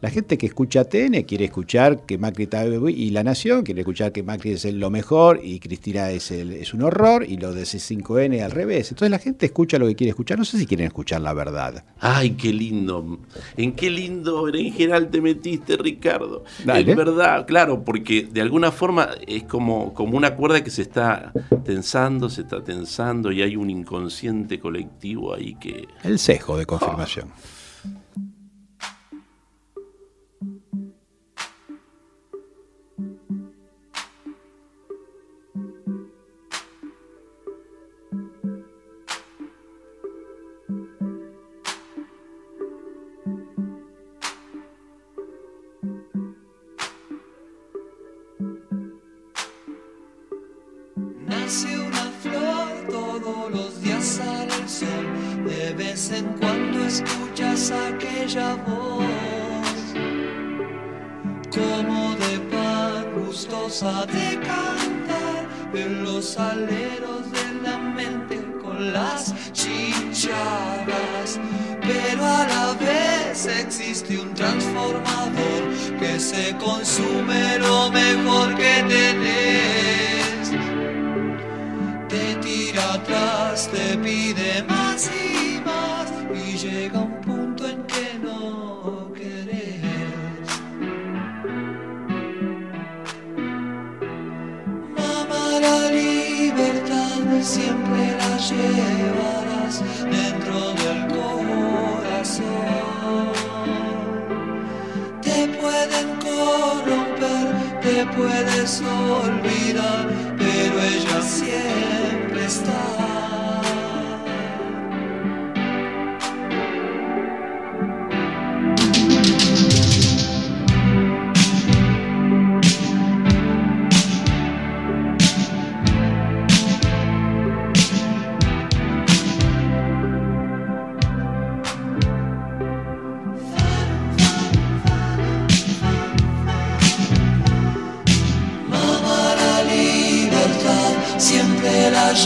La 0.00 0.10
gente 0.10 0.38
que 0.38 0.46
escucha 0.46 0.84
TN 0.84 1.22
quiere 1.24 1.46
escuchar 1.46 2.06
que 2.06 2.18
Macri 2.18 2.44
está 2.44 2.64
y 2.64 3.10
La 3.10 3.24
Nación 3.24 3.64
quiere 3.64 3.80
escuchar 3.80 4.12
que 4.12 4.22
Macri 4.22 4.52
es 4.52 4.64
lo 4.66 4.90
mejor 4.90 5.40
y 5.42 5.58
Cristina 5.58 6.10
es, 6.10 6.30
es 6.30 6.72
un 6.72 6.82
horror 6.82 7.24
y 7.28 7.36
lo 7.36 7.52
de 7.52 7.62
C5N 7.62 8.40
al 8.40 8.52
revés. 8.52 8.92
Entonces 8.92 9.10
la 9.10 9.18
gente 9.18 9.46
escucha 9.46 9.76
lo 9.76 9.88
que 9.88 9.96
quiere 9.96 10.10
escuchar. 10.10 10.38
No 10.38 10.44
sé 10.44 10.56
si 10.56 10.66
quieren 10.66 10.86
escuchar 10.86 11.20
la 11.20 11.32
verdad. 11.32 11.84
Ay, 11.98 12.30
qué 12.30 12.52
lindo. 12.52 13.18
En 13.56 13.72
qué 13.72 13.90
lindo 13.90 14.48
en 14.54 14.72
general 14.72 15.10
te 15.10 15.20
metiste, 15.20 15.76
Ricardo. 15.76 16.44
Es 16.60 16.86
verdad, 16.86 17.44
claro, 17.44 17.82
porque 17.82 18.22
de 18.22 18.40
alguna 18.40 18.70
forma 18.70 19.08
es 19.26 19.42
como, 19.44 19.94
como 19.94 20.16
una 20.16 20.36
cuerda 20.36 20.62
que 20.62 20.70
se 20.70 20.82
está 20.82 21.32
tensando, 21.64 22.30
se 22.30 22.42
está 22.42 22.62
tensando 22.62 23.32
y 23.32 23.42
hay 23.42 23.56
un 23.56 23.68
inconsciente 23.68 24.60
colectivo 24.60 25.34
ahí 25.34 25.56
que... 25.56 25.88
El 26.04 26.20
sesgo 26.20 26.56
de 26.56 26.66
confirmación. 26.66 27.28
de 27.28 27.57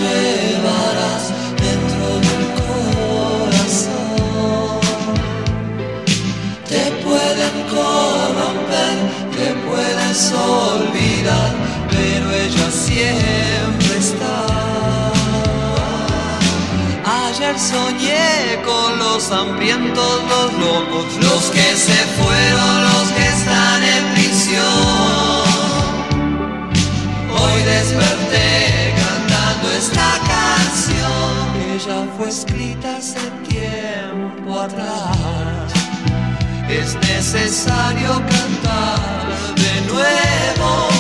llevarás 0.00 1.24
dentro 1.60 2.06
del 2.26 2.44
corazón. 2.62 3.92
Te 6.68 6.84
pueden 7.04 7.56
corromper, 7.68 8.96
te 9.36 9.48
puedes 9.68 10.20
olvidar, 10.32 11.52
pero 11.90 12.26
ella 12.32 12.68
siempre 12.70 13.94
está. 13.98 14.38
Ayer 17.04 17.58
soñé 17.58 18.62
con 18.64 18.98
los 18.98 19.30
hambrientos, 19.30 20.22
los 20.32 20.52
locos, 20.54 21.06
los 21.20 21.42
que 21.50 21.76
se 21.76 22.00
fueron, 22.18 22.84
los 22.84 23.08
que 23.12 23.26
están 23.28 23.82
en 23.82 24.14
prisión. 24.14 25.11
Ya 31.86 32.06
fue 32.16 32.28
escrita 32.28 32.96
hace 32.96 33.18
tiempo 33.48 34.60
atrás. 34.60 35.72
Es 36.68 36.94
necesario 36.94 38.10
cantar 38.28 39.54
de 39.56 39.80
nuevo. 39.92 40.91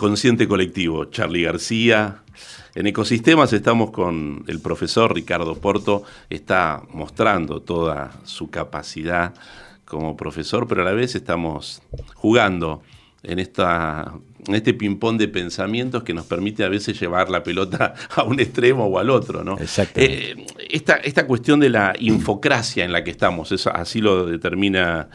Inconsciente 0.00 0.48
colectivo. 0.48 1.04
Charlie 1.10 1.42
García. 1.42 2.22
En 2.74 2.86
ecosistemas 2.86 3.52
estamos 3.52 3.90
con 3.90 4.44
el 4.46 4.58
profesor 4.58 5.14
Ricardo 5.14 5.56
Porto, 5.56 6.04
está 6.30 6.82
mostrando 6.94 7.60
toda 7.60 8.10
su 8.24 8.48
capacidad 8.48 9.34
como 9.84 10.16
profesor, 10.16 10.66
pero 10.66 10.80
a 10.80 10.84
la 10.86 10.92
vez 10.92 11.14
estamos 11.16 11.82
jugando 12.14 12.80
en, 13.22 13.40
esta, 13.40 14.14
en 14.46 14.54
este 14.54 14.72
ping-pong 14.72 15.18
de 15.18 15.28
pensamientos 15.28 16.02
que 16.02 16.14
nos 16.14 16.24
permite 16.24 16.64
a 16.64 16.70
veces 16.70 16.98
llevar 16.98 17.28
la 17.28 17.42
pelota 17.42 17.92
a 18.16 18.22
un 18.22 18.40
extremo 18.40 18.86
o 18.86 18.98
al 18.98 19.10
otro. 19.10 19.44
¿no? 19.44 19.58
Eh, 19.96 20.46
esta, 20.70 20.94
esta 20.94 21.26
cuestión 21.26 21.60
de 21.60 21.68
la 21.68 21.92
infocracia 21.98 22.86
en 22.86 22.92
la 22.92 23.04
que 23.04 23.10
estamos, 23.10 23.52
eso, 23.52 23.70
así 23.70 24.00
lo 24.00 24.24
determina 24.24 25.10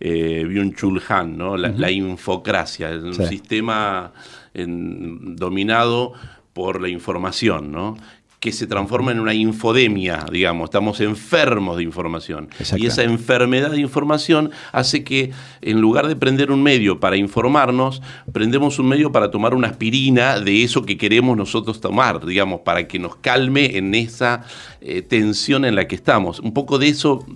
eh, 0.00 0.44
Byung-Chul 0.48 1.02
Han, 1.08 1.36
¿no? 1.38 1.56
la, 1.56 1.68
la 1.70 1.90
infocracia, 1.90 2.90
es 2.92 3.02
un 3.02 3.14
Sí. 3.14 3.26
sistema 3.26 4.12
en- 4.54 5.36
dominado 5.36 6.12
por 6.52 6.80
la 6.80 6.88
información, 6.88 7.70
¿no? 7.72 7.96
que 8.40 8.52
se 8.52 8.68
transforma 8.68 9.10
en 9.10 9.18
una 9.18 9.34
infodemia, 9.34 10.24
digamos, 10.30 10.66
estamos 10.68 11.00
enfermos 11.00 11.76
de 11.76 11.82
información. 11.82 12.48
Y 12.76 12.86
esa 12.86 13.02
enfermedad 13.02 13.72
de 13.72 13.80
información 13.80 14.52
hace 14.70 15.02
que 15.02 15.32
en 15.60 15.80
lugar 15.80 16.06
de 16.06 16.14
prender 16.14 16.52
un 16.52 16.62
medio 16.62 17.00
para 17.00 17.16
informarnos, 17.16 18.00
prendemos 18.32 18.78
un 18.78 18.86
medio 18.90 19.10
para 19.10 19.32
tomar 19.32 19.54
una 19.54 19.66
aspirina 19.66 20.38
de 20.38 20.62
eso 20.62 20.82
que 20.86 20.96
queremos 20.96 21.36
nosotros 21.36 21.80
tomar, 21.80 22.24
digamos, 22.24 22.60
para 22.60 22.86
que 22.86 23.00
nos 23.00 23.16
calme 23.16 23.76
en 23.76 23.92
esa 23.96 24.44
eh, 24.80 25.02
tensión 25.02 25.64
en 25.64 25.74
la 25.74 25.88
que 25.88 25.96
estamos. 25.96 26.38
Un 26.38 26.54
poco 26.54 26.78
de 26.78 26.90
eso 26.90 27.26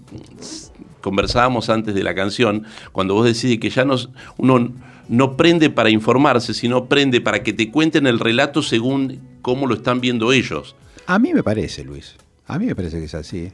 conversábamos 1.02 1.68
antes 1.68 1.94
de 1.94 2.02
la 2.02 2.14
canción, 2.14 2.64
cuando 2.92 3.12
vos 3.14 3.26
decís 3.26 3.58
que 3.60 3.68
ya 3.68 3.84
nos, 3.84 4.08
uno 4.38 4.72
no 5.08 5.36
prende 5.36 5.68
para 5.68 5.90
informarse, 5.90 6.54
sino 6.54 6.86
prende 6.86 7.20
para 7.20 7.42
que 7.42 7.52
te 7.52 7.70
cuenten 7.70 8.06
el 8.06 8.18
relato 8.18 8.62
según 8.62 9.20
cómo 9.42 9.66
lo 9.66 9.74
están 9.74 10.00
viendo 10.00 10.32
ellos. 10.32 10.74
A 11.06 11.18
mí 11.18 11.34
me 11.34 11.42
parece, 11.42 11.84
Luis. 11.84 12.14
A 12.46 12.58
mí 12.58 12.66
me 12.66 12.74
parece 12.74 12.98
que 12.98 13.04
es 13.04 13.14
así. 13.14 13.50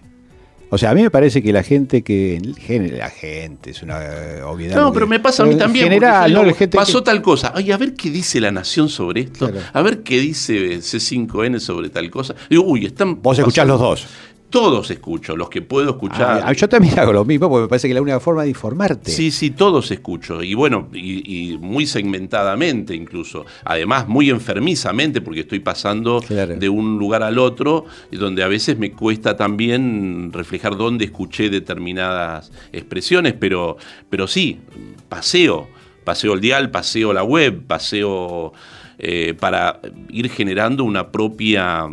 O 0.70 0.76
sea, 0.76 0.90
a 0.90 0.94
mí 0.94 1.00
me 1.00 1.10
parece 1.10 1.42
que 1.42 1.50
la 1.50 1.62
gente 1.62 2.02
que. 2.02 2.36
en 2.36 2.98
La 2.98 3.08
gente, 3.08 3.70
es 3.70 3.82
una 3.82 4.00
eh, 4.04 4.42
obviedad. 4.42 4.76
No, 4.76 4.92
pero 4.92 5.06
me 5.06 5.18
pasa 5.18 5.42
a 5.42 5.46
mí 5.46 5.52
en 5.52 5.58
también. 5.58 5.86
porque 5.86 5.94
general, 5.94 6.32
¿no? 6.34 6.42
La 6.44 6.52
gente 6.52 6.76
pasó 6.76 6.98
que- 6.98 7.06
tal 7.06 7.22
cosa. 7.22 7.52
Ay, 7.54 7.72
a 7.72 7.78
ver 7.78 7.94
qué 7.94 8.10
dice 8.10 8.38
la 8.38 8.50
nación 8.50 8.90
sobre 8.90 9.22
esto. 9.22 9.50
Claro. 9.50 9.66
A 9.72 9.80
ver 9.80 10.02
qué 10.02 10.20
dice 10.20 10.76
C5N 10.76 11.58
sobre 11.60 11.88
tal 11.88 12.10
cosa. 12.10 12.34
Digo, 12.50 12.64
uy, 12.64 12.84
están. 12.84 13.22
Vos 13.22 13.38
escuchás 13.38 13.64
pasando- 13.64 13.72
los 13.88 14.00
dos. 14.00 14.06
Todos 14.50 14.90
escucho, 14.90 15.36
los 15.36 15.50
que 15.50 15.60
puedo 15.60 15.90
escuchar. 15.90 16.42
Ah, 16.44 16.52
yo 16.54 16.68
también 16.68 16.98
hago 16.98 17.12
lo 17.12 17.24
mismo 17.24 17.48
porque 17.50 17.62
me 17.62 17.68
parece 17.68 17.86
que 17.86 17.92
es 17.92 17.96
la 17.96 18.00
única 18.02 18.18
forma 18.18 18.44
de 18.44 18.48
informarte. 18.48 19.10
Sí, 19.10 19.30
sí, 19.30 19.50
todos 19.50 19.90
escucho. 19.90 20.42
Y 20.42 20.54
bueno, 20.54 20.88
y, 20.94 21.52
y 21.52 21.58
muy 21.58 21.86
segmentadamente 21.86 22.94
incluso. 22.94 23.44
Además, 23.64 24.08
muy 24.08 24.30
enfermizamente, 24.30 25.20
porque 25.20 25.40
estoy 25.40 25.60
pasando 25.60 26.20
Claro. 26.26 26.56
de 26.56 26.68
un 26.68 26.98
lugar 26.98 27.22
al 27.22 27.38
otro, 27.38 27.84
y 28.10 28.16
donde 28.16 28.42
a 28.42 28.48
veces 28.48 28.78
me 28.78 28.90
cuesta 28.92 29.36
también 29.36 30.30
reflejar 30.32 30.76
dónde 30.76 31.04
escuché 31.04 31.50
determinadas 31.50 32.50
expresiones, 32.72 33.34
pero, 33.34 33.76
pero 34.08 34.26
sí, 34.26 34.60
paseo. 35.08 35.68
Paseo 36.04 36.32
el 36.32 36.40
dial, 36.40 36.70
paseo 36.70 37.12
la 37.12 37.22
web, 37.22 37.64
paseo 37.66 38.54
eh, 38.98 39.34
para 39.38 39.78
ir 40.08 40.30
generando 40.30 40.84
una 40.84 41.12
propia 41.12 41.86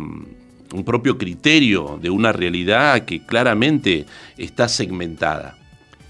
un 0.72 0.84
propio 0.84 1.16
criterio 1.18 1.98
de 2.00 2.10
una 2.10 2.32
realidad 2.32 3.04
que 3.04 3.24
claramente 3.24 4.06
está 4.36 4.68
segmentada. 4.68 5.56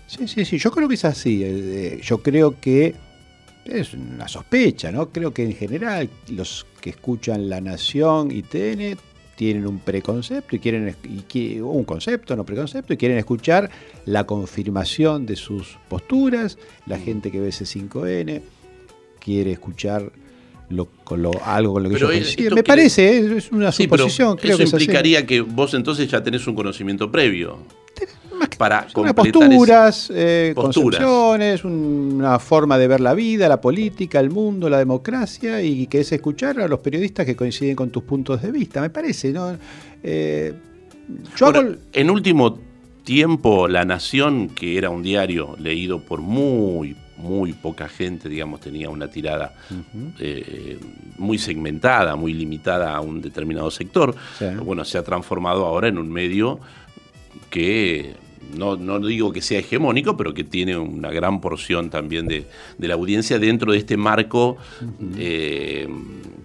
Sí, 0.07 0.29
sí, 0.29 0.45
sí, 0.45 0.59
yo 0.59 0.71
creo 0.71 0.89
que 0.89 0.95
es 0.95 1.05
así. 1.05 1.43
eh, 1.43 1.49
eh, 1.51 2.01
Yo 2.03 2.19
creo 2.23 2.61
que 2.61 2.95
es 3.65 3.95
una 3.95 4.29
sospecha, 4.29 4.93
¿no? 4.93 5.11
Creo 5.11 5.35
que 5.35 5.43
en 5.45 5.55
general 5.55 6.09
los 6.29 6.65
que 6.81 6.91
escuchan 6.91 7.49
La 7.49 7.61
Nación 7.61 8.31
y 8.31 8.43
TN 8.43 8.97
tienen 9.35 9.67
un 9.67 9.81
preconcepto 9.81 10.57
y 10.57 10.61
quieren 10.61 10.95
y 11.35 11.59
un 11.59 11.85
concepto, 11.85 12.37
no 12.37 12.45
preconcepto, 12.45 12.95
y 12.95 12.97
quieren 12.97 13.19
escuchar 13.19 13.69
la 14.07 14.25
confirmación 14.25 15.27
de 15.27 15.37
sus 15.37 15.77
posturas. 15.89 16.57
La 16.87 16.99
gente 16.99 17.31
que 17.31 17.41
ve 17.41 17.49
C5N 17.51 18.41
quiere 19.19 19.53
escuchar 19.53 20.13
lo, 20.69 20.87
con 21.05 21.23
lo- 21.23 21.31
algo 21.45 21.75
con 21.75 21.83
lo 21.85 21.89
que 21.89 21.95
Pero 21.95 22.11
esto 22.11 22.31
Me 22.43 22.49
quiere- 22.49 22.63
parece, 22.65 23.19
es, 23.19 23.25
es 23.47 23.53
una 23.53 23.71
Sí, 23.73 23.87
pero 23.87 24.05
suposición, 24.05 24.37
creo 24.37 24.51
eso 24.51 24.59
que 24.59 24.65
es 24.65 24.75
así. 24.75 24.85
implicaría 24.85 25.25
que 25.27 25.41
vos 25.41 25.75
entonces 25.75 26.09
ya 26.11 26.23
tenés 26.23 26.47
un 26.47 26.55
conocimiento 26.57 27.11
previo 27.11 27.59
Más 28.39 28.49
que- 28.49 28.57
para 28.57 28.87
posturas, 29.15 30.11
eh, 30.15 30.53
Posturas. 30.55 31.01
concepciones, 31.01 31.65
una 31.65 32.39
forma 32.39 32.77
de 32.79 32.89
ver 32.89 33.01
la 33.01 33.15
vida, 33.15 33.49
la 33.49 33.61
política, 33.61 34.21
el 34.21 34.31
mundo, 34.31 34.69
la 34.69 34.79
democracia 34.79 35.63
y 35.63 35.87
que 35.87 36.01
es 36.01 36.13
escuchar 36.13 36.61
a 36.61 36.69
los 36.69 36.81
periodistas 36.81 37.25
que 37.27 37.35
coinciden 37.37 37.77
con 37.77 37.91
tus 37.91 38.03
puntos 38.03 38.43
de 38.43 38.51
vista, 38.51 38.81
me 38.81 38.91
parece, 38.91 39.33
¿no? 39.33 39.57
Eh, 40.03 40.53
yo 41.37 41.47
Ahora, 41.47 41.61
hago 41.61 41.69
el- 41.71 41.79
en 41.93 42.11
último 42.11 42.59
tiempo, 43.05 43.69
La 43.69 43.85
Nación, 43.85 44.49
que 44.49 44.77
era 44.77 44.91
un 44.91 45.03
diario 45.03 45.55
leído 45.61 46.01
por 46.01 46.21
muy, 46.21 46.97
muy 47.17 47.53
poca 47.53 47.89
gente, 47.89 48.29
digamos, 48.29 48.61
tenía 48.61 48.91
una 48.91 49.09
tirada 49.09 49.55
eh, 50.19 50.79
muy 51.19 51.39
segmentada, 51.39 52.17
muy 52.17 52.35
limitada 52.35 52.95
a 52.95 53.01
un 53.01 53.21
determinado 53.21 53.71
sector. 53.71 54.15
Sí. 54.39 54.47
Bueno, 54.63 54.85
se 54.85 54.99
ha 54.99 55.03
transformado 55.03 55.65
ahora 55.65 55.89
en 55.89 55.99
un 55.99 56.11
medio 56.11 56.61
que 57.51 58.15
no, 58.55 58.77
no 58.77 58.99
digo 59.01 59.33
que 59.33 59.43
sea 59.43 59.59
hegemónico, 59.59 60.17
pero 60.17 60.35
que 60.35 60.45
tiene 60.45 60.77
una 60.77 61.11
gran 61.11 61.41
porción 61.41 61.91
también 61.91 62.27
de, 62.29 62.47
de 62.79 62.89
la 62.89 62.95
audiencia 62.95 63.39
dentro 63.39 63.73
de 63.73 63.79
este 63.79 63.97
marco 63.97 64.57
eh, 65.17 65.89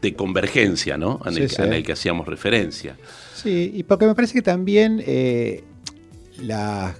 de 0.02 0.14
convergencia, 0.14 0.98
¿no? 0.98 1.20
En, 1.26 1.38
el, 1.38 1.50
Sí, 1.50 1.62
en 1.62 1.74
el 1.74 1.84
que 1.84 1.94
hacíamos 1.94 2.28
referencia. 2.28 2.96
Sí, 3.36 3.72
y 3.74 3.84
porque 3.84 4.06
me 4.06 4.16
parece 4.16 4.34
que 4.34 4.42
también 4.42 5.02
eh, 5.06 5.64
la 6.42 6.88
ah, 6.88 6.96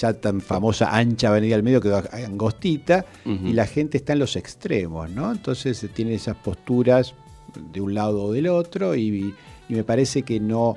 ya 0.00 0.12
tan 0.14 0.40
famosa 0.40 0.94
ancha 0.96 1.28
avenida 1.28 1.54
del 1.56 1.62
medio 1.62 1.80
quedó 1.80 2.02
angostita 2.12 3.04
y 3.24 3.52
la 3.52 3.66
gente 3.66 3.96
está 3.98 4.12
en 4.12 4.18
los 4.20 4.36
extremos, 4.36 5.10
¿no? 5.10 5.32
Entonces 5.32 5.78
se 5.78 5.88
tienen 5.88 6.14
esas 6.14 6.36
posturas 6.36 7.14
de 7.72 7.80
un 7.80 7.94
lado 7.94 8.24
o 8.24 8.32
del 8.32 8.48
otro 8.48 8.94
y, 8.94 9.34
y 9.68 9.74
me 9.74 9.82
parece 9.84 10.22
que 10.22 10.38
no, 10.40 10.76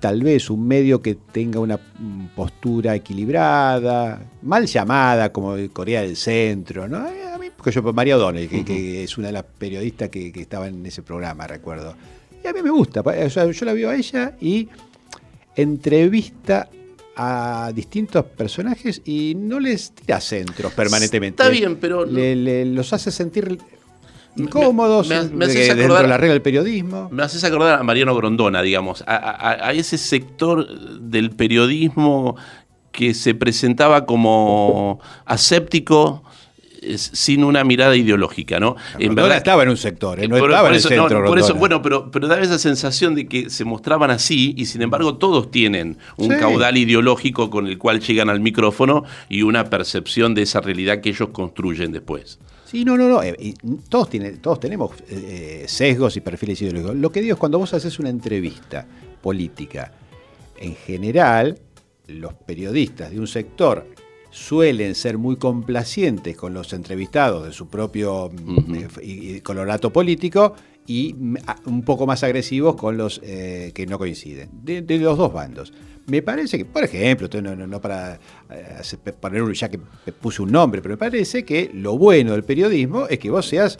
tal 0.00 0.22
vez 0.22 0.48
un 0.48 0.66
medio 0.66 1.02
que 1.02 1.16
tenga 1.16 1.60
una 1.60 1.76
mm, 1.76 2.28
postura 2.34 2.94
equilibrada, 2.94 4.20
mal 4.42 4.66
llamada 4.66 5.30
como 5.32 5.54
Corea 5.72 6.02
del 6.02 6.16
Centro, 6.16 6.88
¿no? 6.88 7.06
Eh, 7.08 7.24
A 7.34 7.38
mí, 7.38 7.48
porque 7.54 7.72
yo, 7.72 7.82
María 7.92 8.16
O'Donnell, 8.16 8.48
que, 8.48 8.64
que 8.64 9.04
es 9.04 9.18
una 9.18 9.26
de 9.26 9.32
las 9.34 9.44
periodistas 9.44 10.08
que, 10.08 10.32
que 10.32 10.40
estaba 10.40 10.68
en 10.68 10.84
ese 10.86 11.02
programa, 11.02 11.46
recuerdo. 11.46 11.94
Y 12.42 12.46
a 12.46 12.52
mí 12.52 12.62
me 12.62 12.70
gusta, 12.70 13.00
o 13.00 13.30
sea, 13.30 13.50
yo 13.50 13.66
la 13.66 13.72
veo 13.72 13.90
a 13.90 13.96
ella 13.96 14.34
y 14.40 14.68
entrevista 15.56 16.68
a 17.18 17.72
distintos 17.74 18.24
personajes 18.24 19.02
y 19.04 19.34
no 19.36 19.58
les 19.60 19.90
tira 19.92 20.20
centros 20.20 20.72
permanentemente. 20.72 21.42
Está 21.42 21.50
bien, 21.52 21.76
pero- 21.76 22.06
Le- 22.06 22.36
le- 22.36 22.64
los 22.64 22.92
hace 22.92 23.10
sentir 23.10 23.58
incómodos 24.36 25.08
me- 25.08 25.22
me 25.30 25.44
haces 25.46 25.54
de- 25.56 25.74
dentro 25.74 25.84
acordar- 25.86 26.02
de 26.02 26.08
la 26.08 26.16
regla 26.16 26.32
del 26.34 26.42
periodismo. 26.42 27.08
Me 27.10 27.22
haces 27.24 27.42
acordar 27.44 27.80
a 27.80 27.82
Mariano 27.82 28.14
Grondona, 28.14 28.62
digamos, 28.62 29.02
a, 29.06 29.16
a- 29.16 29.68
a 29.68 29.72
ese 29.72 29.98
sector 29.98 30.66
del 31.00 31.30
periodismo 31.30 32.36
que 32.92 33.14
se 33.14 33.34
presentaba 33.34 34.06
como 34.06 35.00
aséptico 35.24 36.22
sin 36.96 37.44
una 37.44 37.64
mirada 37.64 37.96
ideológica, 37.96 38.60
¿no? 38.60 38.76
En 38.98 39.14
Grondona 39.14 39.36
estaba 39.36 39.62
en 39.64 39.68
un 39.70 39.76
sector, 39.76 40.20
eh, 40.20 40.28
no 40.28 40.38
por- 40.38 40.50
estaba 40.50 40.68
por 40.68 40.70
en 40.70 40.76
el 40.76 40.82
no, 40.82 40.88
centro. 40.88 41.24
por 41.24 41.38
eso, 41.38 41.48
Grondona. 41.48 41.58
bueno, 41.60 41.82
pero, 41.82 42.10
pero 42.10 42.28
daba 42.28 42.42
esa 42.42 42.58
sensación 42.58 43.14
de 43.14 43.26
que 43.26 43.50
se 43.50 43.64
mostraban 43.64 44.10
así 44.10 44.54
y 44.56 44.66
sin 44.66 44.82
embargo 44.82 45.16
todos 45.16 45.50
tienen 45.50 45.98
un 46.16 46.30
Sí. 46.32 46.36
caudal 46.38 46.76
ideológico 46.76 47.50
con 47.50 47.66
el 47.66 47.78
cual 47.78 48.00
llegan 48.00 48.30
al 48.30 48.40
micrófono 48.40 49.04
y 49.28 49.42
una 49.42 49.70
percepción 49.70 50.34
de 50.34 50.42
esa 50.42 50.60
realidad 50.60 51.00
que 51.00 51.10
ellos 51.10 51.28
construyen 51.32 51.92
después. 51.92 52.38
Sí, 52.64 52.84
no, 52.84 52.96
no, 52.98 53.08
no. 53.08 53.22
eh, 53.22 53.54
todos, 53.88 54.10
tienen, 54.10 54.38
todos 54.42 54.60
tenemos 54.60 54.92
eh, 55.08 55.64
sesgos 55.66 56.16
y 56.16 56.20
perfiles 56.20 56.60
ideológicos. 56.60 56.96
Lo 56.96 57.10
que 57.10 57.22
digo 57.22 57.32
es 57.34 57.38
cuando 57.38 57.58
vos 57.58 57.72
haces 57.74 57.98
una 57.98 58.10
entrevista 58.10 58.86
política, 59.22 59.92
en 60.58 60.74
general, 60.76 61.58
los 62.06 62.34
periodistas 62.34 63.10
de 63.10 63.18
un 63.20 63.26
sector 63.26 63.86
suelen 64.30 64.94
ser 64.94 65.18
muy 65.18 65.36
complacientes 65.36 66.36
con 66.36 66.54
los 66.54 66.72
entrevistados 66.72 67.44
de 67.46 67.52
su 67.52 67.68
propio 67.68 68.30
eh, 69.00 69.40
colorato 69.42 69.92
político 69.92 70.54
y 70.86 71.14
mm, 71.14 71.36
un 71.66 71.82
poco 71.82 72.06
más 72.06 72.22
agresivos 72.22 72.76
con 72.76 72.96
los 72.96 73.20
eh, 73.24 73.72
que 73.74 73.86
no 73.86 73.98
coinciden, 73.98 74.50
de, 74.62 74.82
de 74.82 74.98
los 74.98 75.16
dos 75.18 75.32
bandos. 75.32 75.72
Me 76.06 76.22
parece 76.22 76.56
que, 76.56 76.64
por 76.64 76.84
ejemplo, 76.84 77.28
no, 77.42 77.54
no- 77.54 77.66
no 77.66 77.80
para 77.80 78.18
eh, 78.50 79.12
poner 79.20 79.42
un- 79.42 79.52
ya 79.52 79.68
que 79.68 79.78
puse 80.20 80.40
un 80.42 80.50
nombre, 80.52 80.80
pero 80.80 80.94
me 80.94 80.98
parece 80.98 81.44
que 81.44 81.70
lo 81.74 81.98
bueno 81.98 82.32
del 82.32 82.44
periodismo 82.44 83.06
es 83.08 83.18
que 83.18 83.30
vos 83.30 83.46
seas 83.46 83.78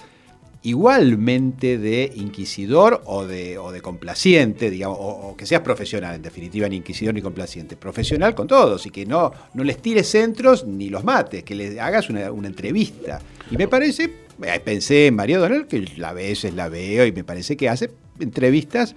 igualmente 0.62 1.78
de 1.78 2.12
inquisidor 2.16 3.02
o 3.06 3.24
de, 3.26 3.58
o 3.58 3.70
de 3.70 3.80
complaciente, 3.80 4.70
digamos, 4.70 4.98
o, 5.00 5.36
que 5.36 5.46
seas 5.46 5.62
profesional, 5.62 6.16
en 6.16 6.22
definitiva, 6.22 6.68
ni 6.68 6.76
inquisidor 6.76 7.14
ni 7.14 7.22
complaciente, 7.22 7.76
profesional 7.76 8.34
con 8.34 8.48
todos 8.48 8.84
y 8.86 8.90
que 8.90 9.06
no, 9.06 9.32
no 9.54 9.64
les 9.64 9.78
tires 9.78 10.08
centros 10.08 10.66
ni 10.66 10.88
los 10.88 11.04
mates, 11.04 11.44
que 11.44 11.54
les 11.54 11.78
hagas 11.78 12.10
una, 12.10 12.26
entrevista. 12.26 13.20
Y 13.50 13.56
me 13.56 13.68
parece 13.68 14.10
eh, 14.42 14.60
pensé 14.64 15.06
en 15.06 15.14
María 15.14 15.38
Donel, 15.38 15.66
que 15.66 15.84
a 16.04 16.12
veces 16.12 16.54
la 16.54 16.68
veo 16.68 17.06
y 17.06 17.12
me 17.12 17.24
parece 17.24 17.56
que 17.56 17.68
hace 17.68 17.90
entrevistas 18.20 18.94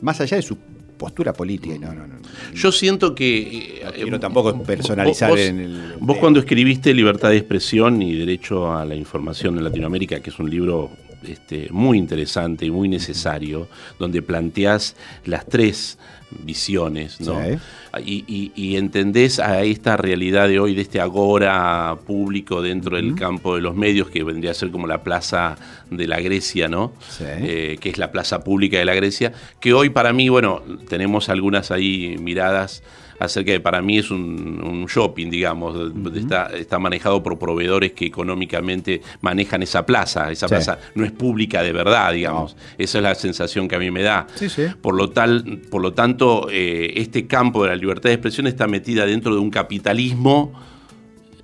más 0.00 0.20
allá 0.20 0.36
de 0.36 0.42
su 0.42 0.56
postura 1.02 1.32
política. 1.32 1.74
No, 1.80 1.92
no, 1.92 2.06
no. 2.06 2.16
Yo 2.54 2.70
siento 2.70 3.12
que... 3.14 3.82
No 3.84 3.92
quiero 3.92 4.20
tampoco 4.20 4.62
personalizar 4.62 5.30
vos, 5.30 5.40
en 5.40 5.58
el... 5.58 5.94
Vos 5.98 6.16
cuando 6.18 6.38
escribiste 6.38 6.94
Libertad 6.94 7.30
de 7.30 7.38
Expresión 7.38 8.00
y 8.00 8.14
Derecho 8.14 8.72
a 8.72 8.84
la 8.84 8.94
Información 8.94 9.58
en 9.58 9.64
Latinoamérica, 9.64 10.20
que 10.20 10.30
es 10.30 10.38
un 10.38 10.48
libro 10.48 10.90
este, 11.26 11.68
muy 11.70 11.98
interesante 11.98 12.66
y 12.66 12.70
muy 12.70 12.88
necesario, 12.88 13.68
donde 13.98 14.22
planteás 14.22 14.94
las 15.24 15.44
tres 15.46 15.98
visiones, 16.44 17.20
¿no? 17.20 17.40
Sí. 17.42 17.58
Y, 18.04 18.24
y- 18.26 18.52
y 18.54 18.76
entendés 18.76 19.38
a 19.38 19.62
esta 19.62 19.96
realidad 19.96 20.48
de 20.48 20.58
hoy, 20.58 20.74
de 20.74 20.82
este 20.82 21.00
agora 21.00 21.96
público 22.06 22.62
dentro 22.62 22.96
del 22.96 23.14
campo 23.14 23.54
de 23.54 23.60
los 23.60 23.74
medios, 23.76 24.08
que 24.08 24.24
vendría 24.24 24.52
a 24.52 24.54
ser 24.54 24.70
como 24.70 24.86
la 24.86 25.02
plaza 25.02 25.56
de 25.90 26.06
la 26.06 26.20
Grecia, 26.20 26.68
¿no? 26.68 26.92
Sí. 27.08 27.24
Eh, 27.28 27.78
que 27.80 27.90
es 27.90 27.98
la 27.98 28.10
plaza 28.12 28.42
pública 28.44 28.78
de 28.78 28.84
la 28.84 28.94
Grecia, 28.94 29.32
que 29.60 29.74
hoy 29.74 29.90
para 29.90 30.12
mí, 30.12 30.28
bueno, 30.28 30.62
tenemos 30.88 31.28
algunas 31.28 31.70
ahí 31.70 32.16
miradas 32.18 32.82
acerca 33.24 33.52
de, 33.52 33.60
para 33.60 33.80
mí 33.82 33.98
es 33.98 34.10
un, 34.10 34.62
un 34.64 34.86
shopping, 34.86 35.28
digamos, 35.30 35.92
está, 36.14 36.46
está 36.56 36.78
manejado 36.78 37.22
por 37.22 37.38
proveedores 37.38 37.92
que 37.92 38.06
económicamente 38.06 39.00
manejan 39.20 39.62
esa 39.62 39.84
plaza, 39.86 40.30
esa 40.30 40.48
Sí. 40.48 40.54
plaza 40.54 40.78
no 40.94 41.04
es 41.04 41.12
pública 41.12 41.62
de 41.62 41.72
verdad, 41.72 42.12
digamos, 42.12 42.56
esa 42.78 42.98
es 42.98 43.04
la 43.04 43.14
sensación 43.14 43.68
que 43.68 43.76
a 43.76 43.78
mí 43.78 43.90
me 43.90 44.02
da. 44.02 44.26
Sí, 44.34 44.48
sí. 44.48 44.62
Por 44.80 44.94
lo, 44.94 45.10
tal, 45.10 45.60
por 45.70 45.80
lo 45.82 45.92
tanto, 45.92 46.48
eh, 46.50 46.92
este 46.96 47.26
campo 47.26 47.62
de 47.64 47.70
la 47.70 47.76
libertad 47.76 48.10
de 48.10 48.14
expresión 48.14 48.46
está 48.46 48.66
metida 48.66 49.06
dentro 49.06 49.34
de 49.34 49.40
un 49.40 49.50
capitalismo 49.50 50.52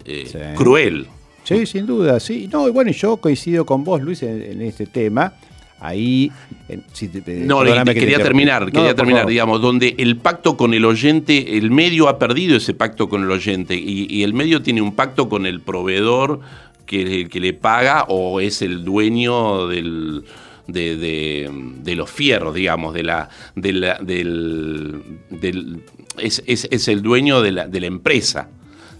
eh, 0.05 0.55
cruel. 0.57 1.07
Sí, 1.45 1.65
sin 1.65 1.87
duda, 1.87 2.21
sí. 2.21 2.49
No, 2.53 2.69
y 2.69 2.71
bueno, 2.71 2.91
yo 2.91 3.17
coincido 3.17 3.65
con 3.65 3.83
vos, 3.85 4.03
Luis, 4.03 4.23
en, 4.23 4.43
en 4.43 4.63
este 4.63 4.87
tema. 4.87 5.33
Ahí. 5.81 6.31
en- 6.69 6.83
si 6.93 7.09
te- 7.09 7.21
te- 7.23 7.37
No, 7.37 7.63
que 7.63 7.95
quería 7.95 8.19
terminar, 8.19 8.67
No, 8.67 8.73
quería 8.73 8.95
terminar, 8.95 9.21
favor. 9.23 9.31
digamos, 9.31 9.61
donde 9.63 9.95
el 9.99 10.17
pacto 10.17 10.57
con 10.57 10.75
el 10.75 10.85
oyente, 10.85 11.57
el 11.57 11.71
medio 11.71 12.09
ha 12.09 12.19
perdido 12.19 12.57
ese 12.57 12.75
pacto 12.75 13.09
con 13.09 13.23
el 13.23 13.31
oyente 13.31 13.75
y, 13.77 14.07
y 14.11 14.23
el 14.25 14.35
medio 14.35 14.61
tiene 14.63 14.83
un 14.83 14.93
pacto 14.95 15.29
con 15.29 15.47
el 15.47 15.61
proveedor 15.61 16.41
que, 16.85 17.29
que 17.29 17.41
le 17.41 17.53
paga 17.53 18.05
o 18.09 18.41
es 18.41 18.61
el 18.63 18.85
dueño 18.85 19.69
del, 19.69 20.25
de, 20.67 20.97
de- 20.97 21.51
de 21.83 21.95
los 21.97 22.11
fierros, 22.11 22.55
digamos, 22.55 22.93
de 22.95 23.03
la, 23.05 23.29
de 23.55 23.73
la- 23.73 23.99
del, 23.99 25.03
del- 25.31 25.83
es, 26.19 26.43
es- 26.47 26.67
es 26.71 26.89
el 26.89 27.03
dueño 27.03 27.41
de 27.41 27.53
la, 27.53 27.69
de 27.69 27.81
la 27.81 27.87
empresa 27.87 28.49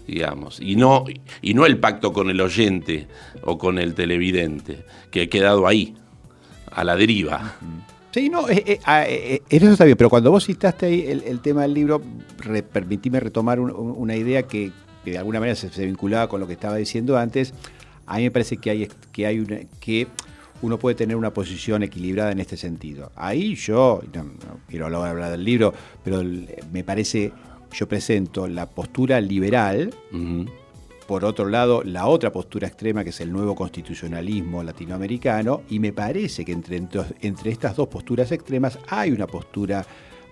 digamos, 0.07 0.59
y 0.59 0.75
no, 0.75 1.05
y 1.43 1.53
no 1.53 1.67
el 1.67 1.77
pacto 1.77 2.11
con 2.13 2.31
el 2.31 2.41
oyente 2.41 3.05
o 3.43 3.59
con 3.59 3.77
el 3.77 3.93
televidente, 3.93 4.83
que 5.11 5.21
ha 5.21 5.27
quedado 5.27 5.67
ahí, 5.67 5.93
a 6.79 6.83
la 6.83 6.95
deriva. 6.95 7.55
Sí, 8.11 8.29
no, 8.29 8.49
eh, 8.49 8.63
eh, 8.65 8.79
ah, 8.85 9.05
eh, 9.07 9.35
eh, 9.35 9.41
eso 9.49 9.71
está 9.71 9.85
bien, 9.85 9.95
pero 9.97 10.09
cuando 10.09 10.31
vos 10.31 10.45
citaste 10.45 10.87
ahí 10.87 11.01
el, 11.07 11.23
el 11.23 11.41
tema 11.41 11.61
del 11.63 11.73
libro, 11.75 12.01
re- 12.39 12.63
permitime 12.63 13.19
retomar 13.19 13.59
un- 13.59 13.69
un- 13.71 13.93
una 13.97 14.15
idea 14.15 14.43
que, 14.43 14.71
que 15.05 15.11
de 15.11 15.17
alguna 15.19 15.39
manera 15.39 15.55
se, 15.55 15.69
se 15.69 15.85
vinculaba 15.85 16.27
con 16.27 16.39
lo 16.39 16.47
que 16.47 16.53
estaba 16.53 16.75
diciendo 16.77 17.17
antes. 17.17 17.53
A 18.07 18.17
mí 18.17 18.23
me 18.23 18.31
parece 18.31 18.57
que 18.57 18.71
hay, 18.71 18.87
que 19.11 19.27
hay 19.27 19.39
una, 19.39 19.59
que 19.79 20.07
uno 20.63 20.79
puede 20.79 20.95
tener 20.95 21.15
una 21.15 21.31
posición 21.31 21.83
equilibrada 21.83 22.31
en 22.31 22.39
este 22.39 22.57
sentido. 22.57 23.11
Ahí 23.15 23.53
yo, 23.55 24.01
no, 24.15 24.23
no 24.23 24.33
quiero 24.67 24.87
hablar, 24.87 25.29
del 25.31 25.43
libro, 25.43 25.73
pero 26.03 26.23
me 26.73 26.83
parece, 26.83 27.31
yo 27.71 27.87
presento 27.87 28.47
la 28.47 28.65
postura 28.65 29.21
liberal. 29.21 29.93
Por 31.09 31.25
otro 31.25 31.49
lado, 31.49 31.81
la 31.83 32.05
otra 32.05 32.31
postura 32.31 32.67
extrema, 32.67 33.03
que 33.03 33.09
es 33.09 33.19
el 33.19 33.31
nuevo 33.31 33.55
constitucionalismo 33.55 34.61
latinoamericano, 34.61 35.63
y 35.67 35.79
me 35.79 35.91
parece 35.91 36.45
que 36.45 36.51
entre, 36.51 36.77
entre, 37.21 37.49
estas 37.49 37.75
dos 37.75 37.87
posturas 37.87 38.31
extremas 38.31 38.77
hay 38.87 39.11
una 39.11 39.25
postura 39.25 39.83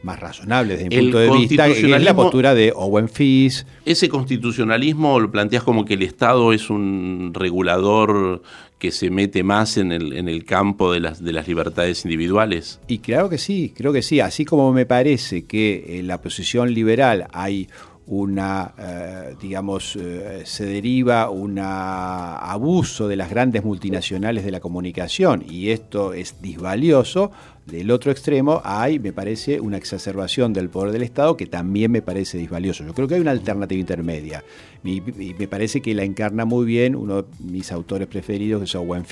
más 0.03 0.19
razonable 0.19 0.77
desde 0.77 0.89
mi 0.89 0.95
El 0.95 1.05
punto 1.05 1.17
de 1.17 1.31
vista, 1.31 1.65
que 1.65 1.95
es 1.95 2.03
la 2.03 2.15
postura 2.15 2.53
de 2.53 2.73
Owen 2.75 3.09
Fis. 3.09 3.65
Ese 3.85 4.07
constitucionalismo 4.07 5.19
lo 5.19 5.31
planteas 5.31 5.63
como 5.63 5.83
que 5.83 5.95
el 5.95 6.03
Estado 6.03 6.53
es 6.53 6.69
un 6.69 7.31
regulador 7.33 8.43
que 8.77 8.91
se 8.91 9.09
mete 9.09 9.41
más 9.41 9.77
en 9.77 9.91
el, 9.91 10.13
en 10.13 10.29
el 10.29 10.45
campo 10.45 10.93
de 10.93 10.99
las, 10.99 11.23
de 11.23 11.33
las 11.33 11.47
libertades 11.47 12.05
individuales. 12.05 12.79
Y 12.87 12.99
claro 12.99 13.29
que 13.29 13.39
sí, 13.39 13.73
creo 13.75 13.91
que 13.91 14.03
sí. 14.03 14.19
Así 14.19 14.45
como 14.45 14.71
me 14.71 14.85
parece 14.85 15.45
que 15.45 15.97
en 15.97 16.05
la 16.05 16.21
posición 16.21 16.71
liberal 16.71 17.25
hay 17.33 17.67
una, 18.07 18.73
eh, 18.77 19.35
digamos, 19.41 19.97
eh, 19.97 20.41
se 20.45 20.65
deriva 20.65 21.29
un 21.29 21.59
abuso 21.59 23.07
de 23.09 23.17
las 23.17 23.29
grandes 23.29 23.65
multinacionales 23.65 24.45
de 24.45 24.51
la 24.51 24.61
comunicación 24.61 25.43
y 25.47 25.69
esto 25.71 26.13
es 26.13 26.41
disvalioso, 26.41 27.31
del 27.65 27.91
otro 27.91 28.11
extremo 28.13 28.61
hay, 28.63 28.97
me 28.97 29.11
parece, 29.11 29.59
una 29.59 29.75
exacerbación 29.75 30.53
del 30.53 30.69
poder 30.69 30.93
del 30.93 31.03
Estado 31.03 31.35
que 31.35 31.47
también 31.47 31.91
me 31.91 32.01
parece 32.01 32.37
disvalioso. 32.37 32.85
Yo 32.85 32.93
creo 32.93 33.09
que 33.09 33.15
hay 33.15 33.21
una 33.21 33.31
alternativa 33.31 33.77
intermedia 33.77 34.43
y, 34.83 34.97
y 34.97 35.35
me 35.37 35.47
parece 35.47 35.81
que 35.81 35.93
la 35.93 36.03
encarna 36.03 36.45
muy 36.45 36.65
bien 36.65 36.95
uno 36.95 37.23
de 37.23 37.27
mis 37.43 37.71
autores 37.71 38.07
preferidos, 38.07 38.59
que 38.61 38.65
es 38.65 38.75
Owen 38.75 39.03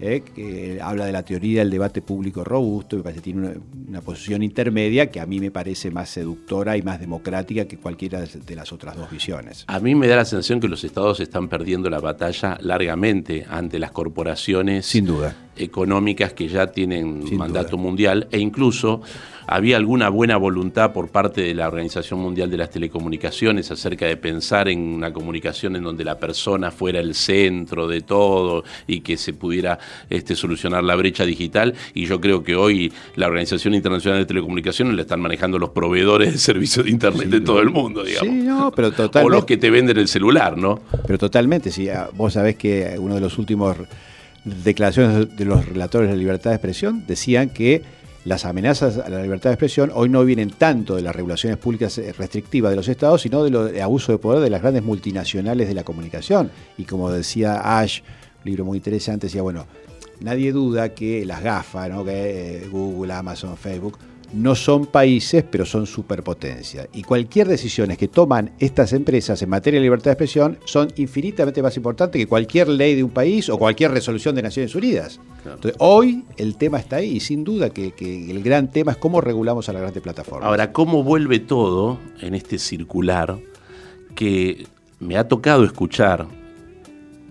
eh, 0.00 0.22
que 0.34 0.78
habla 0.82 1.06
de 1.06 1.12
la 1.12 1.22
teoría 1.22 1.60
del 1.60 1.70
debate 1.70 2.02
público 2.02 2.44
robusto, 2.44 2.96
me 2.96 3.02
parece 3.02 3.20
que 3.20 3.24
tiene 3.24 3.40
una, 3.48 3.54
una 3.88 4.00
posición 4.00 4.42
intermedia 4.42 5.10
que 5.10 5.20
a 5.20 5.26
mí 5.26 5.40
me 5.40 5.50
parece 5.50 5.90
más 5.90 6.08
seductora 6.10 6.76
y 6.76 6.82
más 6.82 7.00
democrática 7.00 7.66
que 7.66 7.76
cualquiera 7.78 8.20
de 8.20 8.34
de 8.44 8.56
las 8.56 8.72
otras 8.72 8.96
dos 8.96 9.10
visiones. 9.10 9.64
A 9.68 9.78
mí 9.80 9.94
me 9.94 10.06
da 10.08 10.16
la 10.16 10.24
sensación 10.24 10.60
que 10.60 10.68
los 10.68 10.82
estados 10.84 11.20
están 11.20 11.48
perdiendo 11.48 11.88
la 11.88 12.00
batalla 12.00 12.58
largamente 12.60 13.46
ante 13.48 13.78
las 13.78 13.90
corporaciones 13.92 14.86
Sin 14.86 15.06
duda. 15.06 15.36
económicas 15.56 16.32
que 16.32 16.48
ya 16.48 16.66
tienen 16.72 17.26
Sin 17.28 17.38
mandato 17.38 17.72
duda. 17.76 17.82
mundial 17.82 18.28
e 18.32 18.38
incluso 18.40 19.02
había 19.46 19.76
alguna 19.76 20.08
buena 20.08 20.36
voluntad 20.38 20.92
por 20.92 21.08
parte 21.10 21.42
de 21.42 21.54
la 21.54 21.68
Organización 21.68 22.18
Mundial 22.18 22.50
de 22.50 22.56
las 22.56 22.70
Telecomunicaciones 22.70 23.70
acerca 23.70 24.06
de 24.06 24.16
pensar 24.16 24.68
en 24.68 24.73
una 24.80 25.12
comunicación 25.12 25.76
en 25.76 25.84
donde 25.84 26.04
la 26.04 26.18
persona 26.18 26.70
fuera 26.70 27.00
el 27.00 27.14
centro 27.14 27.86
de 27.88 28.00
todo 28.00 28.64
y 28.86 29.00
que 29.00 29.16
se 29.16 29.32
pudiera 29.32 29.78
este, 30.10 30.36
solucionar 30.36 30.84
la 30.84 30.94
brecha 30.96 31.24
digital 31.24 31.74
y 31.94 32.06
yo 32.06 32.20
creo 32.20 32.42
que 32.42 32.56
hoy 32.56 32.92
la 33.16 33.26
Organización 33.26 33.74
Internacional 33.74 34.20
de 34.20 34.26
Telecomunicaciones 34.26 34.94
la 34.94 35.02
están 35.02 35.20
manejando 35.20 35.58
los 35.58 35.70
proveedores 35.70 36.32
de 36.32 36.38
servicios 36.38 36.84
de 36.86 36.90
internet 36.90 37.28
de 37.28 37.40
todo 37.40 37.60
el 37.60 37.70
mundo, 37.70 38.04
digamos. 38.04 38.34
Sí, 38.34 38.42
no, 38.42 38.72
pero 38.74 38.88
o 38.88 38.92
totalmente. 38.92 39.36
los 39.36 39.44
que 39.44 39.56
te 39.56 39.70
venden 39.70 39.98
el 39.98 40.08
celular, 40.08 40.56
¿no? 40.56 40.80
Pero 41.06 41.18
totalmente, 41.18 41.70
sí. 41.70 41.88
ah, 41.88 42.08
Vos 42.12 42.34
sabés 42.34 42.56
que 42.56 42.96
uno 42.98 43.14
de 43.14 43.20
los 43.20 43.38
últimos 43.38 43.76
declaraciones 44.44 45.36
de 45.36 45.44
los 45.44 45.64
relatores 45.66 46.10
de 46.10 46.16
libertad 46.16 46.50
de 46.50 46.56
expresión 46.56 47.04
decían 47.06 47.50
que 47.50 47.82
las 48.24 48.46
amenazas 48.46 48.98
a 48.98 49.08
la 49.08 49.22
libertad 49.22 49.50
de 49.50 49.54
expresión 49.54 49.90
hoy 49.94 50.08
no 50.08 50.24
vienen 50.24 50.50
tanto 50.50 50.96
de 50.96 51.02
las 51.02 51.14
regulaciones 51.14 51.58
públicas 51.58 51.98
eh, 51.98 52.12
restrictivas 52.12 52.70
de 52.70 52.76
los 52.76 52.88
estados, 52.88 53.22
sino 53.22 53.44
de 53.44 53.50
lo 53.50 53.64
de 53.66 53.82
abuso 53.82 54.12
de 54.12 54.18
poder 54.18 54.42
de 54.42 54.50
las 54.50 54.62
grandes 54.62 54.82
multinacionales 54.82 55.68
de 55.68 55.74
la 55.74 55.84
comunicación. 55.84 56.50
Y 56.78 56.84
como 56.84 57.10
decía 57.10 57.78
Ash, 57.78 58.00
un 58.38 58.44
libro 58.44 58.64
muy 58.64 58.78
interesante, 58.78 59.26
decía, 59.26 59.42
bueno, 59.42 59.66
nadie 60.20 60.52
duda 60.52 60.90
que 60.90 61.26
las 61.26 61.42
GAFA, 61.42 61.88
¿no? 61.88 62.04
que 62.04 62.62
eh, 62.62 62.68
Google, 62.68 63.12
Amazon, 63.12 63.56
Facebook, 63.56 63.98
no 64.34 64.54
son 64.54 64.86
países, 64.86 65.44
pero 65.48 65.64
son 65.64 65.86
superpotencias. 65.86 66.88
Y 66.92 67.02
cualquier 67.02 67.46
decisión 67.48 67.94
que 67.96 68.08
toman 68.08 68.50
estas 68.58 68.92
empresas 68.92 69.40
en 69.42 69.48
materia 69.48 69.78
de 69.78 69.84
libertad 69.84 70.06
de 70.06 70.12
expresión 70.12 70.58
son 70.64 70.88
infinitamente 70.96 71.62
más 71.62 71.76
importantes 71.76 72.18
que 72.18 72.26
cualquier 72.26 72.68
ley 72.68 72.94
de 72.96 73.04
un 73.04 73.10
país 73.10 73.48
o 73.48 73.58
cualquier 73.58 73.92
resolución 73.92 74.34
de 74.34 74.42
Naciones 74.42 74.74
Unidas. 74.74 75.20
Claro. 75.42 75.56
Entonces, 75.56 75.76
hoy 75.80 76.24
el 76.36 76.56
tema 76.56 76.78
está 76.78 76.96
ahí 76.96 77.16
y 77.16 77.20
sin 77.20 77.44
duda 77.44 77.70
que, 77.70 77.92
que 77.92 78.30
el 78.30 78.42
gran 78.42 78.70
tema 78.70 78.92
es 78.92 78.98
cómo 78.98 79.20
regulamos 79.20 79.68
a 79.68 79.72
las 79.72 79.82
grandes 79.82 80.02
plataformas. 80.02 80.48
Ahora, 80.48 80.72
¿cómo 80.72 81.04
vuelve 81.04 81.38
todo 81.38 81.98
en 82.20 82.34
este 82.34 82.58
circular 82.58 83.38
que 84.14 84.66
me 84.98 85.16
ha 85.16 85.28
tocado 85.28 85.64
escuchar 85.64 86.26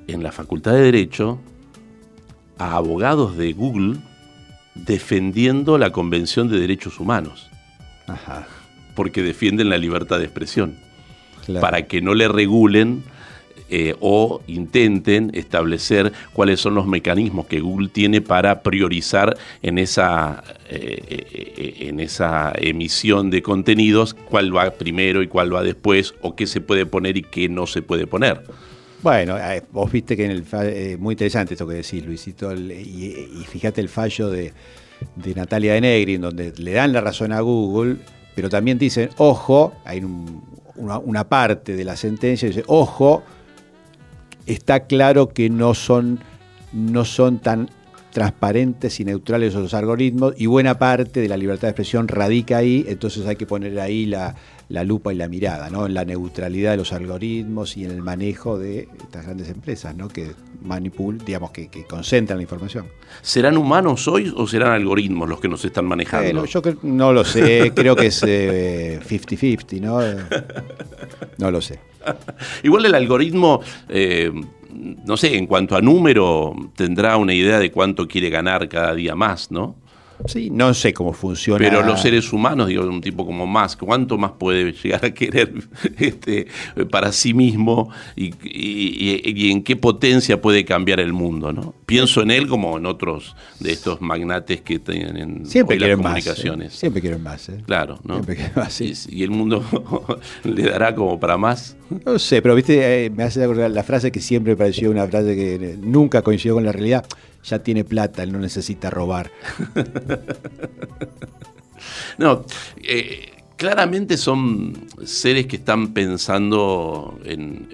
en 0.07 0.23
la 0.23 0.31
Facultad 0.31 0.73
de 0.73 0.81
Derecho 0.81 1.39
a 2.57 2.75
abogados 2.75 3.35
de 3.37 3.51
Google 3.53 3.97
defendiendo 4.75 5.77
la 5.77 5.91
Convención 5.91 6.49
de 6.49 6.59
Derechos 6.59 6.99
Humanos, 6.99 7.49
Ajá, 8.07 8.47
porque 8.95 9.23
defienden 9.23 9.69
la 9.69 9.77
libertad 9.77 10.19
de 10.19 10.25
expresión, 10.25 10.75
claro. 11.45 11.61
para 11.61 11.83
que 11.83 12.01
no 12.01 12.13
le 12.13 12.27
regulen 12.27 13.03
eh, 13.75 13.95
o 14.01 14.41
intenten 14.45 15.31
establecer 15.33 16.11
cuáles 16.33 16.59
son 16.59 16.75
los 16.75 16.85
mecanismos 16.85 17.47
que 17.47 17.59
Google 17.59 17.87
tiene 17.87 18.21
para 18.21 18.61
priorizar 18.61 19.35
en 19.63 19.79
esa, 19.79 20.43
eh, 20.69 21.01
eh, 21.09 21.75
en 21.87 21.99
esa 21.99 22.51
emisión 22.55 23.31
de 23.31 23.41
contenidos 23.41 24.13
cuál 24.13 24.55
va 24.55 24.69
primero 24.69 25.23
y 25.23 25.27
cuál 25.27 25.55
va 25.55 25.63
después, 25.63 26.13
o 26.21 26.35
qué 26.35 26.45
se 26.45 26.61
puede 26.61 26.85
poner 26.85 27.17
y 27.17 27.23
qué 27.23 27.49
no 27.49 27.65
se 27.65 27.81
puede 27.81 28.05
poner. 28.05 28.43
Bueno, 29.03 29.37
eh, 29.37 29.61
vos 29.71 29.91
viste 29.91 30.15
que 30.15 30.23
en 30.25 30.31
el 30.31 30.45
eh, 30.53 30.97
muy 30.97 31.13
interesante 31.13 31.53
esto 31.55 31.67
que 31.67 31.75
decís, 31.75 32.05
Luisito, 32.05 32.53
y, 32.55 33.29
y 33.41 33.45
fíjate 33.45 33.81
el 33.81 33.89
fallo 33.89 34.29
de, 34.29 34.53
Natalia 35.35 35.73
de 35.73 35.81
Negri, 35.81 36.17
donde 36.17 36.53
le 36.57 36.71
dan 36.71 36.93
la 36.93 37.01
razón 37.01 37.33
a 37.33 37.41
Google, 37.41 37.97
pero 38.33 38.47
también 38.49 38.77
dicen, 38.77 39.09
ojo, 39.17 39.73
hay 39.83 39.99
un- 39.99 40.41
una, 40.75 40.97
una 40.99 41.27
parte 41.27 41.75
de 41.75 41.83
la 41.83 41.97
sentencia, 41.97 42.47
dice, 42.47 42.63
ojo, 42.67 43.23
está 44.45 44.81
claro 44.85 45.29
que 45.29 45.49
no 45.49 45.73
son 45.73 46.19
no 46.71 47.05
son 47.05 47.37
tan 47.39 47.69
transparentes 48.11 48.99
y 48.99 49.05
neutrales 49.05 49.53
los 49.53 49.75
algoritmos 49.75 50.33
y 50.37 50.47
buena 50.47 50.79
parte 50.79 51.19
de 51.19 51.27
la 51.27 51.37
libertad 51.37 51.67
de 51.67 51.71
expresión 51.71 52.07
radica 52.07 52.57
ahí, 52.57 52.83
entonces 52.87 53.27
hay 53.27 53.35
que 53.35 53.45
poner 53.45 53.79
ahí 53.79 54.07
la, 54.07 54.35
la 54.69 54.83
lupa 54.83 55.13
y 55.13 55.15
la 55.17 55.27
mirada, 55.27 55.69
¿no? 55.69 55.85
En 55.85 55.93
la 55.93 56.05
neutralidad 56.05 56.71
de 56.71 56.77
los 56.77 56.93
algoritmos 56.93 57.77
y 57.77 57.85
en 57.85 57.91
el 57.91 58.01
manejo 58.01 58.57
de 58.57 58.87
estas 59.01 59.25
grandes 59.25 59.49
empresas, 59.49 59.95
¿no? 59.95 60.07
Que 60.07 60.31
manipulan, 60.63 61.23
digamos, 61.25 61.51
que, 61.51 61.67
que 61.67 61.85
concentran 61.85 62.37
la 62.37 62.43
información. 62.43 62.85
¿Serán 63.21 63.57
humanos 63.57 64.07
hoy 64.07 64.33
o 64.35 64.47
serán 64.47 64.71
algoritmos 64.71 65.27
los 65.29 65.39
que 65.39 65.49
nos 65.49 65.63
están 65.65 65.85
manejando? 65.85 66.25
Bueno, 66.31 66.45
yo 66.45 66.61
cre- 66.61 66.77
no 66.83 67.11
lo 67.13 67.23
sé, 67.23 67.71
creo 67.75 67.95
que 67.95 68.07
es 68.07 68.23
eh, 68.25 68.99
50-50, 69.07 69.81
¿no? 69.81 69.99
No 71.37 71.51
lo 71.51 71.61
sé. 71.61 71.79
Igual 72.63 72.85
el 72.85 72.95
algoritmo, 72.95 73.61
eh, 73.89 74.31
no 75.05 75.17
sé, 75.17 75.37
en 75.37 75.45
cuanto 75.45 75.75
a 75.75 75.81
número, 75.81 76.53
tendrá 76.75 77.17
una 77.17 77.33
idea 77.33 77.59
de 77.59 77.71
cuánto 77.71 78.07
quiere 78.07 78.29
ganar 78.29 78.67
cada 78.69 78.95
día 78.95 79.15
más, 79.15 79.51
¿no? 79.51 79.75
Sí, 80.25 80.49
no 80.49 80.73
sé 80.73 80.93
cómo 80.93 81.11
funciona. 81.13 81.57
Pero 81.59 81.83
los 81.83 82.01
seres 82.01 82.31
humanos, 82.31 82.67
digo, 82.67 82.83
un 82.87 83.01
tipo 83.01 83.25
como 83.25 83.45
Musk, 83.45 83.79
¿cuánto 83.83 84.17
más 84.17 84.31
puede 84.31 84.71
llegar 84.71 85.03
a 85.05 85.13
querer 85.13 85.53
este, 85.97 86.47
para 86.89 87.11
sí 87.11 87.33
mismo 87.33 87.89
y, 88.15 88.25
y- 88.43 89.21
y- 89.25 89.47
y 89.47 89.51
en 89.51 89.63
qué 89.63 89.75
potencia 89.75 90.41
puede 90.41 90.63
cambiar 90.65 90.99
el 90.99 91.13
mundo? 91.13 91.51
¿no? 91.51 91.73
Pienso 91.85 92.21
en 92.21 92.31
él 92.31 92.47
como 92.47 92.77
en 92.77 92.85
otros 92.85 93.35
de 93.59 93.71
estos 93.73 94.01
magnates 94.01 94.61
que 94.61 94.79
tienen 94.79 95.45
Siempre 95.45 95.75
hoy 95.75 95.79
las 95.79 95.87
quieren 95.87 96.03
más. 96.03 96.05
comunicaciones. 96.13 96.73
¿eh? 96.73 96.77
Siempre 96.77 97.01
quieren 97.01 97.21
más. 97.23 97.49
¿eh? 97.49 97.61
Claro, 97.65 97.99
¿no? 98.03 98.13
Siempre 98.15 98.35
quieren 98.35 98.53
más, 98.55 98.73
sí. 98.73 98.93
Y, 99.09 99.19
y 99.19 99.23
el 99.23 99.31
mundo 99.31 99.63
le 100.43 100.63
dará 100.63 100.95
como 100.95 101.19
para 101.19 101.37
más. 101.37 101.75
No 102.05 102.17
sé, 102.17 102.41
pero 102.41 102.55
viste, 102.55 103.05
eh, 103.05 103.09
me 103.09 103.23
hace 103.23 103.43
acordar 103.43 103.69
la 103.71 103.83
frase 103.83 104.11
que 104.11 104.19
siempre 104.19 104.55
pareció 104.55 104.89
una 104.89 105.05
frase 105.07 105.35
que 105.35 105.55
eh, 105.55 105.77
nunca 105.81 106.21
coincidió 106.21 106.55
con 106.55 106.63
la 106.65 106.71
realidad. 106.71 107.05
Ya 107.43 107.59
tiene 107.59 107.83
plata, 107.83 108.23
él 108.23 108.31
no 108.31 108.39
necesita 108.39 108.89
robar. 108.89 109.31
No, 112.17 112.45
eh, 112.81 113.31
claramente 113.57 114.17
son 114.17 114.87
seres 115.03 115.47
que 115.47 115.57
están 115.57 115.93
pensando 115.93 117.19
en, 117.23 117.67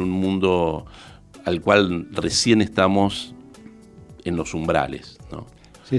un 0.00 0.10
mundo 0.10 0.86
al 1.44 1.60
cual 1.60 2.08
recién 2.12 2.62
estamos 2.62 3.34
en 4.24 4.36
los 4.36 4.54
umbrales, 4.54 5.18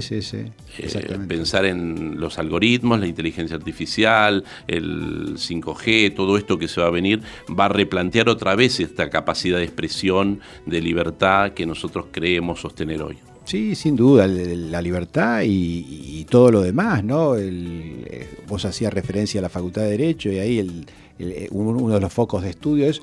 sí, 0.02 0.22
sí. 0.22 0.38
Eh, 0.78 1.18
pensar 1.28 1.64
en 1.64 2.18
los 2.20 2.38
algoritmos, 2.38 2.98
la 3.00 3.06
inteligencia 3.06 3.56
artificial, 3.56 4.42
el 4.66 5.36
5G, 5.36 6.14
todo 6.14 6.36
esto 6.36 6.58
que 6.58 6.68
se 6.68 6.80
va 6.80 6.88
a 6.88 6.90
venir, 6.90 7.20
va 7.48 7.66
a 7.66 7.68
replantear 7.68 8.28
otra 8.28 8.54
vez 8.56 8.80
esta 8.80 9.08
capacidad 9.08 9.58
de 9.58 9.64
expresión, 9.64 10.40
de 10.66 10.80
libertad 10.80 11.52
que 11.52 11.64
nosotros 11.64 12.06
creemos 12.10 12.60
sostener 12.60 13.02
hoy. 13.02 13.16
Sí, 13.44 13.74
sin 13.74 13.94
duda, 13.94 14.26
la 14.26 14.80
libertad 14.82 15.42
y, 15.42 15.84
y 16.20 16.24
todo 16.24 16.50
lo 16.50 16.62
demás, 16.62 17.04
¿no? 17.04 17.36
El, 17.36 18.04
eh, 18.06 18.28
vos 18.48 18.64
hacías 18.64 18.92
referencia 18.92 19.38
a 19.40 19.42
la 19.42 19.48
Facultad 19.50 19.82
de 19.82 19.90
Derecho 19.90 20.32
y 20.32 20.38
ahí 20.38 20.58
el- 20.58 20.86
el- 21.18 21.30
eh, 21.32 21.48
uno 21.52 21.88
de 21.94 22.00
los 22.00 22.12
focos 22.12 22.42
de 22.42 22.50
estudio 22.50 22.86
es 22.86 23.00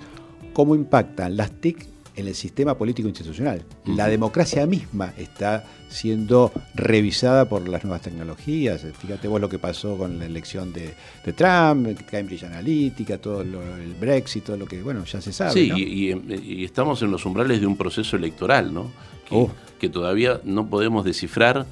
cómo 0.54 0.76
impactan 0.76 1.38
las 1.38 1.52
TIC 1.52 1.86
en 2.16 2.28
el 2.28 2.36
sistema 2.36 2.78
político 2.78 3.08
institucional. 3.08 3.64
La 3.86 4.08
democracia 4.08 4.66
misma 4.66 5.14
está 5.18 5.64
siendo 5.90 6.52
revisada 6.76 7.48
por 7.48 7.68
las 7.68 7.84
nuevas 7.84 8.02
tecnologías. 8.02 8.86
Fíjate 9.00 9.28
vos 9.28 9.40
lo 9.42 9.50
que 9.50 9.60
pasó 9.60 9.98
con 9.98 10.20
la 10.20 10.26
elección 10.26 10.74
de, 10.74 10.94
de 11.26 11.34
Trump, 11.34 11.88
Cambridge 12.10 12.44
Analytica, 12.44 13.18
todo 13.18 13.44
lo- 13.44 13.62
el 13.78 13.94
Brexit, 13.94 14.44
todo 14.44 14.58
lo 14.58 14.66
que, 14.66 14.82
bueno, 14.82 15.04
ya 15.06 15.22
se 15.22 15.32
sabe. 15.34 15.52
Sí, 15.54 15.70
¿no? 15.70 15.78
y, 15.78 15.84
y- 15.84 16.54
y 16.62 16.66
estamos 16.66 17.02
en 17.02 17.12
los 17.12 17.26
umbrales 17.26 17.60
de 17.62 17.68
un 17.68 17.78
proceso 17.78 18.16
electoral, 18.16 18.74
¿no? 18.74 18.92
Que, 19.28 19.36
Oh. 19.36 19.52
que 19.80 19.90
todavía 19.90 20.42
no 20.44 20.68
podemos 20.68 21.06
descifrar 21.06 21.66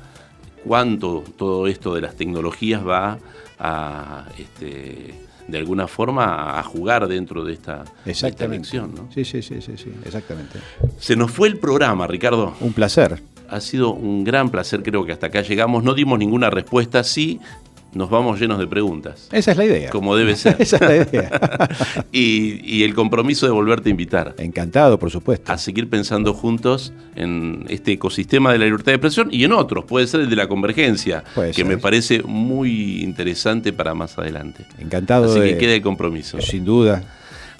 cuánto 0.64 1.24
todo 1.38 1.68
esto 1.68 1.94
de 1.96 2.02
las 2.02 2.16
tecnologías 2.16 2.86
va 2.86 3.20
a, 3.58 4.28
este, 4.38 5.14
de 5.52 5.58
alguna 5.58 5.88
forma, 5.88 6.60
a 6.60 6.64
jugar 6.64 7.08
dentro 7.08 7.44
de 7.44 7.54
esta, 7.54 7.78
de 7.78 7.84
esta 7.84 8.28
Exactamente. 8.28 8.56
elección, 8.78 8.94
¿no? 8.96 9.10
Sí, 9.14 9.26
sí, 9.26 9.42
sí, 9.42 9.62
sí, 9.62 9.74
sí, 9.78 9.92
exactamente. 10.06 10.60
Se 11.00 11.16
nos 11.16 11.32
fue 11.32 11.48
el 11.48 11.58
programa, 11.58 12.08
Ricardo. 12.08 12.54
Un 12.62 12.74
placer. 12.74 13.22
Ha 13.50 13.60
sido 13.62 13.92
un 13.94 14.24
gran 14.24 14.50
placer, 14.50 14.84
creo 14.84 15.06
que 15.06 15.12
hasta 15.12 15.28
acá 15.28 15.42
llegamos. 15.42 15.84
No 15.84 15.94
dimos 15.96 16.20
ninguna 16.20 16.50
respuesta, 16.52 17.04
sí, 17.04 17.40
nos 17.94 18.10
vamos 18.10 18.40
llenos 18.40 18.60
de 18.60 18.68
preguntas, 18.68 19.28
Esa 19.32 19.52
es 19.52 19.58
la 19.58 19.66
idea. 19.66 19.90
como 19.90 20.16
debe 20.16 20.36
ser. 20.36 20.56
Esa 20.60 20.76
es 20.78 20.82
la 20.82 20.96
idea. 20.96 21.70
y, 22.12 22.62
y 22.64 22.84
el 22.84 22.94
compromiso 22.94 23.46
de 23.46 23.52
volverte 23.52 23.90
a 23.90 23.92
invitar. 23.92 24.36
Encantado, 24.38 25.00
por 25.00 25.10
supuesto. 25.12 25.52
a 25.52 25.58
seguir 25.58 25.90
pensando 25.90 26.34
juntos 26.34 26.94
en 27.16 27.66
este 27.70 27.94
ecosistema 27.94 28.52
de 28.52 28.60
la 28.60 28.66
libertad 28.66 28.92
de 28.92 28.96
expresión 28.96 29.30
y 29.32 29.44
en 29.44 29.54
otros, 29.54 29.86
puede 29.86 30.08
ser 30.08 30.22
el 30.22 30.30
de 30.30 30.36
la 30.36 30.48
convergencia, 30.48 31.24
Puede 31.36 31.50
que 31.50 31.56
ser. 31.56 31.66
me 31.66 31.78
parece 31.78 32.22
muy 32.24 33.02
interesante 33.04 33.74
para 33.74 33.94
más 33.94 34.18
adelante. 34.18 34.66
Encantado 34.78 35.26
Así 35.32 35.40
de, 35.40 35.50
que 35.52 35.58
queda 35.58 35.74
el 35.74 35.82
compromiso. 35.82 36.40
sin 36.42 36.66
duda. 36.66 37.04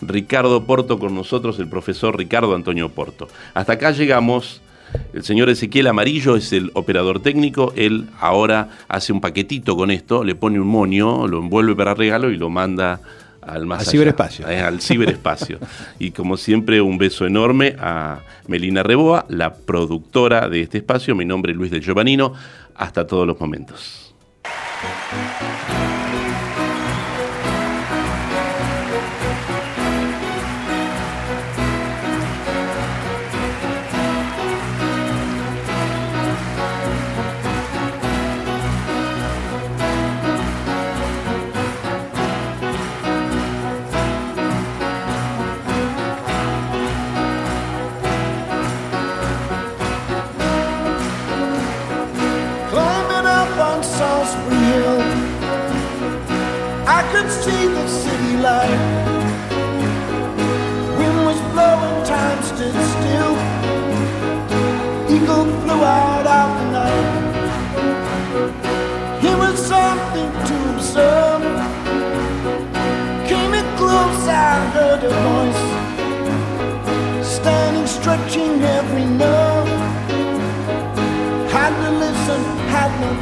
Ricardo 0.02 0.64
Porto 0.66 0.98
con 0.98 1.14
nosotros, 1.14 1.60
el 1.60 1.68
profesor 1.68 2.18
Ricardo 2.18 2.56
Antonio 2.56 2.90
Porto. 2.90 3.28
Hasta 3.54 3.74
acá 3.74 3.92
llegamos. 3.92 4.62
El 5.14 5.24
señor 5.24 5.50
Ezequiel 5.50 5.88
Amarillo 5.88 6.36
es 6.36 6.54
el 6.54 6.72
operador 6.74 7.22
técnico. 7.22 7.74
Él 7.76 8.08
ahora 8.20 8.70
hace 8.88 9.12
un 9.14 9.22
paquetito 9.22 9.76
con 9.76 9.92
esto, 9.92 10.24
le 10.24 10.36
pone 10.36 10.60
un 10.60 10.68
moño, 10.68 11.28
lo 11.28 11.40
envuelve 11.40 11.76
para 11.76 11.94
regalo 11.94 12.30
y 12.32 12.38
lo 12.38 12.50
manda 12.50 13.00
al 13.42 13.66
más 13.66 13.80
Al 13.80 13.82
allá, 13.84 13.92
ciberespacio. 13.92 14.48
eh, 14.48 14.60
al 14.62 14.82
ciberespacio. 14.82 15.60
y 16.00 16.12
como 16.12 16.38
siempre, 16.38 16.82
un 16.82 16.98
beso 16.98 17.26
enorme 17.26 17.76
a 17.80 18.20
Melina 18.48 18.84
Reboa, 18.84 19.26
la 19.30 19.54
productora 19.54 20.50
de 20.50 20.62
este 20.62 20.80
espacio. 20.80 21.16
Mi 21.16 21.26
nombre 21.26 21.52
es 21.54 21.58
Luis 21.58 21.72
del 21.72 21.82
Giovanino. 21.82 22.34
Hasta 22.76 23.06
todos 23.08 23.26
los 23.28 23.40
momentos. 23.40 24.14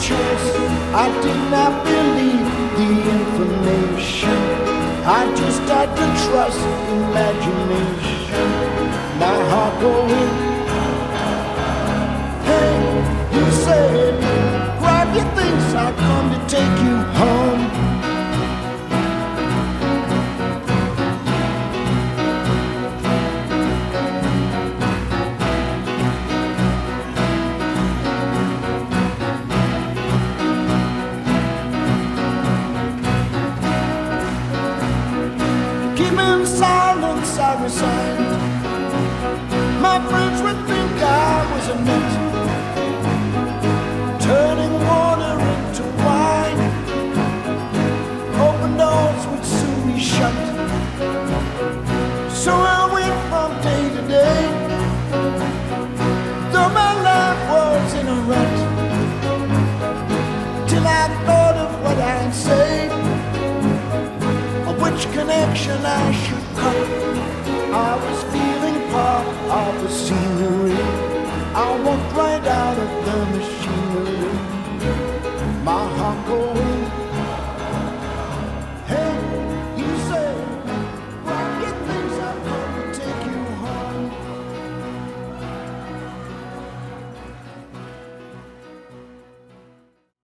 I 0.09 1.09
did 1.21 1.51
not 1.51 1.83
believe 1.83 2.47
the 2.77 2.91
information. 3.19 4.39
I 5.03 5.33
just 5.35 5.59
had 5.63 5.89
to 5.99 6.29
trust 6.29 6.61
imagination. 6.95 8.47
My 9.19 9.35
heart 9.51 9.81
going. 9.81 10.31
Hey, 12.47 13.35
you 13.35 13.51
said, 13.51 14.21
grab 14.79 15.13
your 15.13 15.25
things, 15.35 15.73
I'll 15.73 15.93
come 15.93 16.31
to 16.31 16.39
take 16.47 16.83
you 16.85 16.95
home. 17.19 17.46